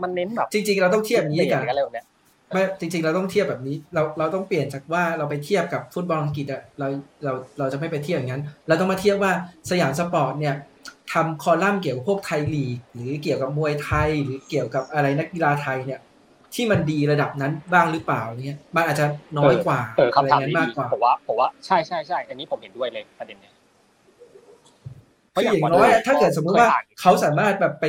[0.02, 1.60] มันเน้นแบบ จริง ๆ เราต้องเทียบนี้กัน
[1.96, 2.06] อะ
[2.52, 6.88] ไรแบบเนี้ยไม่จริง ๆ เราต้องเทียบแบบนี้ เราเราต้องเปลี่ยนจากว่าเราไปเทียบกับฟุตบอลอังกฤษอะเรา
[7.24, 9.32] เราเราจะไม่ไปเทียบอย่างนั้น เราต้องมาเทียบว่า
[9.70, 10.54] Siamsport เนี่ย
[11.12, 16.00] ทำคอลัมน์เกี่ยวกับพวกไทยลีก หรือเกี่ยวกับมวยไทย หรือเกี่ยวกับอะไรนักกีฬาไทยเนี่ย
[16.54, 19.06] ที่มันดีระดับนั้นบ้างหรือเปล่าเนี่ยมันอาจจะ
[19.38, 19.80] น้อยกว่า
[20.16, 23.54] อะไรนั้นมากกว่าผมว่าผมว่าใช่ใช่ใช่อันนี้ผมเห็นด้วยเลยประเด็นเนี้ย
[25.34, 26.68] คืออย่างน้อยถ้าเกิดสมมุติว่า
[27.00, 27.84] เขาสามารถแบบไป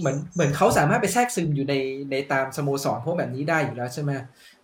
[0.00, 1.74] เหมือนเหมือนเขาสามารถไปแทรกซึมอยู่ใน
[2.10, 4.12] ในตามสโมสรพวกแบบนี้ได้อยู่แล้วใช่ไหม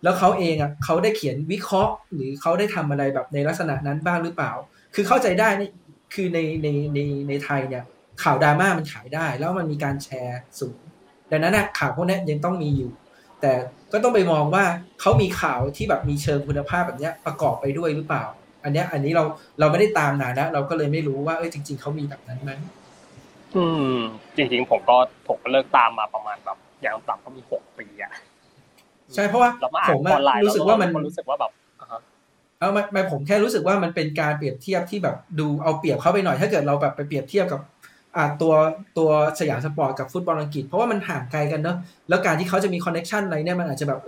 [0.03, 4.51] แล้วเขาเองอะเขาได้เขียนวิเคราะห์ หรือเขาได้ทำอะไรแบบในลักษณะนั้นบ้างหรือเปล่า
[4.95, 5.69] คือเข้าใจได้นี่
[6.13, 7.83] คือในในในในไทยเนี่ย
[8.23, 10.77] ข่าวดราม่ามันขายได้ แล้วมันมีการแชร์สูง
[11.31, 12.91] ดังนั้นนะข่าวพวกนี้ยังต้องมีอยู่
[13.41, 13.51] แต่
[13.93, 14.65] ก็ต้องไปมองว่า
[15.01, 18.25] เขามีข่าวที่แบบมีเชิงคุณภาพแบบนี้ประกอบไปด้วยหรือเปล่า
[18.63, 19.23] อันนี้อันนี้เรา
[19.59, 22.51] เราไม่ได้ตามนานแล้วเราก็เลยไม่รู้ว่าเออจริง ๆเขามีแบบนั้นไหม
[23.55, 23.97] อืม
[24.35, 24.97] จริง ๆ ผมก็
[25.27, 28.11] ผมก็เลิกตามมาประมาณแบบอย่างต่ำก็มีหกปีอะ
[29.15, 29.49] ใช่เพราะว่า
[29.89, 30.01] ผม
[30.45, 31.51] รู้สึกว่ามันรู้สึกว่าแบบ
[32.59, 37.61] เอาไม่ผมแค่รู้สึกว่ามันเป็นการเปรียบเทียบที่แบบดูเอาเปรียบเข้าไปหน่อย ถ้าเกิดเราแบบไปเปรียบเทียบกับ
[38.15, 38.53] อ่าตัว
[38.97, 39.09] ตัว
[39.39, 41.77] Siamsport กับฟุตบอลอังกฤษเพราะว่ามันห่างไกลกันเนอะ
[42.09, 43.99] แล้วการที่เขาจะมี connection อะไรเนี่ยมันอาจจะแบบ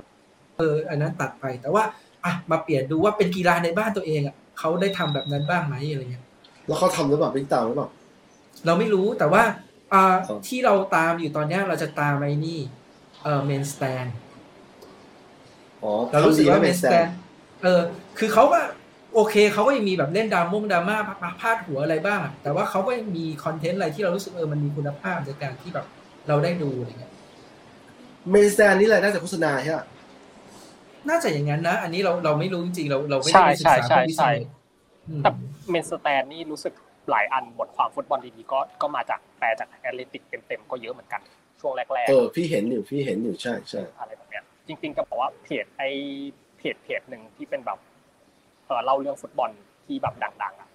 [0.58, 1.84] เอออันนั้นตัดไป แต่ว่า
[2.26, 6.24] อะมาเปลี่ยนดูว่าเป็นกีฬาในบ้านตัวเองอะ เขาได้ทำแบบนั้นบ้างไหมอะไรเงี้ย
[6.68, 7.90] แล้วเขาทำหรือเปล่าเป็นตามหรือเปล่า
[8.66, 9.44] เราไม่รู้แต่ว่า
[9.94, 10.16] อ่า
[10.48, 12.60] ที่เราตามอยู่ตอนเนี้ยเราจะตามไอ้นี่
[13.24, 14.06] เออ Main Stand
[16.12, 17.08] เรารู้สึกว่า Main Stand
[17.64, 17.82] เออ
[18.20, 18.60] คือเขาก็
[19.14, 20.98] โอเคเขาก็ยังมีแบบเล่นดราม่งดราม่า
[21.42, 25.86] พาดหัวอะไรบ้าง แต่ว่าเขาก็ยังมีคอนเทนต์อะไรที่เรารู้สึกเออมันมีคุณภาพในการที่แบบ
[26.28, 27.14] เราได้ดูอะไรเงี้ย
[28.32, 29.80] Main Stand นี่แหละน่าจะโฆษณาใช่ไหม
[31.10, 34.38] น่าจะอย่างนั้นนะ อันนี้เราเราไม่รู้จริงๆเราเราไม่ได้ศึกษาวิจัย
[35.24, 35.32] แต่
[35.70, 36.74] Main Stand นี่รู้สึก
[37.10, 41.22] หลายอันบทความฟุตบอลดีๆก็ก็มาจากแปลจาก Athletic เต็มๆก็เยอะเหมือนกัน
[41.62, 45.84] ช่วงแรกๆเออพี่เห็นอยู่พี่เห็นอยู่ใช่ใช่อะไรแบบเนี้ยจริงๆก็บอกว่าเพจไอ
[46.58, 47.80] เพจเพจหนึ่งที่เป็นแบบ
[48.66, 49.52] เออเล่าเรื่องฟุตบอล
[49.86, 50.70] ที่แบบดังๆอะ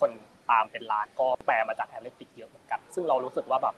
[0.00, 0.10] คน
[0.50, 3.74] ตามเป็นล้านก็แปลมาจาก Athletic เยอะเหมือนกัน ซึ่งเรารู้สึกว่าแบบ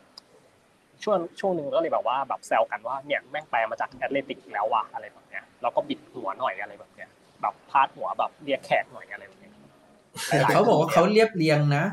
[1.04, 7.10] ช่วงช่วงหนึ่งก็เลยแบบว่าแบบแซวกันว่าเนี่ยแม่งแปลมาจาก Athletic แล้วว่ะอะไรแบบเนี้ยแล้วก็บิดหัวหน่อยอะไรแบบเนี้ย
[7.42, 9.52] แบบพาดหัวแบบเรียกแขกหน่อยอะไรแบบเนี้ย
[10.54, 11.84] เขาบอกว่าเขาเรียบเรียงนะ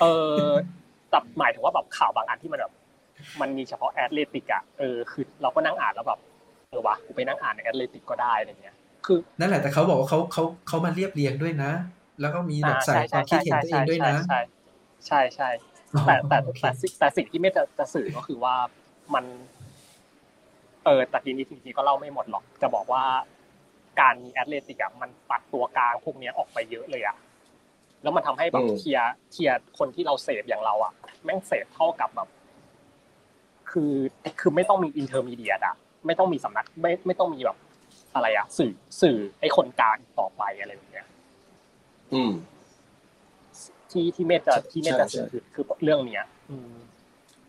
[0.00, 0.04] เอ
[0.48, 0.50] อ
[1.10, 2.72] แต่หมายถึงว่าแบบข่าวบางอันที่มันแบบ
[3.40, 6.20] มันมีเฉพาะ Athletic อะเออคือเราก็นั่งอ่านแล้วแบบ
[6.68, 8.76] เออวะกูไปนั่งอ่านใน Athletic ก็ได้อะไรเงี้ย
[9.06, 11.70] คือ นั่นแหละแต่เขาบอกว่าเขาเขาเขามาเรียบเรียงด้วยนะ
[12.20, 14.40] แล้วก็มีแบบใส่ความคิดเห็นตัวเองด้วยนะใช่
[15.06, 15.48] ใช่ใช่
[16.06, 18.54] แต่แต่แต่แต่สิ่งที่เมธจะจะสื่อก็คือว่า
[19.14, 19.24] มัน
[20.84, 23.04] เออแต่ทีนี้ทีนี้ก็เล่าไม่หมดหรอก จะบอกว่า
[24.00, 27.16] การมี Athletic อะมันปัดตัวกลางพวกนี้ออกไปเยอะเลยอะ
[28.02, 28.98] แล้วมันทำให้แบบเทีย
[29.32, 30.92] เทียคนที่เราเสพอย่างเราอะ
[31.24, 32.28] แม่งเสพเท่ากับแบบ
[33.70, 33.92] คือ
[34.40, 35.74] คือไม่ต้องมี intermediary อะ
[36.06, 37.56] ไม่ต้องมีสำนักไม่ไม่ต้องมีแบบ
[38.14, 38.72] อะไรอะสื่อ
[39.02, 41.06] สื่อไอ้คนกลางต่อไปอะไรแบบเนี้ย
[42.14, 42.32] อืม
[43.92, 46.74] ที่ที่เมธจะที่เมธจะสื่อคือเรื่องเนี้ยอืม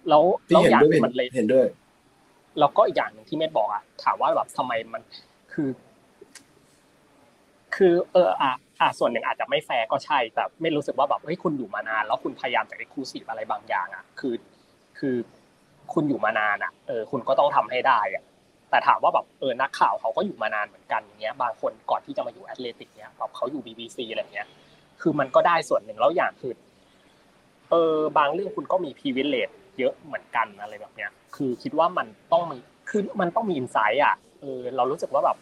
[0.09, 1.65] แล้วแล้วอย่างมันเลยเห็นด้วย
[2.59, 5.01] แล้วก็อีกอย่างหนึ่งที่เมธบอกอะถามว่าแบบทำไมมัน
[5.53, 5.69] คือ
[7.75, 14.35] คือเอออะอะส่วนหนึ่งอาจจะไม่แฟร์ก็ใช่ แต่เมธรู้สึกว่าแบบเฮ้ยคุณอยู่มานาน แล้วคุณพยายามจะ exclusive อะไรบางอย่างอะ คือ
[14.99, 15.15] คือ
[15.93, 18.23] คุณอยู่มานานอะเออคุณก็ต้องทำให้ได้อะ
[18.69, 24.47] แต่ถามว่าแบบเออนักข่าวเขาก็อยู่มานานเหมือนกันอย่างเงี้ย บางคนก่อนที่จะมาอยู่ Athletic เนี้ยแบบเขาอยู่บีบีซีอะไรเงี้ย
[25.03, 26.53] คือมันก็ได้ส่วนหนึ่งแล้วอย่างคือ
[27.69, 29.49] เออบางเรื่องคุณก็มี privilege
[29.79, 32.57] เยอะเหมือนกันอะไรแบบเนี้ย คือคิดว่ามันต้องมี
[32.89, 35.37] คือมันต้องมี insight อะเออเรารู้สึกว่าแบบ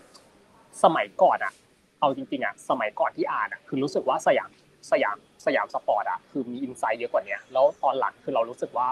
[0.84, 1.54] สมัยก่อนอะ
[2.00, 4.50] เอาจริงๆอะสมัยก่อนที่อ่านอะคือรู้สึกว่าสยาม
[4.92, 8.88] สยามสยามสปอร์ตอะคือมี insight เยอะกว่านี้แล้วตอนหลังคือเรารู้สึกว่า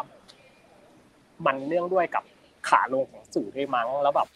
[1.45, 2.23] มันเนื่องด้วยกับ
[2.69, 4.27] ขาลงของสื่อด้วยมั้งแล้วแบบ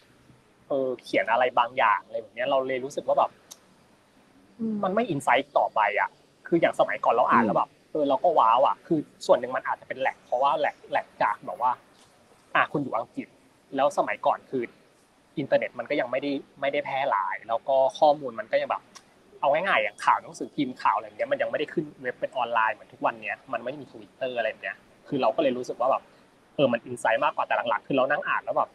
[0.68, 3.30] เออเขียนอะไรบางอย่างอะไรแบบนี้เราเลยรู้สึกว่าแบบ
[4.82, 6.10] มันไม่ insight ต่อไปอะ
[6.46, 11.70] คืออย่างสมัยก่อนเราอ่านแล้วแบบเออเราก็ว้าวอะคือส่วนหนึ่งมันอาจจะเป็น lag เพราะว่า lag lag จากแบบว่า
[12.54, 13.28] อะคุณอยู่อังกฤษ
[13.76, 14.62] แล้วสมัยก่อนคือ
[15.38, 18.82] อินเทอร์เน็ตมันก็ยังไม่ได้ไม่ได้แพร่หลาย แล้วก็ข้อมูลมันก็ยังแบบ
[19.40, 24.76] เอาง่ายๆอย่างข่าวหนังสือพิมพ์ข่าวอะไรเงี้ยมันยังไม่ได้ขึ้นเว็บเป็นออนไลน์เหมือนทุกวันเนี้ยมันไม่มีทวิตเตอร์อะไรเนี้ย
[25.08, 26.02] คือเราก็เลยรู้สึกว่าแบบ
[26.56, 28.70] เออมัน insight มากกว่าแต่หลักๆคือเรานั่งอ่านแล้วแบบ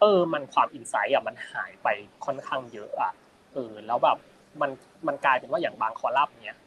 [0.00, 1.88] เออ มันความ insight อะมันหายไป
[2.24, 3.12] ค่อนข้างเยอะอะ
[3.52, 4.18] เออแล้วแบบ
[4.62, 4.70] มัน
[5.06, 6.58] มันกลายเป็นว่าอย่างบางคอลัมน์เนี้ย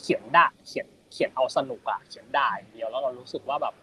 [0.00, 3.74] เขียนได้เขียนเขียนเอาสนุกอะเขียนได้เดียวแล้วเรารู้สึกว่าแบบ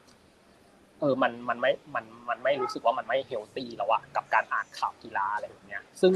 [1.00, 6.14] เออมันมันไม่มันมันไม่รู้สึกว่ามันไม่ healthy แล้วอะกับการอ่านข่าวกีฬาอะไรแบบเนี้ย ซึ่ง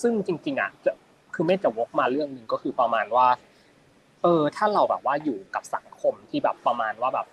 [0.00, 0.92] ซึ่งจริง ๆอะจะ
[1.34, 3.26] คือไม่จะวกมาเรื่องหนึ่งก็คือประมาณว่า
[4.22, 7.26] เออ ถ้าเราแบบว่าอยู่กับสังคมที่แบบประมาณว่าแบบ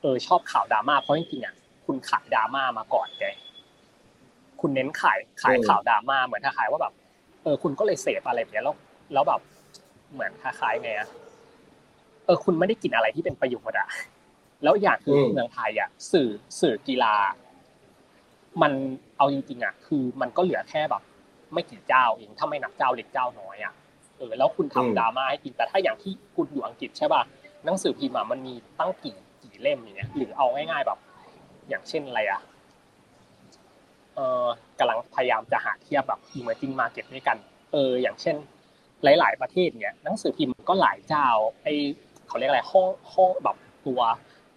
[0.00, 1.54] เออชอบข่าวดราม่าเพราะจริงๆอะ
[1.86, 3.26] คุณขายดราม่ามาก่อนไง
[4.60, 6.94] คุณเน้นขายขายข่าวดราม่าเหมือนถ้าขายว่าแบบ
[7.42, 8.76] เออคุณก็เลยเสพอะไรแบบนี้แล้ว
[9.12, 9.40] แล้วแบบ
[10.12, 10.90] เหมือนคล้ายๆไง
[12.26, 13.88] เออคุณไม่ได้กินอะไรที่เป็นประโยชน์อะ
[14.62, 16.28] แล้วอย่างคือเมืองไทยอะสื่อ
[16.60, 17.14] สื่อกีฬา
[18.62, 18.72] มัน
[19.18, 21.02] เอาจริงๆอะคือมันก็เหลือแค่แบบ
[21.52, 23.72] ไม่กี่เจ้าเองถ้าไม่นับเจ้าเล็กเจ้าน้อยอะ
[24.18, 27.22] เออแล้วคุณทำดราม่าให้กินแต่ถ้าอย่างที่คุณอยู่อังกฤษใช่ป่ะ
[27.64, 30.98] หนังสือพิมพ์มันมีตั้งกี่กี่เล่มอย่างเงี้ยหรือเอาง่าย ๆแบบ
[31.68, 32.40] อย่างเช่นอะไรอะ
[34.16, 34.44] เออ
[34.78, 37.36] กำลังพยายามจะหาเทียบแบบ emerging market ด้วยกัน
[37.72, 38.36] เออ อย่างเช่น
[39.02, 41.26] เหลาย ๆ ประเทศเนี่ยหนังสือพิมพ์ก็หลายเจ้า
[41.62, 41.68] ไอ
[42.26, 43.56] เขาเรียกอะไรห้องห้องแบบ
[43.86, 44.00] ตัว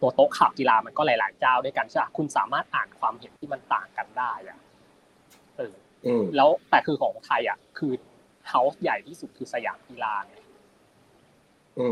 [0.02, 4.60] ตัวโต๊ะข่าวกีฬามันก็หลาย ๆ เจ้าด้วยกันใช่ไหมคุณสามารถอ่านความเห็นที่มันต่างกันได้อะ
[5.58, 5.74] เออ
[6.36, 7.94] แล้วแต่คือของไทยอะ คือ
[8.50, 10.36] เฮาส์ใหญ่ที่สุดคือสยามกีฬาไง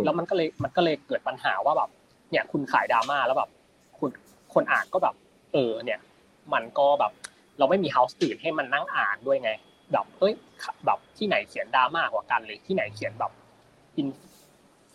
[0.04, 1.90] แล้วมันก็เลยมันก็เลยเกิดปัญหาว่าแบบ
[2.32, 3.50] เนี่ย คุณขายดราม่าแล้วแบบ
[4.00, 4.10] คุณ
[4.54, 5.16] คนอ่านก็แบบ
[5.54, 6.00] เออ เนี่ย
[6.54, 7.12] มันก็แบบ
[7.60, 9.52] เราไม่มีเฮาส์ตื่นให้มันนั่งอ่านด้วยไง
[9.92, 10.34] แบบเอ้ย
[10.86, 13.32] แบบที่ไหนเขียนดราม่ากว่ากันเลยที่ไหนเขียนแบบ
[13.98, 14.08] in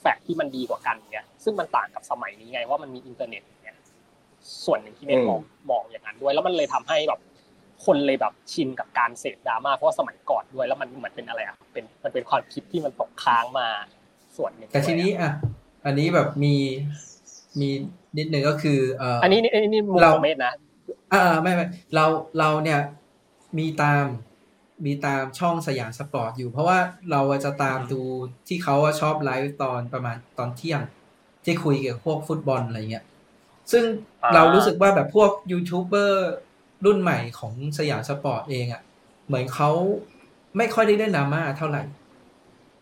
[0.01, 3.77] fact ที่มันดีกว่ากันเนี่ยซึ่งมันต่างกับสมัยนี้ไงว่ามันมีอินเทอร์เน็ตเนี่ย
[4.65, 5.41] ส่วนหนึ่งที่เมธมอง
[5.71, 7.21] มองอย่างนั้นด้วย แล้วมันเลยทำให้แบบ
[7.85, 13.69] คนเลยแบบชินกับการเสพดราม่าเพราะสมัยก่อนด้วย แล้วมันเหมือนเป็นอะไรอะเป็นมันเป็นความคิดที่มันตกค้างมา
[14.37, 15.33] ส่วนหนึ่งแต่ทีนี้อะ
[15.87, 16.55] อันนี้แบบมี
[17.61, 17.69] มี
[18.19, 20.53] นิดนึงก็คือเอ่ออันนี้นี่นี่มุมของเมธนะ
[21.13, 22.05] อ่าไม่ไม่เรา
[22.39, 22.81] เราเนี่ย
[23.59, 24.05] มีตาม
[24.85, 26.79] มีตามช่องสยามสปอร์ตอยู่ เพราะว่า
[27.11, 28.03] เราจะตามดู
[28.49, 30.81] ที่เขาชอบไลฟ์ตอนประมาณตอนเที่ยง
[31.45, 33.05] ที่คุยเกี่ยวกับพวกฟุตบอลอะไรเงี้ย
[33.73, 33.85] ซึ่ง
[34.35, 36.31] เรารู้สึกว่าแบบพวกยูทูบเบอร์
[36.85, 38.83] รุ่นใหม่ของสยามสปอร์ตเองอะ่ะ
[39.27, 39.71] เหมือนเขา
[40.57, 41.83] ไม่ค่อยได้เล่นดราม่าเท่าไหร่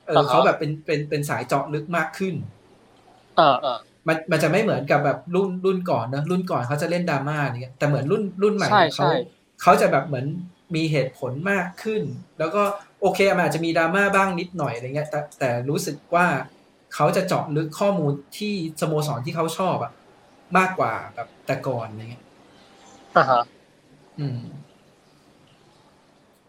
[0.06, 2.34] เออเขาแบบเป็นเป็นเป็นสายเจาะลึกมากขึ้น
[3.36, 9.08] เออเออ มันมันจะไม่เหมือนกับแบบรุ่นรุ่นก่อนนะรุ่นก่อนเขาจะเล่นดราม่าเนี่ยแต่เหมือนรุ่นรุ่นใหม่เขา
[9.62, 10.26] เขาจะแบบเหมือน
[10.74, 12.02] มีเหตุผลมากขึ้น
[12.38, 12.62] แล้วก็
[13.00, 16.26] โอเคมันอาจจะมีดราม่าบ้างนิดหน่อยอะไรเงี้ยแต่แต่รู้สึกว่า
[16.94, 19.92] เขาจะเจาะลึกข้อมูลที่สโมสรที่เขาชอบอะ
[20.58, 22.24] มากกว่าแบบแต่ก่อนอะไรเงี้ย
[23.16, 23.42] อ่าฮะ
[24.18, 24.40] อืม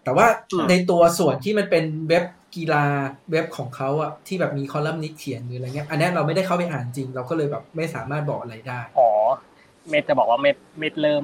[0.04, 0.28] แต่ว่า
[0.70, 2.24] ในตัวส่วนที่มันเป็นเว็บ
[2.58, 2.84] กีฬา
[3.32, 9.10] เว็บของเขาอะที่แบบมีคอลัมน์นิสเขียนหรืออะไรเงี้ยอันนี้เราไม่ได้เข้าไปอ่านจริง เราก็เลยแบบไม่สามารถบอกอะไรได้อ๋อ
[9.90, 11.24] เมธจะบอกว่าเมธเมธเริ่ม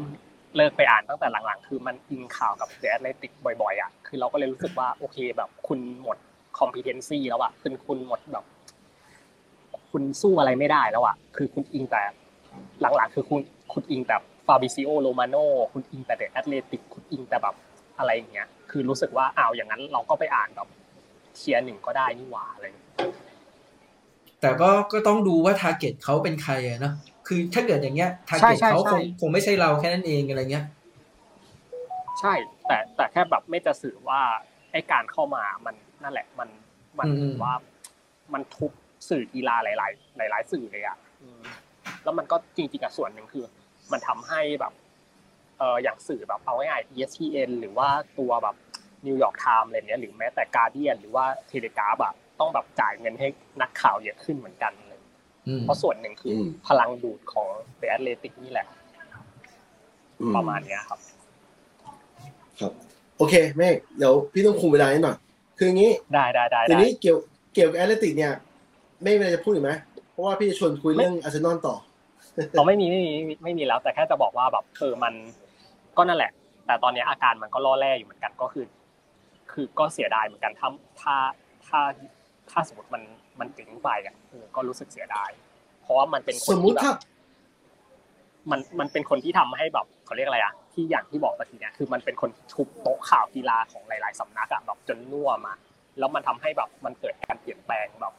[0.55, 6.17] เลิกไปอ่านตั้งแต่หลังๆ คือมันอิงข่าวกับ The Athletic บ่อยๆอะคือเราก็เลยรู้สึกว่าโอเคแบบคุณหมด
[6.59, 8.45] competency แล้วอะคือคุณหมดแบบ
[9.91, 12.01] คุณสู้อะไรไม่ได้แล้วอะคือคุณอิงแต่
[12.81, 13.41] หลังๆ คือคุณ
[13.73, 14.15] คุณอิงแต่
[14.47, 15.35] ฟาบริซิโอโรมาโน
[15.73, 17.55] คุณอิงแต่ The Athletic คุณอิงแต่แบบ
[17.99, 20.67] อะไรอย่างเงี้ยคือรู้สึกว่าอ้าวอย่างนั้นเราก็ไปอ่านแบบ
[21.35, 22.65] tier หนึ่งก็ได้นี่หว่าอะไร
[24.41, 26.93] แต่ก็ก็ต้องดูว่า target เขาเป็นใครอะเนาะ
[27.27, 30.65] คือถ้าเกิดอย่างเงี้ย target เขาคงคงไม่ใช่เราแค่นั้นเองอะไรเงี้ย
[32.19, 32.33] ใช่
[32.67, 34.21] แต่แต่แค่แบบเมธจะสื่อว่า
[34.71, 36.49] ไอ้การเข้ามามันนั่นแหละ มัน
[36.99, 37.07] มัน
[37.43, 37.53] ว่า
[38.33, 38.71] มันทุบ
[39.09, 40.97] สื่อกีฬาหลาย ๆ หลาย ๆ สื่อเลยอะ
[42.03, 43.45] แล้วมันก็จริงๆกับส่วนหนึ่งคือ
[43.91, 44.73] มันทำให้แบบ
[45.59, 48.55] เอออย่างสื่อแบบเอาง่ายๆ ESPN หรือว่าตัวแบบ
[49.05, 53.27] New York Times อะไรเนี้ยหรือแม้แต่ Guardian หรือว่า Telegraph อะต้องแบบจ่ายเงินให้
[53.61, 54.99] นักข่าวเยอะขึ้นเหมือนกันเลย
[55.61, 56.35] เพราะส่วนหนึ่งคือ
[56.67, 58.67] พลังดูดของเดอะแอตเลติกนี่แหละ
[60.35, 60.99] ประมาณเนี้ยครับ
[62.59, 62.71] ครับ
[63.17, 65.17] โอเคเมธเดี๋ยวพี่ต้องคุมเวลาหน่อย
[65.57, 67.17] คืออย่างนี้ได้ได้ได้ทีนี้เกี่ยว
[67.53, 68.33] เกี่ยวกับ Athletic เนี่ย
[69.03, 69.71] เมธมีอะไรจะพูดอีกไหม
[70.11, 71.75] เพราะว่าพี่จะชวนคุยเรื่องอาร์เซนอลต่อ
[72.55, 73.11] เราไม่มีไม่มี
[73.43, 75.13] ไม่มีแล้ว แต่แค่จะบอกว่าแบบเออมัน
[75.97, 76.31] ก็นั่นแหละ
[76.65, 78.65] แต่ตอนนี้อาการมันก็ล่อแร่อยู่เหมือนกันก็คือ
[79.53, 80.69] คือก็เสียดายเหมือนกันถ้า
[81.01, 81.15] ถ้า
[81.67, 81.79] ถ้า
[82.49, 83.03] ถ้าสมมติมัน
[83.39, 84.15] มันถึงไปอะ
[84.55, 85.29] ก็รู้สึกเสียดาย
[85.81, 86.97] เพราะว่ามันเป็นคนที่แบบ
[88.51, 95.53] มันมันเป็นคนที่ทำให้แบบเขาเรียกอะไรอะที่อย่างที่บอกตะกี้เนี่ยคือมันเป็นคนทุบโต๊ะข่าวกีฬาของหลาย ๆสำนักอะแบบจนน่วมา
[95.99, 98.13] แล้วมันทำให้แบบมันเกิดการเปลี่ยนแปลงแบบ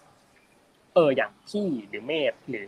[0.95, 2.66] เอออย่างพี่หรือเมธหรือ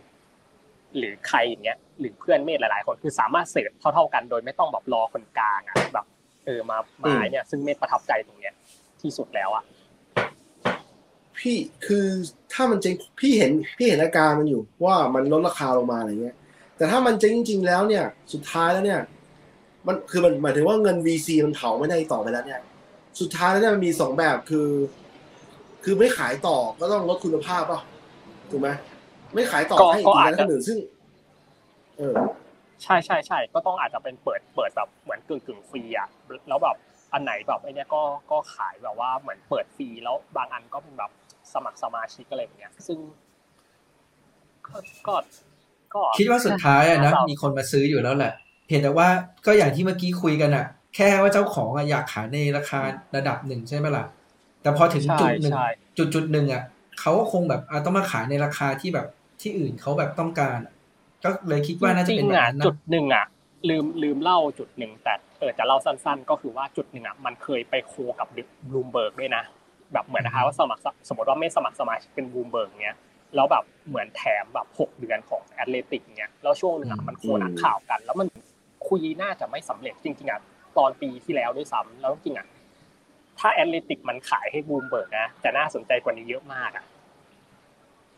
[0.97, 6.05] หรือใครอย่างเงี้ย หรือเพื่อนเมธหลาย ๆ คนคือสามารถเสพเท่า ๆ กันโดยไม่ต้องแบบรอคนกลางอะแบบ
[6.47, 8.53] เออมามาเนี่ย ซึ่งเมธประทับใจตรงเนี้ย
[9.01, 9.63] ที่สุดแล้วอะ
[11.39, 12.05] พี่คือ
[12.53, 16.35] ถ้ามันจริงพี่เห็นพี่เห็นอาการมันอยู่ว่ามันลดราคาลงมาอะไรเงี้ย
[16.77, 19.01] แต่ถ้ามันจริงจริงแล้วเนี่ย สุดท้ายแล้วเนี่ย
[19.87, 22.61] มันคือมันหมายถึงว่าเงิน VC มันเผาไม่ได้ต่อไปแล้วเนี่ย
[23.19, 24.69] สุดท้ายแล้วเนี่ยมันมีสองแบบคือ
[25.83, 27.81] คือไม่ขายต่อก็ต้องลดคุณภาพป่ะ
[28.51, 28.69] ถูกไหม
[29.35, 30.77] ไม่ขายต่อให้อีกการคนอื่นซึ่ง
[31.97, 32.13] เออ
[32.83, 36.09] ใช่ใช่ใช่ก็ต้องอาจจะเป็นเปิดเปิดแบบเหมือนกึ่งกึ่งฟรีอะ
[36.49, 36.75] แล้วแบบ
[37.13, 38.01] อันไหนแบบไอ้นี้ก็
[38.31, 41.11] ก็ขายแบบว่าเหมือนเปิดฟรีแล้วบางอันก็เป็นแบบ
[41.53, 42.99] สมัครสมาชิกอะไรอย่างเงี้ย ซึ่ง
[44.67, 48.33] ก็ก็คิดว่าสุดท้ายอะนะมีคนมาซื้ออยู่แล้วแหละ
[48.69, 49.07] เห็นแต่ว่า
[49.45, 50.65] ก็อย่างที่เมื่อกี้คุยกันอะ
[50.95, 52.79] แค่ว่าเจ้าของอะอยากขายในราคา
[53.15, 54.05] ระดับหนึ่งใช่ไหมล่ะ
[54.61, 55.53] แต่พอถึงจุดหนึ่ง
[55.97, 56.63] จุดจุดหนึ่งอะ
[56.99, 59.07] เขาก็คงแบบต้องมาขายในราคาที่แบบ
[59.41, 60.57] ที่อื่นเขาแบบต้องการ
[61.23, 63.25] ก็เลยคิดว่าน่าจะเป็นแบบนั้นจุดหนึ่งอะ
[63.69, 68.27] ลืมลืมเล่าจุดหนึ่งแต่เออจะเล่าสั้น ๆ ก็คือว่าจุดหนึ่งอะมันเคยไป co กับ
[68.69, 69.43] บลูมเบิร์กด้วยนะ
[69.93, 72.97] แบบเหมือนนะคะว่าสมัครสมมติว่าไม่สมัครสมาชิกเป็นบูมเบิร์กเนี้ย
[73.35, 78.27] แล้วแบบเหมือนแถมแบบหกเดือนของ Athletic เนี้ยแล้วช่วงนึงมัน co นักข่าวกัน แล้วมัน
[78.87, 80.41] คุยน่าจะไม่สำเร็จจริงๆอะ
[80.77, 82.47] ตอนปีที่แล้วด้วยซ้ำแล้วจริงอะ
[83.39, 86.85] ถ้า Athletic มันขายให้บูมเบิร์กนะจะน่าสนใจกว่านี้เยอะมากอะ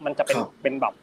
[0.05, 0.93] มันจะเป็นเป็นแบบ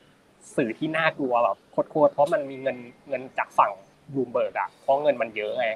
[0.56, 2.78] สื่อที่น่ากลัวแบบโคตรเพราะมันมีเงิน
[3.08, 3.72] เงินจากฝั่ง
[4.14, 5.66] บูมเบิร์กอะเพราะเงินมันเยอะไง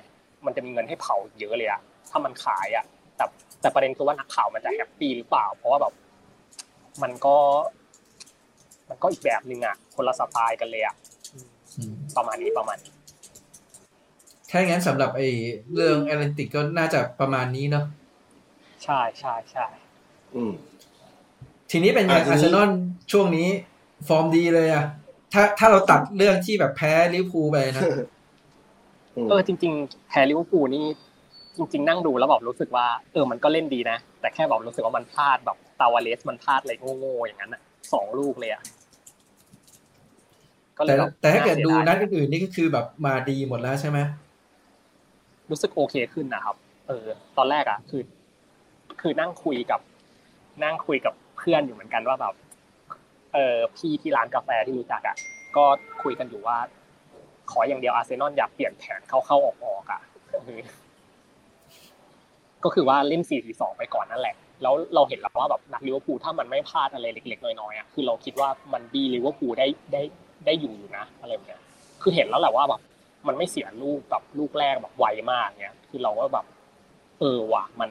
[0.45, 2.85] มันจะมีเงินให้เผาเยอะเลยอะถ้ามันขายอะ
[3.17, 3.25] แต่
[3.61, 5.93] แต่ประเด็นคือว่านักข่าวมันจะ happy หรือเปล่า เพราะว่าแบบ
[7.03, 7.37] มันก็
[8.89, 10.95] มันก็อีกแบบหนึ่งอะคนละสไตล์กันเลยอะ
[12.17, 12.93] ประมาณนี้ประมาณนี้
[14.51, 15.29] ถ้างั้นสำหรับไอ้
[15.75, 17.85] เรื่อง Athletic ก็น่าจะประมาณนี้เนาะ
[18.85, 19.67] ใช่ใช่ใช่
[20.35, 20.53] อืม
[21.71, 22.71] ทีนี้เป็นไงอาร์เซนอล
[23.13, 23.49] ช่วงนี้
[24.09, 24.85] ฟอร์มดีเลยอะ
[25.33, 27.83] ถ้าถ้าเราตัดเรื่องที่แบบแพ้ลิเวอร์พูลไปนะ
[29.29, 30.85] เออจริง ๆแพ้ลิเวอร์พูลนี่
[31.57, 38.63] จริง ๆ นั่งดูแล้วแบบรู้สึกว่า เออมันก็เล่นดีนะ แต่แค่แบบรู้สึกว่ามันพลาดแบบตาวาเรสมันพลาดอะไรโง่ๆอย่างนั้นอะสองลูกเลยอะ
[40.87, 43.99] แต่แต่ถ้าเกิดดูนัดอื่นๆนี่ก็คือแบบมาดีหมดแล้วใช่ไหม
[45.51, 46.57] รู้สึกโอเคขึ้นนะครับ
[46.89, 48.03] เออ ตอนแรกอะคือ
[49.01, 49.81] คือนั่งคุยกับ
[50.65, 52.35] นั่งคุยกับเพื่อนอยู่เหมือนกันว่าแบบ
[53.35, 55.17] เออพี่ที่ร้านกาแฟที่รู้จักอะ
[55.57, 55.65] ก็
[56.03, 56.59] คุยกันอยู่ว่า
[57.51, 60.01] ขออย่างเดียวอาร์เซนอลอย่าเปลี่ยนแผนเข้าเข้าออกออกอะ
[62.65, 70.03] ก็คือว่าเล่น 4-4-2 ไปก่อนนั่นแหละ แล้วเราเห็นแล้วว่าแบบนัดลิเวอร์พูลถ้ามันไม่พลาดอะไรเล็ก ๆ น้อยๆอะคือเราคิดว่ามันดีลิเวอร์พูลได้ได้
[70.47, 71.59] ได้อยู่อยู่นะอะไรแบบนี้
[72.03, 72.81] คือเห็นแล้วแหละว่าแบบ
[73.27, 76.47] มันไม่เสียลูกแบบลูกแรกแบบไวมากเนี้ยคือเราก็แบบ
[77.21, 77.91] เออว่ะมัน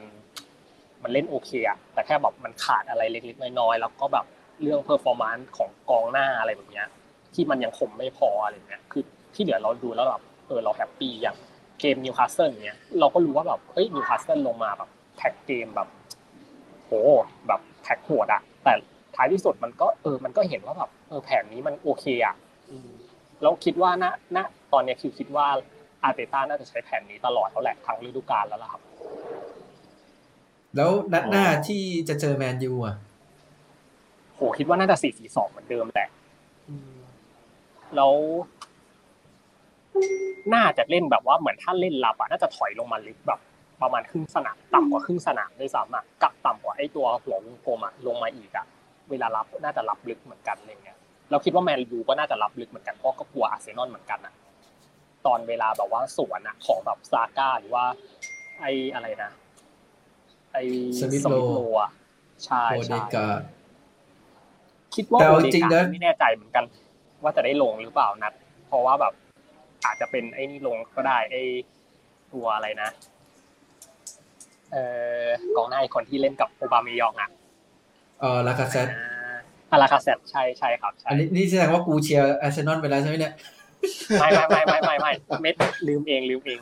[1.04, 4.26] มันเล่นโอเคอะแต่แค่แบบมันขาดอะไรเล็กๆน้อยๆแล้วก็แบบ
[4.62, 6.88] เรื่อง performance ของกองหน้าอะไรแบบเนี้ย
[7.34, 9.04] ที่มันยังคมไม่พออะไรเงี้ยคือ
[9.34, 11.38] ที่เหลือเราดูแล้วแบบเออเรา happy อย่าง
[11.80, 15.88] เกมนิวคาสเซิลเนี้ยเราก็รู้ว่าแบบเฮ้ยนิวคาสเซิลลงมาแบบ tackle แบบ
[16.86, 16.92] โห
[17.48, 18.74] แบบ tackle โหดอะแต่
[19.16, 22.36] ท้ายที่สุดมันก็เออมันก็เห็นว่าแบบเออแผนนี้มันโอเคอะ
[23.42, 24.06] แล้วคิดว่าณ
[24.36, 24.38] ณ
[24.74, 25.48] ตอนนี้คือคิดว่า
[26.04, 28.82] อาร์เตต้าน่าจะใช้แผนนี้ตลอดเขาแหละทั้งฤดูกาลแล้วล่ะครับ
[30.76, 32.96] แล้วนัดหน้าที่จะเจอแมนยูอะ
[34.40, 36.10] โหคิดว่าน่าจะสี่สี่สองเหมือนเดิมแหละ
[37.96, 38.14] แล้ว
[40.54, 43.40] น่าจะเล่นแบบว่าเหมือนถ้าเล่นรับอะน่าจะถอยลงมาลึกแบบ
[43.82, 48.66] ประมาณครึ่งสนามต่ำกว่าครึ่งสนามด้วยซ้ำอะกับต่ำกว่าไอ้ตัวหัววงกลมอะลงมาอีกอะ
[49.10, 50.98] เวลารับน่าจะรับลึกเหมือนกันอะไรเงี้ย
[51.32, 54.34] เราคิดว่าแมนยูก็น่าจะรับลึกเหมือนกันเพราะก็กลัวอาร์เซนอลเหมือนกันอะ
[55.26, 57.86] ตอนเวลาแบบว่าสวนอะของแบบซาก้าหรือว่า
[58.60, 59.32] ไออะไรนะ
[60.54, 60.58] ไอ
[61.00, 61.92] สมิธโลอะ
[62.46, 62.98] ใช่ใช่
[65.00, 66.66] คิดว่าโอเดกาไม่แน่ใจเหมือนกัน
[67.24, 68.34] ว่าจะได้ลงหรือเปล่านัด
[68.68, 69.14] เพราะว่าแบบ
[69.86, 71.42] อาจจะเป็นไอ้นี่ลงก็ได้ไอ้
[72.34, 72.90] ตัวอะไรนะ
[74.72, 74.84] เอ่
[75.24, 75.26] อ
[75.56, 77.30] กองหน้าคนที่เล่นกับโอบามายองอะ
[78.20, 78.88] เออลากาเซต
[79.72, 83.34] อ๋อลากาเซตใช่ใช่ครับอันนี้นี่แสดงว่ากูเชียร์อาร์เซนอลไปแล้วใช่ไหมเนี่ย
[84.20, 85.56] ไม่ไม่ไม่ไม่ไม่ไม่เม็ด
[85.88, 86.60] ลืมเองลืมเอง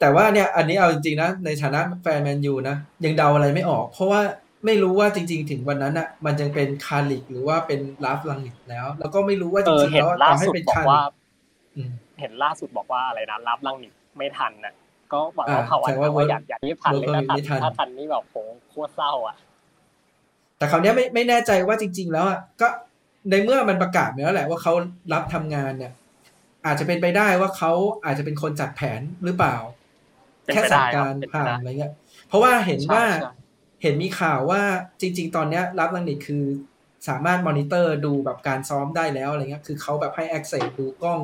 [0.00, 4.20] แต่ว่าเนี่ย อันนี้เอาจริงๆนะในฐานะแฟนแมนยูนะยังเดาอะไรไม่ออก เพราะว่า
[4.64, 11.00] ไม่รู้ว่าจริง ๆ ถึงวันนั้นอะ มันยังเป็นคาร์ริกหรือว่าเป็นราล์ฟ รังนิคแล้ว แล้วก็ไม่รู้ว่าจริงๆแล้วต่อให้เป็นคาร์ริก
[12.20, 14.74] เห็นล่าสุดบอกว่าอะไรนะลาฟลังนิตไม่ทันน่ะ
[15.12, 15.78] ก็หวังว่าเขา
[16.16, 17.22] ว่าอยากอยากรีบทันเลยนะ
[17.62, 18.36] ถ้าทันนี่แบบโห
[18.70, 19.36] โคตรเศร้าอะ
[20.58, 22.68] แต่คราวนี้ไม่ไม่แน่ใจว่าจริง ๆ แล้วอะก็
[23.30, 24.72] ในเมื่อมันประกาศแล้วแหละว่าเขา
[25.12, 25.92] รับทำงานเนี่ย
[26.66, 27.72] อาจจะเป็นไปได้ว่าเขา
[28.04, 29.56] อาจจะเป็นคนจัดแผนหรือเปล่า
[30.54, 31.92] แค่สั่งการผ่านอะไรเงี้ย
[32.28, 33.04] เพราะว่าเห็นว่า
[33.84, 34.62] เห็นมีข่าวว่า
[35.00, 36.44] จริง ๆ ตอนนี้รับลังนิตคือ
[37.08, 41.20] สามารถมอนิเตอร์ดูแบบการซ้อมได้แล้วอะไรเงี้ย คือเขาแบบให้ access ดูกล้อง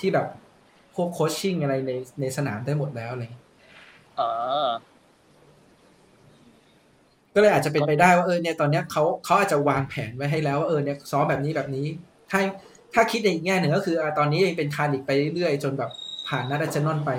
[0.00, 0.26] ที่แบบ
[0.94, 3.44] พวกโคชชิ่งอะไรในในสนามได้หมดแล้วอะไรเงี้ย
[7.34, 11.86] ก็เลยอาจจะเป็นไปได้ว่าเออเนี่ยตอนเนี้ยเขาเขาอาจจะวางแผนไว้ให้แล้วว่าเออเนี่ยซ้อมแบบนี้แบบนี้
[12.30, 12.40] ถ้า
[12.94, 15.90] ถ้าคิดในอีกแง่หนึ่งก็คือตอนนี้ยังเป็นคาริกไปเรื่อยจนแบบ
[16.28, 17.10] ผ่านนัดอาจนอนไป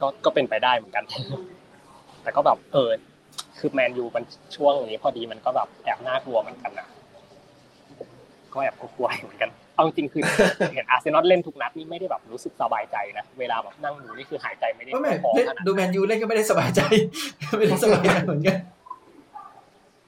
[0.00, 1.04] ก็ก็เป็นไปได้เหมือนกัน
[2.22, 2.90] แต่ก็แบบเออ
[3.58, 4.24] คือแมนยูมัน
[4.56, 6.86] ช่วงนี้พอดีมันก็แบบแอบน่ากลัวเหมือนกันนะ
[8.52, 10.22] ก็แอบกลัวเหมือนกันเอาจริงคือ
[10.74, 14.92] เห็นอาร์เซนอลเล่นทุกนัดนี่ไม่ได้แบบรู้สึกสบายใจนะเวลาแบบนั่งดูนี่คือหายใจไม่ได้
[15.24, 16.80] พอขนาดดูแมนยูเล่นก็ไม่ได้สบายใจ
[17.58, 18.58] ไม่ได้สบายใจเหมือนกัน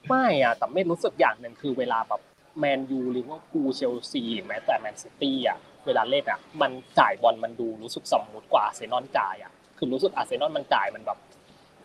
[0.09, 2.21] ไม่อะแต่ไม่รู้สึกอย่างหนึ่งคือเวลาแบบ
[2.59, 11.17] แมนยูหรือว่ากูเชลซีหรือแม้แต่แมนซิตี้อะเวลาเล่นอะมันจ่ายบอลมันดูรู้สึก smooth กว่าอาร์เซนอลจ่ายอะคือรู้สึกอาร์เซนอลมันจ่ายมันแบบ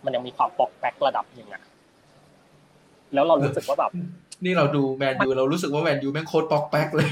[0.05, 1.63] มันยังมีความป๊อกแป๊กระดับหนึ่งอะ
[3.15, 3.93] แล้วเรารู้สึกว่าแบบ
[4.45, 7.09] นี่เราดูแมนยูเรารู้สึกว่าแมนยูแม่งโคตรป๊อกแป๊กเลย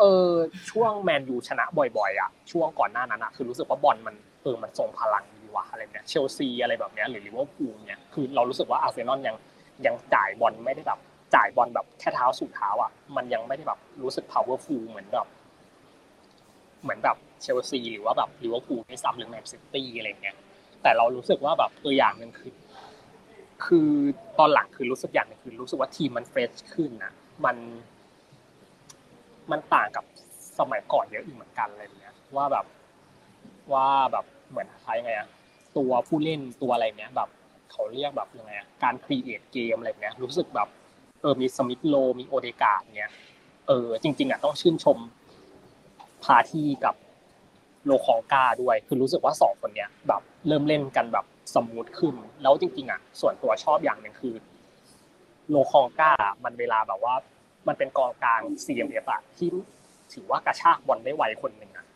[0.00, 0.32] เออ
[0.70, 9.36] ช่วงแมนยูชนะบ่อยๆอะช่วงก่อนหน้านั้นอะคือรู้สึกว่าบอลมันเออมันทรงพลังดีว่ะอะไรเนี้ยเชลซีอะไรแบบเนี้ยหรือลิเวอร์พูลเนี่ยคือเรารู้สึกว่าอาร์เซนอลยัง
[9.86, 11.00] ยังจ่ายบอลไม่ได้แบบ
[11.34, 15.26] จ่ายบอลแบบแค่เท้าสู่เท้าอะมันยังไม่ได้แบบรู้สึก powerful เหมือนแบบ
[16.82, 20.36] เหมือนแบบเชลซีหรือว่าแบบลิเวอร์พูลไม่ซ้ำหรือแมนซิตี้อะไรเงี้ย
[20.88, 22.52] แต่เรารู้สึกว่าแบบตัวอย่างหนึ่งคือ
[23.64, 23.90] คือ
[24.38, 27.12] ตอนหลังคือรู้สึกอย่างนึงคือ รู้สึกว่าทีมมัน fresh ขึ้นนะ
[27.44, 27.56] มัน
[29.50, 30.04] มันต่างกับ
[30.58, 32.66] สมัยก่อนเยอะอีกเหมือนกันอะไรเงี้ยว่าแบบ
[33.72, 35.28] ว่าแบบเหมือนใช้ไงอะ
[35.76, 37.28] ตัวผู้เล่นตัวอะไรเนี้ยแบบ
[37.72, 40.68] เขาเรียกแบบยังไงอะการ create เกมอะไรเนี้ยรู้สึกแบบ
[41.20, 43.12] เออมีสมิธโรว์มีโอเดการ์ดเนี้ย
[43.68, 44.98] เออจริง ๆอะต้องชื่นชม
[46.24, 46.94] พาที่กับ
[47.84, 51.24] โลคองกาด้วย คือรู้สึกว่าสองคนเนี้ยแบบเริ่มเล่นกันแบบ
[51.54, 54.34] สมูทขึ้น แล้วจริง ๆอะส่วนตัวชอบอย่างหนึ่งคือ
[55.50, 56.12] โลคองกา
[56.44, 57.14] มันเวลาแบบว่า
[57.68, 59.48] มันเป็นกองกลาง CMF อะที่
[60.12, 61.86] ถือว่ากระชากบอลได้ไวคนหนึ่งอะ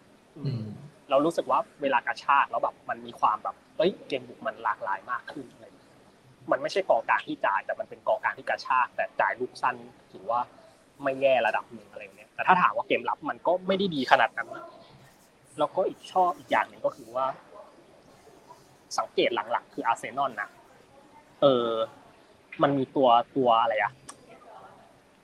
[1.11, 5.67] เรารู้สึกว่าเวลากระชากแล้วแบบมันมีความแบบเอ้ยเกมบุกมันหลากหลายมากขึ้นอะไร
[6.51, 9.77] มันไม่ใช่กองกลางที่จ่ายแต่มันเป็นกองกลางที่กระชากแต่จ่ายลูกสั้น
[10.13, 10.41] ถือว่า
[11.03, 14.49] ไม่แย่ระดับหนึ่งอะไรเงี้ยแต่ถ้าถามว่าเกมรับมันก็ไม่ได้ดีขนาดนั้น
[15.59, 17.27] แล้วก็อีกชอบอีกอย่างหนึ่งก็คือว่า
[18.99, 20.49] สังเกตหลังๆ คืออาร์เซนอลนะ
[21.43, 21.69] เออ
[22.63, 23.93] มันมีตัวตัวอะไรอะ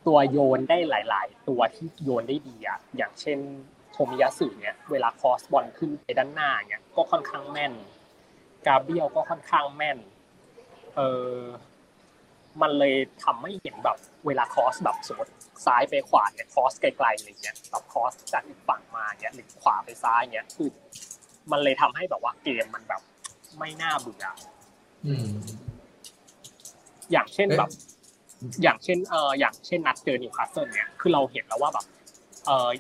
[0.07, 3.39] ตัวโยนได้หลาย ๆ ตัวที่โยนได้ดีอะอย่างเช่น
[3.93, 7.73] โทมิยาสึเนี่ยเวลาคอสบอลขึ้นไปด้านหน้าเนี่ยก็ค่อนข้างแม่น
[8.67, 9.99] กาเบียลก็ค่อนข้างแม่น
[10.97, 11.01] เอ
[11.33, 11.37] อ
[12.61, 13.97] มันเลยทำให้เห็นแบบ
[14.27, 15.33] เวลา cross แบบสมมติ
[15.67, 20.69] ซ้ายไปขวาเนี่ย cross ไกลๆอะไรเงี้ยแบบ cross จากอีกฝั่งมาเนี่ยหรือขวาไปซ้ายเนี่ยคือ
[21.51, 23.03] มันเลยทำให้แบบว่าเกมมันแบบ
[23.59, 24.25] ไม่น่าเบื่อ
[27.13, 27.71] อย่างเช่นแบบ
[28.63, 31.87] อย่างเช่นเอออย่างเช่นนัดเจอนิวคาสเซิลเนี่ยคือเราเห็นแล้วว่าแบบ
[32.47, 32.71] เออ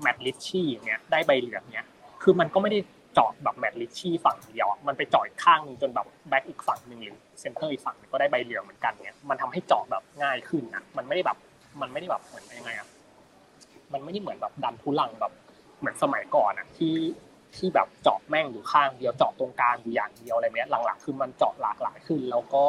[0.00, 1.86] แมตต์ริตชี่เนี่ยได้ใบเหลืองเนี่ย
[2.22, 2.80] คือมันก็ไม่ได้
[3.14, 11.38] เจาะแบบแมตต์ริตชี่ฝั่งเดียว มันไปเจาะอีกข้างนึงจนแบบแบ็กอีกฝั่งหนึ่งหรือเซนเตอร์อีกฝั่งนึงก็ได้ใบเหลืองเหมือนกันเนี่ยมันทำให้เจาะแบบง่ายขึ้นนะมันไม่ได้แบบ
[11.80, 12.88] มันไม่ได้แบบเหมือนยังไงอะ
[13.92, 15.32] มันไม่ได้เหมือนแบบดันทุรังแบบ
[15.78, 16.94] เหมือนสมัยก่อนอะที่
[17.56, 22.64] ที่แบบเจาะแม่งอยู่ข้างเดียวเจาะตรงกลางอยู่อย่างเดียวอะไรเนี้ยหลังๆคือมันเจาะหลากหลายขึ้น แล้วก็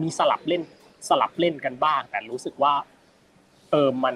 [0.00, 0.62] มีสลับเล่น
[1.08, 2.72] สลับเล่นกันบ้าง แต่รู้สึกว่า
[3.70, 4.14] เออมัน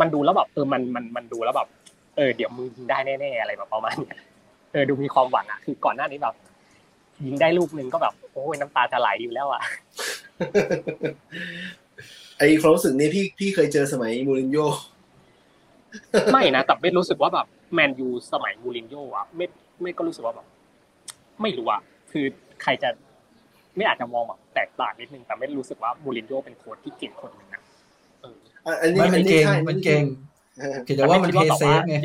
[0.00, 1.68] มันดูแล้วแบบเออมันมันมันดูแล้วแบบ
[2.16, 4.14] เออเดี๋ยวมึงยิงได้แน่ๆอะไรแบบประมาณนี้
[4.72, 6.34] เออดูมีความหวังอะคือก่อนหน้านี้แบบ
[7.26, 9.60] ยิงได้ลูกหนึ่งก็แบบโอ้ยน้ำตาจะไหลอยู่แล้วอะ
[12.38, 14.66] ไอความรู้สึกนี้พี่พี่เคยเจอสมัยมูรินโญ่
[16.32, 19.46] ไม่นะแต่ไม่รู้สึกว่าแบบ แมนยูสมัยมูรินโญ่อะไม่
[19.80, 20.46] ไม่ก็รู้สึกว่าแบบ
[21.42, 21.80] ไม่รู้อะ
[22.10, 22.24] คือ
[22.62, 22.88] ใครจะ
[23.76, 27.62] ไม่อาจจะมองแบบแตกต่างนิดนึงแต่ไม่รู้สึกว่ามูรินโญ่เป็นโค้ชที่เก่งคนหนึ่งนะ
[28.80, 30.02] อันนี้มันเก่งมันเก่ง
[30.96, 31.96] แต่ว่ามัน play safe ไง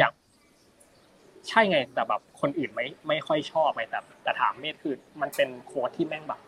[1.48, 6.40] ใช่ไง แต่แบบคนอื่นไม่ไม่ค่อยชอบไงแต่แต่ถามเมธคือมันเป็นโค้ชที่แม่งแบบ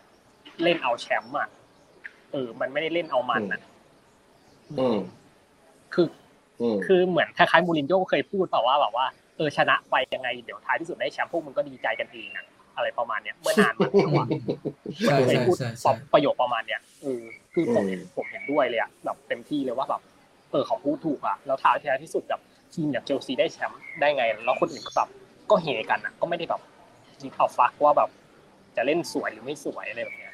[0.63, 1.49] เล่นเอาแชมป์อะ
[2.31, 3.61] เออ มันไม่ได้เล่นเอามันอะ
[5.93, 6.07] คือ
[6.85, 9.05] คือเหมือนคล้ายๆมูรินโญ่เคยพูดเปล่าว่าแบบว่า
[9.37, 12.45] เออชนะไปยังไงเดี๋ยวท้ายที่สุดได้แชมป์พวกมึงก็ดีใจกันเองอะ
[12.75, 13.87] อะไรประมาณเนี้ยเมื่อนานมา
[15.01, 15.55] แล้วเคยพูด
[16.13, 17.21] ประโยคประมาณเนี้ยเออ
[17.53, 20.01] คือผมผมเห็นด้วยเลยอะแบบเต็มที่เลยว่าแบบ
[20.51, 22.41] เออเขาพูดถูกอะแล้วท้ายที่สุดแบบ
[22.73, 25.09] ทีมอย่างเชลซีได้แชมป์ได้ไง แล้วคนอื่นก็แบบ
[25.49, 26.61] ก็เฮกันอะก็ไม่ได้แบบ
[27.21, 28.09] จริงเอาฟักว่าแบบ
[28.75, 30.33] จะเล่นสวยหรือไม่สวยอะไรแบบเนี้ย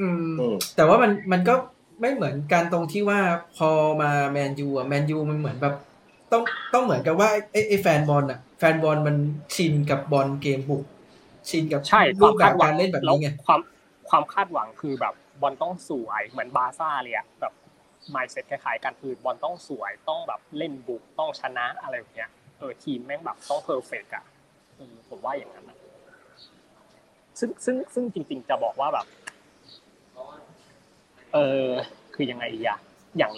[0.00, 0.08] อื
[0.52, 1.54] มแต่ว่ามันมันก็
[2.00, 3.20] ไม่เหมือนกันตรงที่ว่า
[3.56, 3.70] พอ
[4.02, 5.74] มาแมนยูอะแมนยูมันเหมือนแบบ
[6.32, 6.42] ต้อง
[6.74, 9.16] ต้องเหมือนกับว่าไอ้ไอ้แฟนบอลอะ แฟนบอลมัน
[9.54, 10.84] ชินกับบอลเกมบุก
[11.48, 13.60] ชินกับใช่รูปแบบการเล่นแบบนี้ไงความ
[14.08, 17.52] ความคาดหวังคือแบบบอลต้องสวยเหมือนบาซ่าเลยอะแบบ
[18.14, 24.24] mindset คล้ายๆกันคือบอลต้องสวยต้องแบบเล่นบุกต้องชนะอะไรแบบเนี้ยเออทีมแม่งแบบต้อง perfect อะ
[25.08, 25.64] ผมว่าอย่างนั้น
[27.38, 29.06] ซึ่งซึ่งซึ่งจริง ๆ จะบอกว่าแบบ
[31.34, 31.68] เออ
[32.14, 32.78] คือยังไงอะ
[33.18, 33.32] อย่าง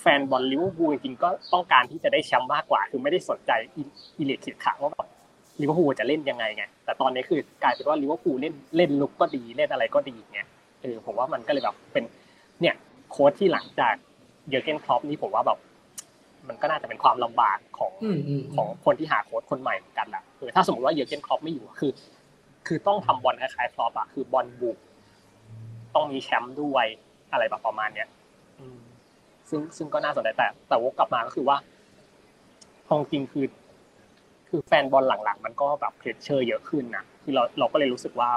[0.00, 3.50] แฟนบอลลิเวอร์พูลจริงๆก็ต้องการที่จะได้แชมป์มากกว่า คือไม่ได้สนใจ
[4.18, 5.08] อิเล็กขิดขาว่าแบบ
[5.60, 10.48] ลิเวอร์พูลจะเล่นยังไงไงแต่ตอนนี้คือกลายเป็นว่าลิเวอร์พูลเล่นเล่นรุกก็ดีเล่นอะไรก็ดีเงี้ย
[10.82, 12.04] เออผมว่ามันก็เลยแบบเป็น
[12.60, 12.74] เนี่ย
[13.10, 13.94] โค้ชที่หลังจาก
[14.50, 15.58] เยอร์เกนคล็อปป์นี่ผมว่าแบบ
[16.48, 17.92] มันก็น่าจะเป็นความลำบากของ
[18.54, 21.92] ของคนที่หาโค้ชคนใหม่เหมือนกันแหละคือถ้าสมมติว่าเยอร์เกนคล็อปป์ไม่อยู่คือ
[22.66, 24.78] คือต้องทำบอลคล้ายๆคล็อปป์อะคือบอลบุก
[25.94, 26.86] ต้องมีแชมป์ด้วย
[27.32, 28.08] อะไรแบบประมาณเนี้ย
[29.50, 31.56] ซึ่งซึ่งก็น่าสนใจแต่ แต่วกกลับมาก็คือว่า
[32.94, 33.46] องจริงคือ
[34.48, 38.30] คือแฟนบอลหลังๆ มันก็แบบ pressure เยอะขึ้นนะคือเราเราก็เลยรู้สึกว่า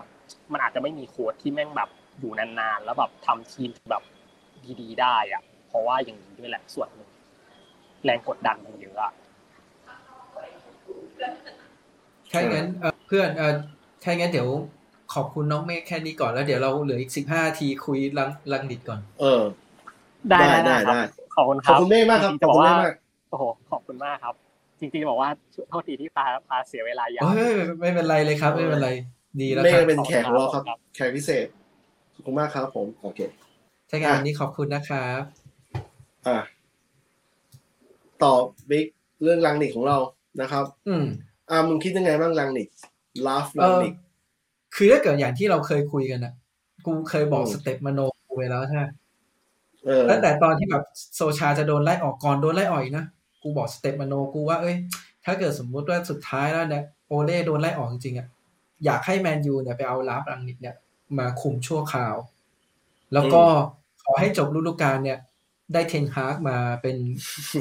[0.51, 1.89] มันอาจจะไม่มีโค้ชที่แม่งแบบ
[2.19, 4.03] อยู่นานๆ แล้วแบบทำทีมแบบ
[4.81, 7.09] ดีๆ ได้อะเพราะว่าอย่างนี้ด้วยแหละส่วนหนึ่ง
[8.03, 9.13] แรงกดดันมันเยอะอะ
[12.29, 12.67] ใช่งั้น
[13.07, 13.53] เพื่อนเออ
[14.01, 14.49] ใช่งั้นเดี๋ยว
[15.13, 19.41] ขอบคุณน้องเมฆแค่นี้ก่อนแล้วเดี๋ยวเราเหลืออีกสิบห้านาทีคุยรังรังนิคก่อน เออ
[20.29, 20.99] ได้ได้ได้
[21.35, 22.93] ขอบคุณครับขอบคุณเมฆมากครับขอบคุณมาก
[23.29, 24.35] โอ้โหขอบคุณมากครับ
[24.79, 25.29] จริงๆบอกว่า
[25.69, 27.23] โทษทีที่พาพาเสียเวลายาว
[27.79, 28.89] ไม่เป็นไรเลยครับ ไม่เป็นไร
[29.41, 30.63] ดีแล้วครับไม่เป็นแขกของเราครับ
[30.95, 31.45] แขกพิเศษ
[32.13, 33.19] ขอบคุณมากครับผมโอเค
[33.87, 35.21] ใช่งานนี้ขอบคุณนะครับ
[36.27, 36.37] อ่า
[38.23, 38.33] ต่อ
[38.69, 38.85] บิ๊ก
[39.23, 39.97] เรื่องลังนิกของเรา
[40.41, 41.05] นะครับ อืม
[41.49, 42.67] อ่ามึงคิดยังไงบ้างลังนิก
[43.25, 43.93] ลาฟลังนิก
[44.75, 46.33] คือถ้าเกิดอย่างที่เราเคยคุยกันนะ
[46.85, 47.99] กูเคยบอก step มโน
[48.37, 48.83] ไปแล้วใช่ไหม
[50.09, 50.83] ตั้งแต่ตอนที่แบบ
[51.15, 53.05] โซลชาจะโดนไล่ออกก่อนโดนไล่ออกนะ
[53.41, 54.75] กูบอก step มโนกูว่าเอ้ย
[55.25, 58.27] ถ้าเกิดสมมุติว่าสุดท้ายแล้วเนี่ยโอเล่โดนไล่ออกจริงๆอะ
[58.85, 60.75] อยากให้แมนยูเนี่ยไปเอาราล์ฟรังนิคเนี่ย
[61.17, 62.15] มาคุมชั่วคราว
[63.13, 63.43] แล้วก็
[64.03, 65.19] ขอให้จบฤดูกาลเนี่ย
[65.73, 66.97] ได้เทนฮาร์กมาเป็น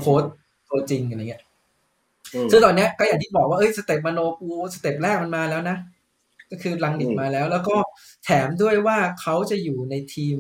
[0.01, 0.25] โค้ช
[0.69, 1.43] ตัวจริงอะไรเงี้ย
[2.51, 5.77] ซึ่งตอนเนี้ยก็อย่างที่บอกว่าเอ้ย step มโนกู step แรกมันมาแล้วนะ
[6.55, 7.77] ก็คือลังนิกมาแล้ว แล้วก็
[8.25, 10.37] แถมด้วยว่าเขาจะอยู่ในทีม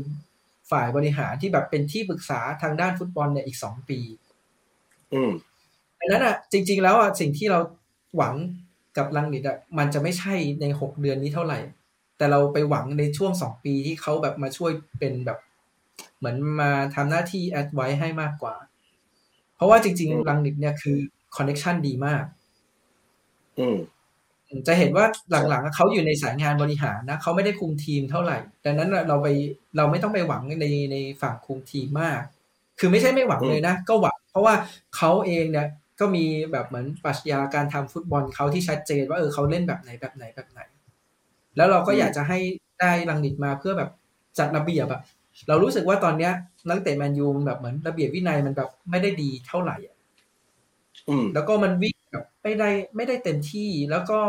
[0.70, 4.00] ฝ่ายบริหารที่แบบเป็นที่ปรึกษาทางด้านฟุตบอลเนี่ยอีกสองปี
[5.14, 5.30] อืม
[5.98, 7.58] ดังนั้นอะ จริง ๆ แล้วอะสิ่งที่เรา
[8.16, 8.34] หวัง
[8.96, 11.58] กับลังนิดอะมันจะไม่ใช่ในหกเดือนนี้เท่าไหร่
[12.16, 15.38] แต่เราไปหวังในช่วงสองปีที่เขาแบบมาช่วยเป็นแบบ
[16.18, 18.54] เหมือนมาทำหน้าที่แอดไว้ให้มากกว่า
[19.56, 20.98] เพราะว่าจริง ๆ ลังนิดเนี่ยคือ
[21.36, 22.24] connection ดีมาก
[23.58, 23.76] อืม
[24.68, 29.28] จะเห็นว่าหลังๆเขาอยู่ในสายงานบริหารนะเขาไม่ได้คุมทีมเท่าไหร่ ดังนั้นเราไป
[29.76, 32.22] เราไม่ต้องไปหวังในในฝั่งคุมทีมมาก
[32.78, 34.54] คือไม่ใช่ไม่หวังเลยนะ ก็หวัง เพราะว่า
[34.96, 35.66] เขาเองเนี่ย
[36.00, 40.60] ก็มีแบบเหมือนปรัชญาการทำฟุตบอลเขาที่ชัดเจนว่าเออเขาเล่นแบบไหนแบบไหนแบบไหน
[41.56, 42.38] แล้วเราก็อยากจะให้
[42.80, 43.90] ได้รังนิคมาเพื่อแบบ
[44.38, 45.00] จัดระเบียบอะ
[45.48, 46.32] เรารู้สึกว่าตอนเนี้ย
[46.68, 49.96] นักเตะแมนยูแบบเหมือนระเบียบวินัยมันแบบไม่ได้ดีเท่าไหร่อะ
[51.32, 51.93] แล้วก็มันวิ่งแบบ
[52.44, 54.20] ไม่ได้ไม่ได้เต็มที่แล้วก็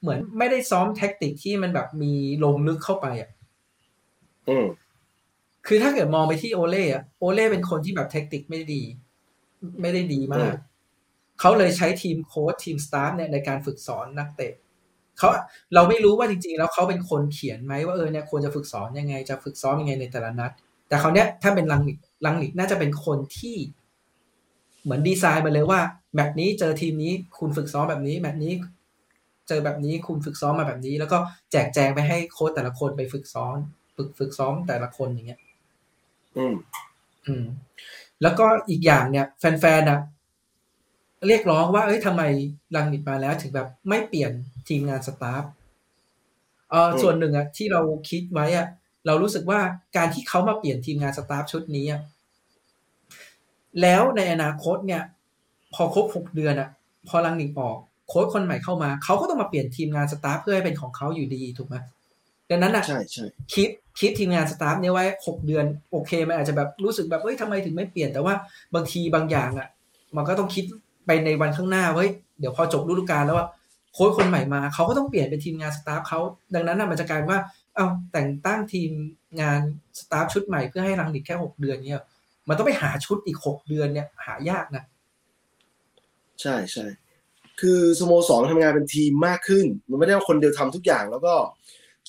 [0.00, 2.12] เหมือนไม่ได้ซ้อม tactic ที่มันแบบมี
[2.44, 3.30] ลงลึกเข้าไปอะ
[4.48, 4.66] อืม
[5.66, 8.82] คือถ้าเกิดมองไปที่โอเล่อะโอเล่เป็นคนที่แบบ tactic ไม่ดี
[9.80, 10.54] ไม่ได้ดีมาก
[11.40, 14.52] เขาเลยใช้ทีมโค้ชทีม staff เนี่ยในการฝึกสอนนักเตะ
[15.18, 15.28] เขา
[15.74, 20.50] เราไม่รู้ว่าจริงๆ แล้วเขาเป็นคนเขียนไหมว่าเออเนี่ยควรจะฝึกสอนยังไง จะฝึกซ้อมยังไงในแต่ละนัด
[20.88, 23.56] แต่เขาเนี้ยถ้าเป็นลังหลิกลังหลิกน่าจะเป็นคนที่
[24.86, 25.80] เหมือนดีไซน์มาเลยว่า
[26.14, 28.52] แมตช์นี้เจอทีมนี้คุณฝึกซ้อมแบบนี้แมตช์นี้
[29.48, 31.18] เจอแบบนี้คุณฝึกซ้อมมาแบบนี้ แล้วก็
[31.52, 33.56] แจกแจงไปให้โค้ชแต่ละคนไปฝึกซ้อม
[33.96, 35.40] ฝึกฝึกซ้อมแต่ละคนอย่างเงี้ย
[36.36, 36.54] อืม
[37.26, 37.44] อืม
[38.22, 40.00] แล้วก็อีกอย่างเนี่ย แฟนๆนะ
[41.26, 42.22] เรียกร้องว่า เอ้ยทำไม
[42.76, 44.32] ลังนิดมาแล้ว ถึงแบบไม่เปลี่ยน
[44.68, 45.44] ทีมงานสตาฟ
[46.70, 47.80] เออส่วนหนึ่งอะที่เรา
[48.10, 48.66] คิดไว้อะ
[49.06, 49.60] เรารู้สึกว่า
[49.96, 52.00] การที่เขามาเปลี่ยนทีมงาน staff ชุดนี้อะ
[53.82, 55.02] แล้วในอนาคตเนี่ย
[55.74, 56.68] พอครบหกเดือนอะ
[57.08, 57.76] พอรังนิคออก
[58.08, 61.76] โค้ชคนใหม่เข้ามา เขาก็ต้องมาเปลี่ยนทีมงาน staff เพื่อให้เป็นของเขาอยู่ดีถูกไหม
[62.50, 63.68] ดังนั้นอะใช่ใช่คิด
[64.00, 68.34] คิดทีมงาน staff เนี่ยไว้หกเดือน โอเคมันอาจจะแบบรู้สึกแบบเฮ้ยทำไมถึงไม่เปลี่ยนแต่ว่า
[68.74, 69.68] บางทีบางอย่างอะ
[70.16, 70.64] มันก็ต้องคิด
[71.06, 72.08] ไปในวันข้างหน้าเว้ย
[72.40, 73.46] เดี๋ยวพอจบฤดูกาลแล้วว่า
[73.94, 76.20] โค้ชคนใหม่มา เขาก็ต้องเปลี่ยนเป็นทีมงาน staff เขา
[76.54, 77.40] ดังนั้นมันจะกลายว่า
[77.76, 78.90] เอาแต่งตั้งทีม
[79.40, 79.60] งาน
[80.00, 82.02] staff ชุดใหม่เพื่อให้รังนิคแค่หกเดือนเนี่ย
[82.48, 84.84] มันต้องไปหาชุดอีกหกเดือนเนี่ยหายากนะ
[86.42, 86.84] ใช่ใช่
[87.60, 91.34] คือสโมสรทำงานเป็นทีมมากขึ้น มันไม่ได้ว่าคนเดียวทำทุกอย่าง แล้วก็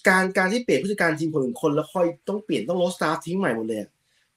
[0.08, 3.80] การการที่เปลี่ยนผู้จัดการทีมคนหนึ่งคนแล้วค่อยต้องเปลี่ยนต้องลด staff ทิ้งใหม่หมดเลย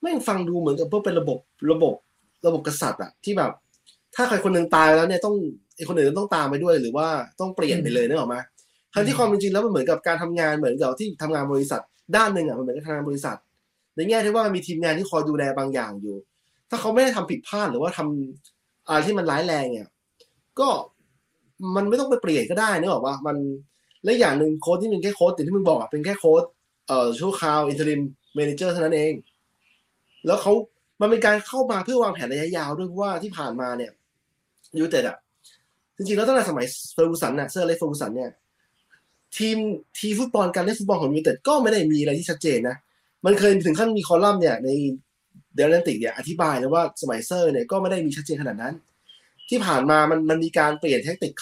[0.00, 1.38] ไม่ฟังดูเหมือนกับเพื่อเป็นระบบ
[1.72, 1.94] ระบบ
[2.46, 3.50] ระบบกษัตริย์อะที่แบบ
[4.16, 5.34] ถ้าใครคนหนึ่งตายแล้วเนี่ยต้อง
[5.76, 7.08] ไอคนอื่นต้องตามไปด้วยหรือว่า
[7.40, 8.36] ต้องเปลี่ยนไปเลยนึกออกไหม
[8.94, 11.82] ทั้งที่ความเป็นจริงแล้วมันเหมือนกับการทำงานเหมือนกับที่ทำงานบริษัท
[12.16, 13.36] ด้านหนึ่งอะมันเหมือนกับทำงานบริษัท
[13.96, 16.16] ในแง่ที่ว่ามีทีมงานที่คอยดูแลบางอย่างอยู่
[16.70, 19.88] ถ้าเขาไม่ได้ทำผิดพลาดหรือว่าทำอะไรที่มันร้ายแรงเนี่ย
[20.60, 20.68] ก็
[21.76, 23.36] มันไม่ต้องไปเปลี่ยนก็ได้นึกออกว่ามัน
[24.04, 26.42] และอย่างหนึ่งโค้ดที่เป็นแค่โค้ดที่มึงบอกอะเป็นแค่โค้ด
[26.88, 28.00] เอ่อชั่วคราว interim
[28.34, 29.12] manager เท่านั้นเอง
[30.26, 30.52] แล้วเขา
[31.00, 33.90] มันเป็นการเข้ามาเพื่อวางแผนระยะยาวด้วยเพราะว่าที่ผ่านมาเนี่ย
[34.78, 35.16] ยูเต็ดอะ
[35.96, 38.30] จริงๆแล้วตั้งแต่สมัยเฟอร์กูสันน่ะเซอร์อเล็กซ์เฟอร์กูสันเนี่ย
[39.36, 39.56] ทีม
[39.98, 42.76] ทีฟุตบอลการเล่นฟุตบอลของยูเต็ดก็ไม่ได้มีอะไรที่ชัดเจนนะ
[43.24, 44.68] มันเคยถึงขั้นมีคอลัมน์เนี่ยใน
[45.54, 48.74] The Athletic เนี่ยอธิบายนะว่าสมัยเซอร์เนี่ยก็ไม่ได้มีชัดเจนขนาดนั้น
[49.48, 51.32] ที่ผ่านมามันมันมีการเปลี่ยน tactic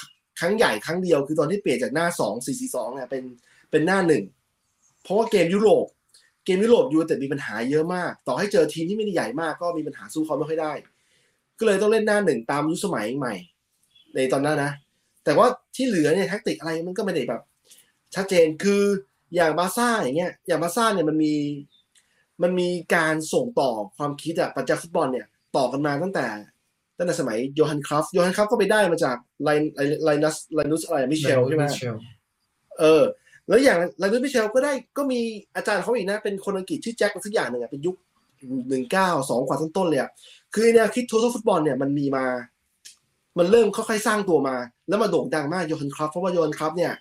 [0.40, 3.22] ครั้งใหญ่ครั้งเดียว คือตอนที่เปลี่ยนจากหน้าสองสี่สี่สองเนี่ยเป็น
[3.70, 4.24] เป็นหน้าหนึ่ง
[5.02, 5.86] เพราะว่าเกมยุโรป
[6.44, 10.72] เกมยุโรปยูเต็ดมีปัญหาเยอะมาก ต่อให้เจอทีมที่ไม่ได้ใหญ่มากก็มีปัญหาสู้เขาไม่ค่อยได้
[11.59, 13.34] ก็เลยต้องเล่นหน้าหนึ่งตามยุคสมัยใหม่
[14.14, 14.72] ในตอนนั้นนะ
[15.24, 15.46] แต่ว่า
[15.76, 17.42] ที่เหลือเนี่ย tactic อะไรมันก็ไม่ได้แบบ
[18.14, 18.82] ชัดเจนคือ
[19.36, 21.34] อย่างบาซ่าอย่างเงี้ย อย่างบาซ่าเนี่ยมันมี
[22.42, 25.26] มันมีการส่งต่อความคิดอะปรัชญาฟุตบอลเนี่ย
[25.56, 26.26] ต่อกันมาตั้งแต่
[26.98, 29.48] ตั้งแต่สมัยโยฮันครัฟฟ์โยฮันครัฟฟ์ก็ไปได้มาจากไร
[30.05, 31.64] ไรนัสไรนุสอะไรมิเชลใช่ไหม
[32.80, 33.02] เออ
[33.48, 35.20] แล้วอย่างไรนุสมิเชลก็ได้ก็มี
[35.56, 37.96] อาจารย์เขาอีกนะ เป็นคนอังกฤษชื่อแจ็คสักอย่างหนึ่งอะเป็นยุค
[38.68, 40.10] หนึ่งเก้าสองกว่าต้นๆเลยอะ
[40.55, 42.24] คือแนวคิด Total Football เนี่ยมันมีมา
[43.38, 44.56] มันเริ่มค่อยๆสร้างตัวมา
[44.88, 46.92] แล้วมาโด่งดังมากโยฮันครัฟฟ์เพราะว่าโยฮันครัฟฟ์เนี่ย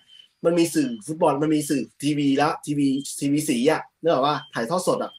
[0.44, 2.88] มันมีสื่อฟุตบอลมันมีสื่อทีวีละทีวี
[3.20, 5.12] ทีวีสีอะเนอะว่าถ่ายทอดสดอะ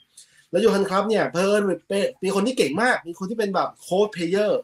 [0.51, 4.61] แล้วโยฮันครัฟฟ์เนี่ยเพิ่นเป็นมีคนที่เก่งมาก มีคนที่เป็นแบบ coach player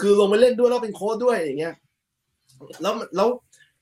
[0.00, 1.74] คือลงไปเล่นด้วยแล้วเป็นโค้ชด้วยอย่างเงี้ย
[2.82, 3.28] แล้วแล้ว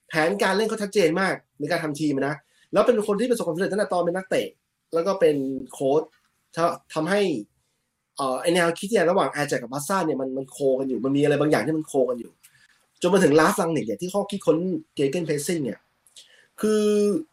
[0.09, 2.34] แผนการเล่นเขาชัดเจนมากในการทำทีมนะ
[2.72, 4.47] แล้วเป็นคนที่ประสบความสำเร็จตั้งแต่ตอนเป็นนักเตะ
[4.94, 5.36] แล้วก็เป็น
[5.72, 6.02] โค้ช
[6.94, 7.20] ทำให้
[8.16, 12.30] เอ่อไอแนวคิดเนี่ยระหว่างแอร์แจกับบัสซ่าเนี่ยมันมันโคกันอยู่มันมีอะไรบางอย่างที่มันโคกันอยู่
[13.02, 14.56] จนมาถึงลาฟลังเนี่ยที่ข้อคิดค้น
[14.94, 15.78] เกเกนเพสซิ่งเนี่ย
[16.60, 16.84] คือ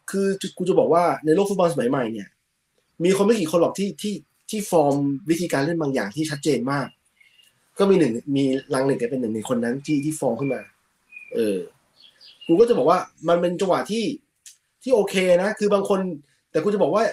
[0.10, 0.28] คือ
[0.58, 2.28] กูจะบอกว่าในโลกฟุตบอลสมัยใหม่เนี่ย
[3.04, 4.16] มีคนไม่กี่คนหรอกที่ที่
[4.50, 4.96] ที่ฟอร์ม
[5.30, 6.88] วิธีการเล่นบางอย่างที่ชัดเจนมาก
[7.80, 8.44] ก็มีหนึ่งมี
[8.74, 10.62] ลังหนึ่งก็เป็นหนึ่งในคนนั้นที่ที่ฟอร์มขึ้นมา
[11.36, 11.58] เออ
[12.46, 13.00] กูก็จะบอกว่า
[13.30, 14.06] มันเป็นจังหวะที่
[14.84, 16.00] ที่โอเคนะ คือบางคน
[16.52, 17.04] แต่กูจะบอกว่า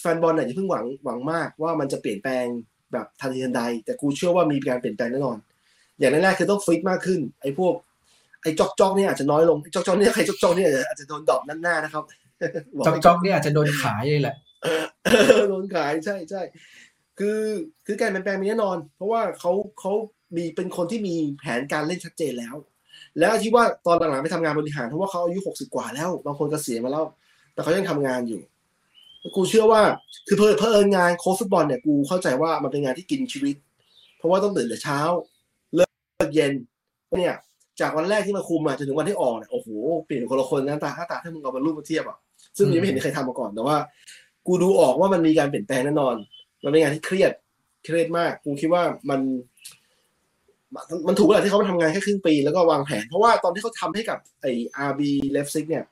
[0.00, 2.44] แฟนบอลเนี่ยอย่าเพิ่งหวังหวังมากว่ามันจะเปลี่ยนแปลง
[2.92, 5.38] แบบทันทีทันใด แต่กูเชื่อว่ามีการเปลี่ยนแปลงแน่นอน
[5.98, 7.74] อย่างแรกๆคือต้องฟิตมากขึ้น ไอ้พวก
[8.44, 12.04] ไอ้ jog jog เนี่ยอาจจะน้อยลง jog jog เนี่ยใคร jog jog เนี่ยอาจจะโดน drop นั่นหน้านะครับ
[12.86, 14.36] จอกจอกเนี่ยอาจจะโดนขายเลยแหละ
[15.50, 16.42] โดนขายใช่ใช่
[17.18, 17.40] คือ
[17.86, 19.92] คือการเปลี่ยนแปลงมีแน่นอน เพราะว่าเขาเขา
[20.36, 22.54] มีเป็นคนที่มีแผนการเล่นชัดเจนแล้ว
[23.18, 27.04] แล้วที่ว่าตอนหลังๆไปทำงานบริหารเพราะว่าเขาอายุหกสิบกว่าแล้ว บางคนก็เสียมาแล้ว
[27.52, 28.40] แต่เขายังทำงานอยู่
[29.36, 29.82] กูเชื่อว่า
[30.26, 33.56] คือเพอเพอเงานโค้ชฟุตบอลเนี่ยกูเข้าใจว่ามันเป็นงานที่กินชีวิต
[34.16, 34.98] เพราะว่าต้องตื่นแต่เช้า
[35.74, 35.84] เลิ
[36.28, 36.52] กเย็น
[37.12, 37.36] เนี่ย
[37.80, 39.68] จากวันแรกที่มาคุมมาจนถึงวันที่ออกเนี่ยโอ้โห
[40.04, 42.18] เปลี่ยนคนละคนนะตาถ้าตาถ้ามึงเอามารูปมาเทียบอะ
[42.56, 43.76] ซึ่งยังไม่เห็นใครทำมาก่อนแต่ว่า
[44.46, 46.14] กูดูออกว่ามันมีการเปลี่ยนแปลงแน่นอน
[46.64, 47.32] มันเป็นงานที่เครียด
[47.84, 49.20] เครียดมาก กูคิดว่ามัน
[51.08, 55.84] มันถูกแหละที่เขามาทำงานแค่ครึ่งปีแล้วก็วางแผน เพราะว่าตอนที่เขาทำให้กับไอ้ RB Leipzig เนี่ย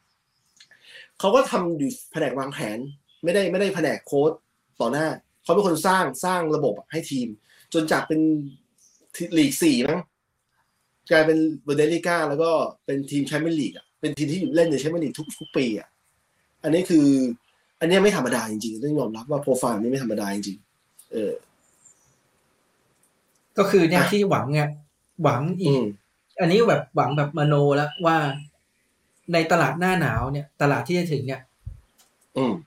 [1.21, 2.79] เขาก็ทำอยู่แผนกวางแผน
[3.25, 4.32] ไม่ได้ไม่ได้แผนกโค้ช
[4.81, 5.07] ต่อหน้า
[5.45, 7.29] เขาเป็นคนสร้างสร้างระบบให้ทีม
[7.75, 8.21] จนจากเป็น
[9.39, 10.01] ลีกสี่มั้ง
[11.11, 12.51] กลายเป็นเบอร์เดลิก้าแล้วก็
[12.85, 15.89] เป็นทีมแชมเปี้ยนลีกอะเป็นทีมที่เล่นในแชมเปี้ยนลีกทุกทุกปีอะ
[16.62, 17.07] อันนี้คือ
[17.81, 21.33] อันนี้ไม่ธรรมดาจริงๆต้องยอมรับว่าโปรไฟล์นี้ไม่ธรรมดาจริงๆเออ
[23.59, 24.69] ก็คือเนี่ยที่หวังเนี่ย
[25.23, 25.79] หวังอีก
[26.41, 28.16] อันนี้แบบหวังแบบมโนแล้วว่า
[29.33, 31.41] ในตลาดหน้าหนาวเนี่ย ตลาดที่จะถึงเนี่ย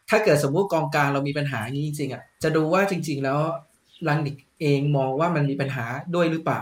[0.10, 3.40] ถ้าเกิดสมมุติกองกลางเรามีปัญหาอย่างนี้จริงๆอะจะดูว่าจริง ๆ แล้ว
[4.08, 5.86] ลังนิกเองมองว่ามันมีปัญหา
[6.16, 6.62] ด้วยหรือเปล่า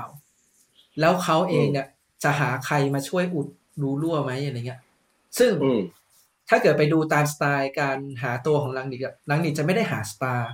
[1.00, 1.88] แล้วเขาเองเนี่ย
[2.24, 3.48] จะหาใครมาช่วยอุด
[3.82, 4.80] รูรั่วไหมอะไรเงี้ย
[5.40, 5.52] ซึ่ง
[6.50, 10.52] ถ้าเกิดไปดูตามสไตล์การหาตัวของลังนิกอะลังนิกจะไม่ได้หาสตาร์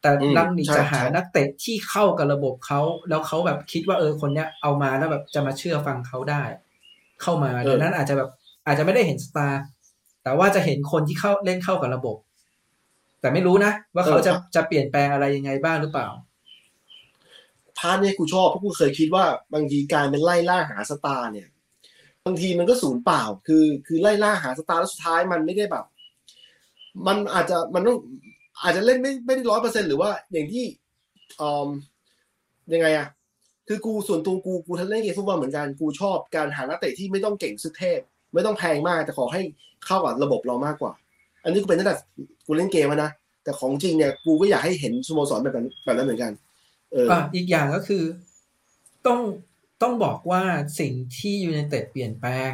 [0.00, 6.42] แต่ลังนิกจะหานักเตะที่เข้ากับระบบเขาแล้วเขาแบบคิดว่าเออคนเนี้ยเอามาแล้วแบบจะมาเชื่อฟังเขาได้
[7.22, 8.30] เข้ามาดังนั้นอาจจะแบบ
[8.66, 9.62] อาจจะไม่ได้เห็นสตาร์
[10.22, 12.16] แต่ว่าจะเห็นคนที่เข้าเล่นเข้ากับระบบ
[13.20, 16.08] แต่ไม่รู้นะว่าเขาจะจะเปลี่ยนแปลงอะไรยังไงบ้างหรือเปล่า
[17.78, 19.24] part นี้กูชอบเพราะกูเคยคิดว่า
[19.54, 21.48] บางทีการเป็นไล่ล่าหาสตาร์เนี่ย
[22.26, 25.84] บางทีมันก็สูญเปล่า คือ คือไล่ล่าหา star แล้วสุดท้ายมันไม่ได้แบบ
[27.06, 27.98] มันอาจจะมันต้อง
[28.62, 30.64] อาจจะเล่นไม่ไม่ได้ร้อยเปอร์เซ็นหรือว่าอย่างที่
[31.40, 31.68] อืม
[32.72, 33.06] ยังไงอะ
[33.68, 38.00] คือกูส่วนตัวกูกูทันเล่นเกมฟุตบอลเหมือนกันกูชอบการหานักเตะที่ไม่ต้องเก่งสุดเทพ
[38.34, 39.42] ไม่ต้องแพงมากแต่ขอให้
[39.86, 40.92] เข้ากับระบบเรามากกว่า
[41.44, 41.96] อันนี้กูเป็นตั้งแต่
[42.46, 43.10] กูเล่นเกมนะ
[43.44, 46.32] แต่ของจริงเนี่ยกูก็อยากให้เห็นสโมสรแบบนั้นแบบนั้นเหมือนกัน
[46.96, 48.04] อออีกอย่างก็คือ
[49.06, 49.20] ต้อง
[49.82, 50.42] ต้องบอกว่า
[50.80, 52.52] สิ่งที่ยูไนเต็ดเปลี่ยนแปลง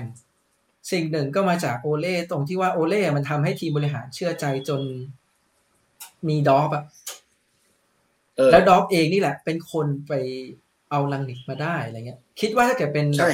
[0.92, 4.80] สิ่งหนึ่งก็มาจากโอเล่ตรงที่ว่าโอเล่มันทำให้ทีมบริหารเชื่อใจจน
[6.28, 6.84] มีดอฟอะ
[8.50, 10.12] แล้วดอฟเองนี่แหละ เป็นคนไป
[10.90, 13.32] เอาลังนิกมาได้อะไรเงี้ย คิดว่าถ้าเกิดเป็นใช่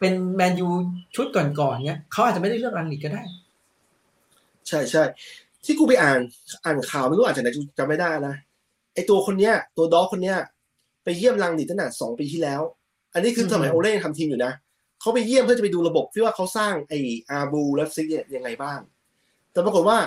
[0.00, 0.68] เป็นแมนยู
[1.16, 3.22] ชุดก่อนๆเนี้ยเขาอาจจะไม่ได้เลือกรังนิกก็ได้
[4.68, 5.02] ใช่ใช่
[5.64, 6.20] ที่กูไปอ่าน
[6.64, 7.48] อ่านข่าวไม่รู้อาจจะไหน
[7.78, 8.34] จำไม่ได้นะ
[8.98, 10.36] ไอตัวคนเนี้ย ตัวดอคนเนี้ย
[11.04, 12.60] ไปเยี่ยมรังนิกตั้งแต่สองปีที่แล้ว
[13.14, 14.52] อันนี้คือสมัยโอเล่ทำทีมอยู่นะ
[15.00, 16.94] เขาไปเยี่ยมเพื่อจะไปดูระบบที่ว่าเขาสร้างไอ
[17.30, 18.80] อาบูและซิกเนี่ยยังไงบ้าง
[19.52, 19.98] แต่ปรากฏว่า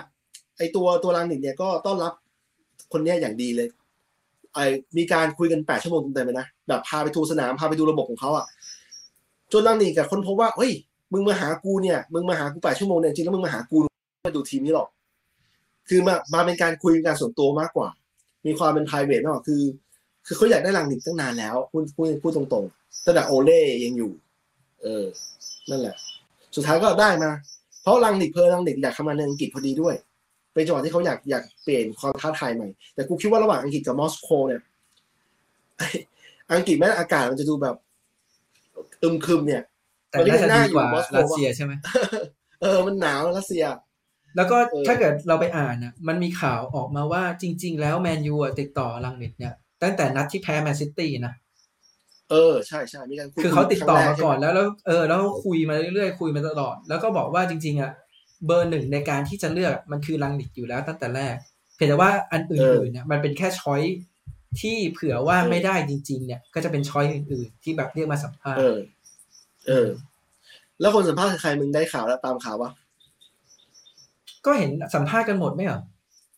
[0.58, 2.14] ไอตัวตัวรังนิกเนี่ยก็ต้อนรับ
[2.94, 3.68] คนเนี้ยอย่างดีเลย
[4.54, 4.60] ไอ
[4.98, 8.46] มีการคุยกันแปดชั่วโมงเต็มๆเลยนะแบบพาไปทัวร์สนามพาไปดูระบบของเขาอะ
[9.52, 10.72] จนลังนี่กับคนพบว่าเฮ้ย
[11.14, 13.78] มึงมาหากูเนี่ยมึงมาหากูแปดชั่วโมงเนี่ยจริงแล้วมึงมาหากู
[14.26, 14.88] มาดูทีมนี้หรอก
[15.90, 17.88] คือมามาเป็นการคุยกันส่วนตัวมากกว่า
[18.46, 19.62] มีความเป็น p r i v a t มากกว่าคือ
[20.26, 24.12] คือเขาอยากได้ลังนิกตั้งนานแล้วพูดพูดพูดตรงๆตั้งแต่โอเล่ยังอยู่
[24.82, 25.06] เออ
[25.70, 25.96] นั่นแหละ
[26.56, 27.32] สุดท้ายก็ได้มา
[27.82, 29.96] เพราะลังนิกเพอลังนิกอยากทำงานในอังกฤษพอดีด้วย
[30.54, 34.62] เป็นจังหวะที่เขาอยากอยากเปลี่ยนความท้าทายใหม่ แต่กูคิดว่าระหว่างอังกฤษกับมอสโกเนี่ย
[36.54, 37.76] อังกฤษแม้อากาศมันจะดูแบบ
[39.04, 39.64] อึมครึมเนี่ย
[40.10, 40.86] แต่น่าจะดีกว่า
[41.18, 41.74] รัสเซียใช่ไหม
[42.62, 43.64] เออมันหนาวรัสเซีย
[44.36, 49.54] แล้วก็ถ้าเกิดเราไปอ่านนะมันมีข่าวออกมาว่าจริง ๆ แล้วแมนยูติดต่อลังนิดเนี่ย
[49.84, 51.34] ตั้งแต่นัดที่แพ้แมนซิตี้นะ
[52.32, 57.92] เออใช่ใช่มีการคือเขาติดต่อมาก่อนแล้วแล้วเออแล้วคุยมาเรื่อยๆคุยมาตลอด แล้วก็บอกว่าจริง ๆอะ
[58.46, 61.36] เบอร์หนึ่งในการที่จะเลือกมันคือรังนิคอยู่แล้วตั้งแต่แรก
[61.76, 63.82] เพียงแต่ว่าอันอื่นๆเนี่ยมันเป็นแค่ choice
[64.62, 68.78] ที่เผื่อว่าไม่ได้จริง ๆ เนี่ย ก็จะเป็น choice อื่นๆที่แบบเรียกมาสัมภาษณ์เออ
[69.68, 69.88] เออ
[70.82, 72.72] แล้วคนสัมภาษณ์ใครมึงได้ข่าวแล้วตามข่าววะ
[74.46, 75.82] ก็เห็นสัมภาษณ์กันหมดไม่เหรอ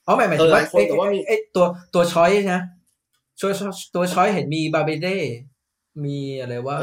[0.08, 2.62] อ๋อหมายหมายถึงว่าไอ้ตัวตัว choice นะ
[3.40, 3.53] choice
[3.96, 5.08] ตัว choice เห็นมีบัลเบร์เด
[6.06, 6.78] มีอะไรว่า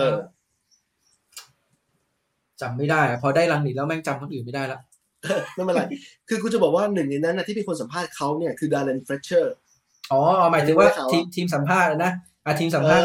[2.60, 4.78] จำไม่ได้ พอได้รังนิคแล้วแม่งจำคนอื่นไม่ได้ละ
[5.54, 5.82] ไม่เป็นไร
[6.28, 9.54] คือกูจะบอกว่าหนึ่งในนั้นนะที่เป็นคนสัมภาษณ์เขาเนี่ยคือดาร์เรนเฟล็ทเชอร์
[10.12, 10.20] อ๋อ
[10.50, 12.12] หมายถึงว่าทีมทีมสัมภาษณ์นะ
[12.46, 13.04] อะทีมสัมภาษณ์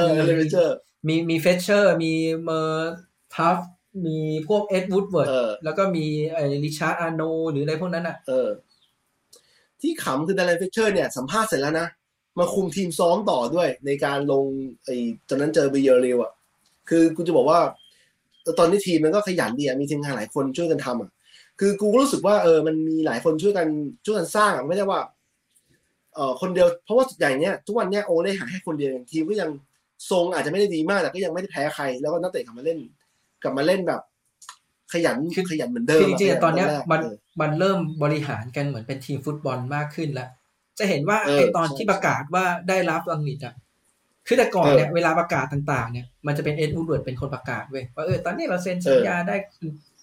[1.08, 2.14] มีมีเฟล็ทเชอร์ มี
[2.44, 2.96] เมอร์
[3.36, 3.58] ทัฟ
[4.05, 4.17] มี
[4.47, 5.30] พวกเอ็ดวูดเวิร์ด
[5.63, 8.47] แล้วก็มีไอ้ริชาร์ดอาร์โนหรืออะไรพวกนั้นอะเออ
[9.81, 11.88] ที่ขำคือดาร์เรนเฟล็ทเชอร์เนี่ย สัมภาษณ์เสร็จแล้วนะ
[12.39, 14.45] มาคุมทีมซ้อมต่อด้วย ในการลง
[14.85, 14.95] ไอ้
[15.30, 16.31] ตอนนั้นเจอเบเยอร์เรวอะ
[16.89, 17.59] คือกูจะบอกว่า
[18.59, 21.09] ตอนนี้ทีมมันก็ขยันดีอะ มีทีมงานหลายคนช่วยกันทำอะ
[21.59, 23.67] คือกูก็รู้สึกว่าเออมันมีหลายคนช่วยกัน
[24.05, 25.01] ช่วยกันสร้างอะไม่ใช่ว่า
[26.15, 29.49] เออคนเดียวเพราะว่าใหญ่เนี้ยทุกวันเนี้ยโอเล่หาให้คนเดียวทีมก็ยัง
[30.11, 32.80] ทรงอาจจะไม่ได้ดีมากแต่ก็ยังไม่ได้แพ้ใคร แล้วก็นักเตะกลับมาเล่น
[33.45, 34.01] กลับมาเล่นแบบ
[34.93, 35.17] ขยัน
[35.51, 37.01] ขยันเหมือนเดิมจริงๆตอนเนี้ยมัน
[37.41, 40.30] มันเริ่มบริหารกันเหมือนเป็นทีมฟุตบอลมากขึ้นแล้ว
[40.80, 43.55] จะเห็นว่าไอตอนที่ประกาศว่าได้ราล์ฟ รังนิคอะ
[44.27, 49.35] คือแต่ก่อนเนี่ยเวลาประกาศต่างๆ เนี่ยมันจะเป็นเอ็ดวูดเวิร์ดเป็นคนประกาศเว้ยว่าเออตอนนี้เราเซ็นสัญญาได้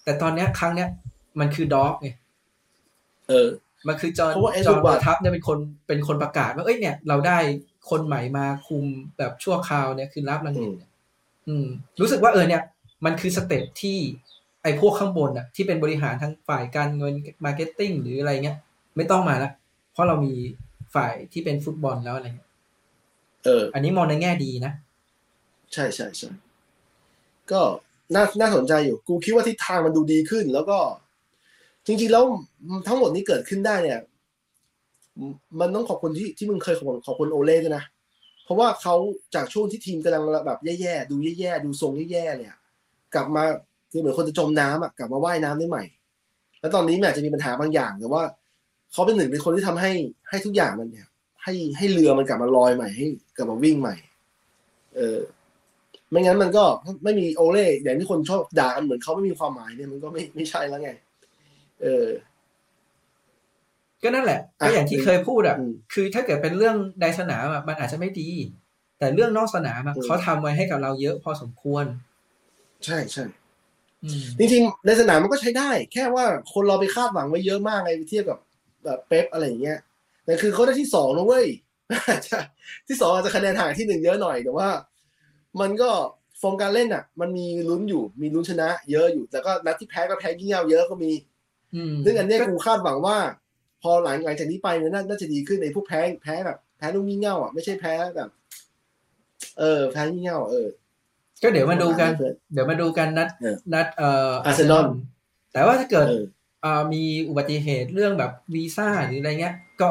[0.03, 0.89] แต่ตอนเนี้ยครั้งเนี้ย
[1.39, 2.09] มันคือด็อกไง
[3.29, 3.47] เออ
[3.87, 4.33] มันคือจอห์น
[4.67, 7.37] จอห์น เมอร์ทัฟเนี่ยเป็นคนเป็นคนประกาศว่าเอ้ยเนี่ยเราได้
[7.89, 8.85] คนใหม่มาคุม
[9.17, 10.71] แบบชั่วคราวเนี่ยคือราล์ฟ รังนิค
[11.47, 11.67] อืม
[12.01, 12.61] รู้สึกว่าเออเนี่ย
[13.05, 13.97] มันคือ step ที่
[14.63, 17.13] ไอ้พวกข้างบนอะที่เป็นบริหารทั้งฝ่ายการเงิน
[17.45, 18.57] marketing หรืออะไรเงี้ย
[18.95, 19.51] ไม่ต้องมาละ
[19.93, 20.33] เพราะเรามี
[20.95, 22.49] ฝ่ายที่เป็นฟุตบอลแล้วอะไรเงี้ย
[23.43, 24.73] เออ อันนี้มองในแง่ดีนะ
[25.73, 26.29] ใช่ใช่ใช่
[27.51, 27.61] ก็
[28.15, 30.77] น่าน่าสนใจอยู่ กูคิดว่าทิศทางมันดูดีขึ้น แล้วก็
[31.85, 32.23] จริงๆแล้ว
[32.87, 33.99] ทั้งหมดนี้เกิดขึ้นได้เนี่ย
[35.59, 37.83] มันต้องขอบคุณที่ที่มึงเคยขอบคุณขอบคุณโอเล่ด้วยนะ
[38.43, 38.95] เพราะว่าเขา
[39.35, 42.55] จากช่วงที่ทีมกำลังแบบแย่ๆ ดูแย่ๆ ดูทรงแย่ๆเนี่ย
[43.15, 43.43] กลับมา
[43.91, 45.83] คือเหมือนคนจะจมน้ำอะกลับมาว่ายน้ำได้ใหม่
[46.59, 48.23] แล้วตอนนี้แม้จะมีปัญหาบางอย่างแต่ว่า
[48.93, 49.91] เขาเป็นหนึ่งในคนที่ทำให้
[50.29, 51.07] ให้ทุกอย่างมันเนี่ย
[51.43, 53.05] ให้ให้เรือมันกลับมาลอยใหม่ให้
[53.37, 53.95] กลับมาวิ่งใหม่
[54.95, 55.19] เออ
[56.09, 56.63] ไม่งั้นมันก็
[57.03, 60.91] ไม่มีโอเล่อย่างที่คนชอบด่ากันเหมือนเขาไม่มีความหมายเนี่ยมันก็ไม่ไม่ใช่แล้วไง
[61.81, 62.07] เออ
[64.03, 65.57] ก็นั่นแหละก็อย่างที่เคยพูดอะ
[65.93, 68.29] คือถ้าเกิดเป็นเรื่องในสนามอะมันอาจจะไม่ดี
[68.99, 71.85] แต่เรื่องนอกสนามเขาทำไว้ให้กับเราเยอะพอสมควร
[72.85, 73.25] ใช่ใช่
[74.39, 78.39] จริงๆ ในสนามมันก็ใช้ได้ แค่ว่าคนเราไปคาดหวังไว้เยอะมากไงเทียบกับ
[78.85, 79.79] แบบเป๊ปอะไรอย่างเงี้ย
[80.25, 81.47] แต่คือเขาได้ที่สองนะเว้ย
[82.87, 84.69] ที่สองอาจจะคะแนนห่างที่หนึ่งเยอะหน่อยแต่ว่า
[85.61, 85.89] มันก็
[86.41, 91.11] ฟอร์มการเล่นอะ มันมีลุ้นอยู่ มีลุ้นชนะ เยอะอยู่แต่ก็นัดที่แพ้ก็แพ้ยิ่งเงาเยอะก็มี
[92.05, 93.17] ซึ่งอันนี้กูคาดหวังว่า
[93.81, 98.29] พอหลังหลังจากนี้ไปเนี่ยน่าจะดีขึ้นในพวกแพ้แพ้แบบแพ้ลูกยิ่งเงาอะไม่ใช่แพ้แบบ
[99.59, 100.67] เออแพ้ยิ่งเงาเออ
[101.43, 102.09] ก็เดี๋ยวมาดูกัน
[102.53, 103.29] เดี๋ยวมาดูกันนัด
[103.73, 104.85] นัดเอ่ออาร์เซนอล
[105.53, 106.07] แต่ว่าถ้าเกิด
[106.93, 109.87] มีอุบัติเหตุเรื่องแบบวีซ่าหรืออะไรเงี้ย ก็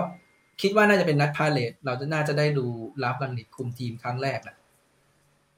[0.60, 2.66] คิดว่าน่าจะเป็นนัดพาเลซเราจะน่าจะได้ดู
[3.04, 4.56] ราล์ฟ รังนิคคุมทีมครั้งแรกแหละ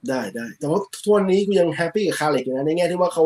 [0.09, 3.25] ได้ได้แต่ว่าตอนนี้กูยัง happy กับคาร์ริคอยู่นะในแง่ที่ว่าเขา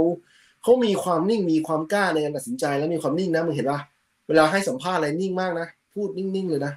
[0.63, 3.81] เขามีความนิ่งมีความกล้าในการตัดสินใจแล้วมีความนิ่งนะมึงเห็นปะ
[4.29, 6.73] เวลาให้สัมภาษณ์อะไรนิ่งมากนะพูดนิ่งๆเลยนะ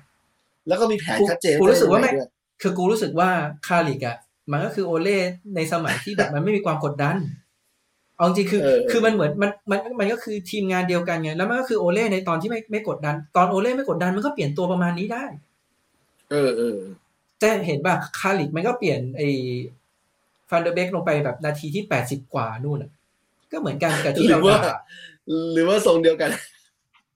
[0.67, 2.11] แล้วก็มีแผนชัดเจนกูรู้สึกว่าไม่
[2.61, 3.29] คือกูรู้สึกว่า
[3.67, 4.17] คาร์ริคอะ
[4.51, 5.17] มันก็คือโอเล่
[5.55, 7.17] ในสมัยที่แบบมันไม่มีความกดดัน
[8.17, 8.61] เอาจริงคือ
[8.91, 15.25] คือมันเหมือนมันมันมันก็คือทีมงานเดียวกันไงแล้วมันก็คือโอเล่ในตอนที่ไม่ไม่กดดัน ตอนโอเล่ไม่กดดันมันก็เปลี่ยนตัวประมาณนี้ได้
[16.31, 16.77] เออเออ
[17.39, 19.29] แต่เห็นป่ะคาร์ริคมันก็เปลี่ยนไอ้
[20.49, 22.91] ฟันเดอร์เบกลงไปแบบนาทีที่แปดสิบกว่านู่นอะ
[23.51, 24.61] ก็เหมือนกันกับที่เราด่า
[25.53, 26.29] หรือว่าทรงเดียวกัน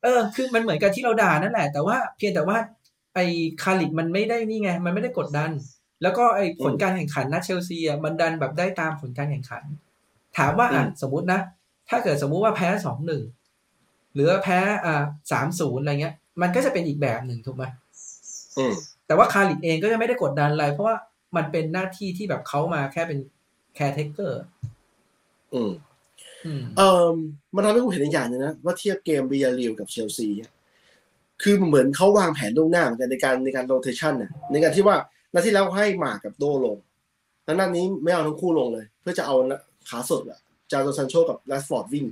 [0.04, 2.58] เออ คือมันเหมือนกับที่เราด่านั่นแหละ แต่ว่าเพียงแต่ว่า
[3.16, 3.26] ไอ้
[3.64, 5.52] คาริกมันไม่ได้นี่ไง มันไม่ได้กดดัน
[6.02, 9.64] แล้วก็ไอ้ผลการแข่งขันนัดเชลซีอะมันดันแบบได้ตามผลการแข่งขัน
[10.38, 11.40] ถามว่าอะสมมตินะ
[11.90, 13.24] ถ้าเกิดสมมุติว่าแพ้สองหนึ่ง
[14.14, 17.64] หรือแพ้อ่าสามศูนย์อะไรเงี้ย มันก็จะเป็นอีกแบบหนึ่งถูกไหม
[19.08, 20.96] แต่ว่าคาริกเองก็จะไม่ได้กดดันอะไร เพราะว่า
[21.36, 23.20] มันเป็นหน้าที่ที่แบบเขามาแค่เป็น
[23.76, 24.42] แคร์เทคเกอร์
[25.54, 25.72] อืม
[26.78, 27.06] เออ
[27.56, 30.30] มันทำให้กูเห็นอีกอย่างนึงนะว่าเทียบเกมบียาริวกับเชลซี
[31.42, 34.98] คือเหมือนเขาวางแผนล่วงหน้าเหมือนกันในการในการโรเทชันน่ะในการที่ว่า
[35.36, 36.78] นัดที่แล้วให้หมากกับโดลง
[37.46, 39.36] แล้วนัดนี้ไม่เอาทั้งคู่ลงเลย เพื่อจะเอา
[39.90, 40.40] ขาสดอะ
[40.72, 42.06] จาโดซันโชกับแรสฟอร์ดวิ่ง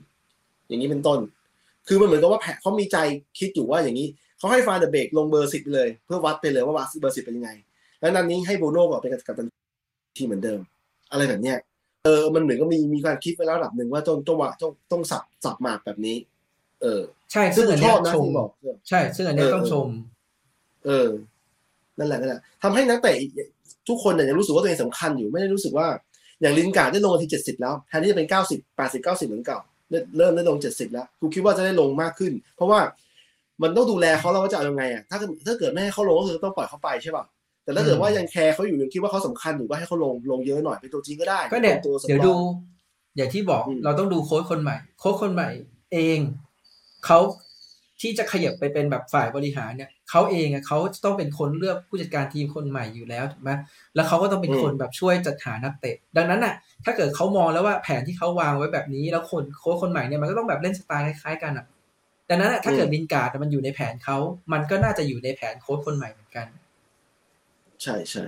[0.67, 1.19] อย่างนี้เป็นต้น
[1.87, 2.97] คือมันเหมือนกับว่าแผเขามีใจ
[3.39, 7.51] คิดอยู่ว่าอย่างนี้เขาให้ฟาเดเบกลงเบอร์สิบเลย เพื่อวัดไปเลยว่าวัดเบอร์สิบเป็นยังไง
[7.99, 9.35] แล้วนั้นนี้ให้โบโน่ก็เป็นกับ
[10.17, 10.59] ทีเหมือนเดิม
[11.11, 11.57] อะไรแบบเนี้ย
[12.05, 16.17] เออ มันเหมือนก็มีมีการคิดไว้แล้วระดับหนึ่งว่าต้องต้องว่าต้องต้องสับสับหมากแบบนี้
[16.81, 17.01] เออ
[17.31, 18.49] ใช่ ซึ่งอันนี้ชมบอก
[18.89, 19.87] ใช่ ซึ่งอันนี้ต้องชม
[20.85, 21.09] เออ
[21.97, 23.15] นั่นแหละนั่นแหละทำให้นักเตะ
[23.87, 25.87] ทุกคนเนี่ยยังรู้สึกว่าตัวเองสำคัญอยู่ไม่ได้รู้สึกว่า
[26.41, 29.59] อย่างลินการ์ดได้ลงทีเจ็ดสิบแล้วแทนที่จะเป็นเก้าสิบแปดสิบเก้าสิบเหมือนเก่า
[30.17, 32.79] เริ่มได้ลงเจ็ดสิบแล้วกูคิดว่าจะได้ลงมากขึ้น เพราะว่า
[33.61, 35.17] มันต้องดูแลเขาแล้วว่าจะเอายังไงอะถ้า
[35.47, 37.25] ถ้าเกิดไม่ให้เขาลงก็คือต้องปล่อยเขาไปใช่ป่ะ
[37.63, 42.33] แต่ถ้าเกิดว่ายังแคร์เขาอยู่ยังคิดว่าเขาสำคัญอยู่ก็ให้เขาลงลงเยอะหน่อยเป็นตัวจริงก็ได้ก็เนี่ยเดี๋ยวดู
[43.17, 45.49] อย่างที่บอกเราต้องดูโค้ชคนใหม่ โค้ชคนใหม่
[45.93, 46.19] เอง
[47.05, 47.19] เขา
[48.01, 53.51] ที่จะขยับไปเป็นแบบฝ่ายบริหารเนี่ยเขาเองอะเขาจะต้องเป็นคนเลือกผู้จัดการทีมคนใหม่อยู่แล้วถูกไหม
[53.95, 56.53] แล้วเขาก็ต้องเป็นคนแบบช่วยจัดหานักเตะ ดังนั้นอะ
[56.85, 61.65] ถ้าเกิดเขามองแล้วว่าแผนที่เขาวางไว้แบบนี้ แล้วคนโค้ชคนใหม่เนี่ยมันก็ต้องแบบเล่นสไตล์คล้ายๆกันอะ
[62.29, 64.17] ดังนั้นถ้าเกิดลินการ์ดมันอยู่ในแผนเขา
[64.53, 66.47] มันก็น่าจะอยู่ในแผนโค้ชคนใหม่เหมือนกัน
[67.83, 68.23] ใช่ใช่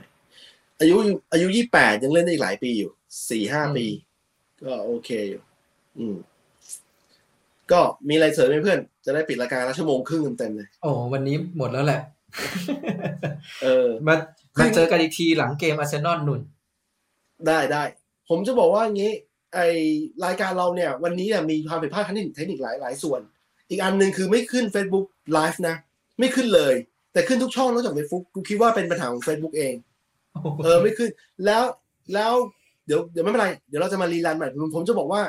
[0.80, 0.96] อายุ
[1.32, 2.92] อายุยี่แปดยังเล่นได้อีกหลายปีอยู่
[3.30, 3.86] สี่ห้าปี
[4.62, 5.42] ก็โอเคอยู่
[5.98, 6.16] อืม
[7.72, 12.02] ก็มีอะไรเสริมไหมเพื่อน จะได้ปิดรายการแล้วชั่วโมงครึ่งเต็มเลยโอ้วันนี้หมดแล้วแหละ
[13.64, 14.16] เออมา
[14.60, 16.42] มาเจอกันอีกทีหลังเกมอาร์เซนอลนุ่น
[17.48, 17.84] ได้ได้
[18.30, 19.12] ผมจะบอกว่างี้
[19.54, 19.60] ไอ
[20.26, 23.22] รายการเราเนี่ย วันนี้มีความผิดพลาดทางเทคนิคหลายหลายส่วน
[23.70, 25.06] อีกอันหนึ่งคือไม่ขึ้น Facebook
[25.38, 25.76] Live นะ
[26.20, 26.76] ไม่ขึ้นเลย
[27.14, 29.76] แต่ขึ้นทุกช่องนอกจาก Facebook กูคิดว่าเป็นปัญหาของ Facebook เอง
[30.64, 31.10] เออไม่ขึ้น
[31.46, 31.64] แล้ว
[32.14, 32.34] แล้ว
[32.86, 35.22] เดี๋ยวเดี๋ยวไม่เป็นไร เดี๋ยวเราจะมารีรันใหม่ผมผมจะบอกว่า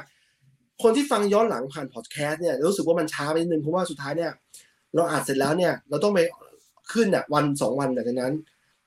[0.83, 4.33] คนที่ฟังย้อนหลังผ่านพอดแคสต์เนี่ยรู้สึกว่ามันช้าไปนิดนึงเพราะว่าสุดท้ายเนี่ย
[4.95, 6.21] เราอัดเสร็จแล้วเนี่ย เราต้องไป
[6.93, 8.35] ขึ้นอะวันสองวันจากนั้น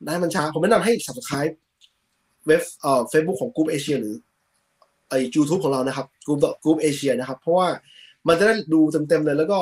[0.06, 1.54] ได้มันช้า ผมแนะนำให้ subscribe
[2.48, 4.16] เว็บเอ่อเฟซบุ๊กของกรุ๊ปเอเชียหรือ
[5.10, 7.68] ไอยูทูบของเรานะครับกรุ๊ปกรุ๊ปเอเชียนะครับ เพราะว่า
[8.28, 8.80] มันจะได้ดู
[9.10, 9.60] เต็มๆเลย แล้วก็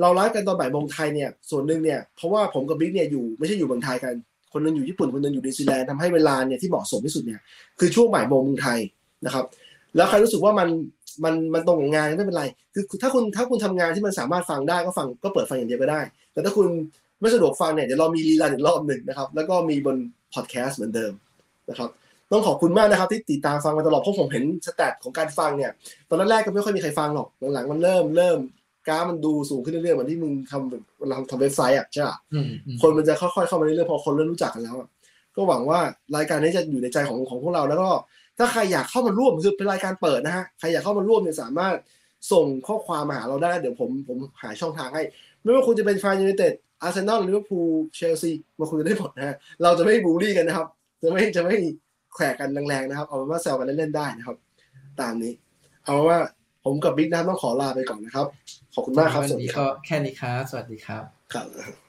[0.00, 4.14] เราไลฟ์กันตอนบ่ายโมงไทยเนี่ยส่วนหนึ่งเนี่ยเพราะว่าผมกับบิ๊กเนี่ยอยู่ไม่ใช่อยู่เมืองไทยกัน
[4.52, 7.40] คนนึงอยู่ญี่ปุ่นคนนึงอยู่นิวซีแลนด์ทำให้เวลาเนี่ยที่เหมาะสมที่สุดเนี่ย
[7.78, 8.78] คือช่วงบ่ายโมงเมืองไทย
[9.26, 9.44] นะครับ
[9.96, 10.68] แล้วใครรู้สึกว่ามัน
[11.24, 16.00] มันมันตรงกับงานไม่เป็นไรคือถ้าคุณถ้าคุณทำงานที่มันสามารถฟังได้ก็ฟังก็เปิดฟังอย่างเดียวก็ได้
[16.32, 16.66] แต่ถ้าคุณ
[17.20, 19.96] ไม่สะดวกฟังเนี่ยเดี๋ยวเรามี rerun อีกรอบหนึ่งนะครับ แล้วก็มีบน
[20.34, 21.12] พอดแคสต์เหมือนเดิม
[21.70, 21.90] นะครับ
[22.32, 25.70] ต้องขอบคุณมากนะครับที่ติดตามฟังมาตลอดเพราะผมเห็นสแตทของการฟังเนี่ย
[26.08, 28.38] ตอนแรกก็ไม่ค่อยมีใครฟังหรอกหลังๆมันเริ่มเริ่ม
[28.88, 32.16] กราฟมันดูสูงขึ้นเรื่อยๆเหมือนที่มึงทำเราทำเว็บไซต์อะใช่ป่ะ
[32.82, 34.76] คนมันจะค่อยๆเข้ามาเรื่อยๆพอคนเริ่มรู้จักกันแล้ว
[35.36, 35.80] ก็หวังว่า
[36.16, 37.88] รายการนี้จะอยู่ในใจของของพวกเราแล้วก็
[38.38, 41.74] ถ้าใครอยากเข้ามาร่วมคือเป็นรายการเปิดนะฮะใครอยากเข้ามาร่วมเนี่ยสามารถ
[42.32, 45.02] ส่งข้อความมาหาเราได้ เดี๋ยวผมผมหาช่องทางให้
[45.42, 46.52] ไม่ว่าคุณจะเป็นแฟนยูไนเต็ด
[46.82, 48.30] อาร์เซนอลลิเวอร์พูลเชลซี
[48.60, 50.66] มาคุยกันได้หมดนะฮะเราจะไม่บูลลี่กันนะครับ
[51.02, 51.56] จะไม่จะไม่
[52.14, 54.36] แขวกกันแรงๆนะครับ เอาเป็นว่าแซวกันเล่นๆได้นะครับ
[55.00, 55.32] ตามนี้
[55.84, 56.18] เอาว่า
[56.64, 58.26] ผมกับบิ๊กนะต้องขอลาไปก่อนนะครับ
[58.74, 61.04] ขอบคุณมากครับสวัสดีครับแค่นี้ครับสวัสดีครับ
[61.34, 61.83] ครับ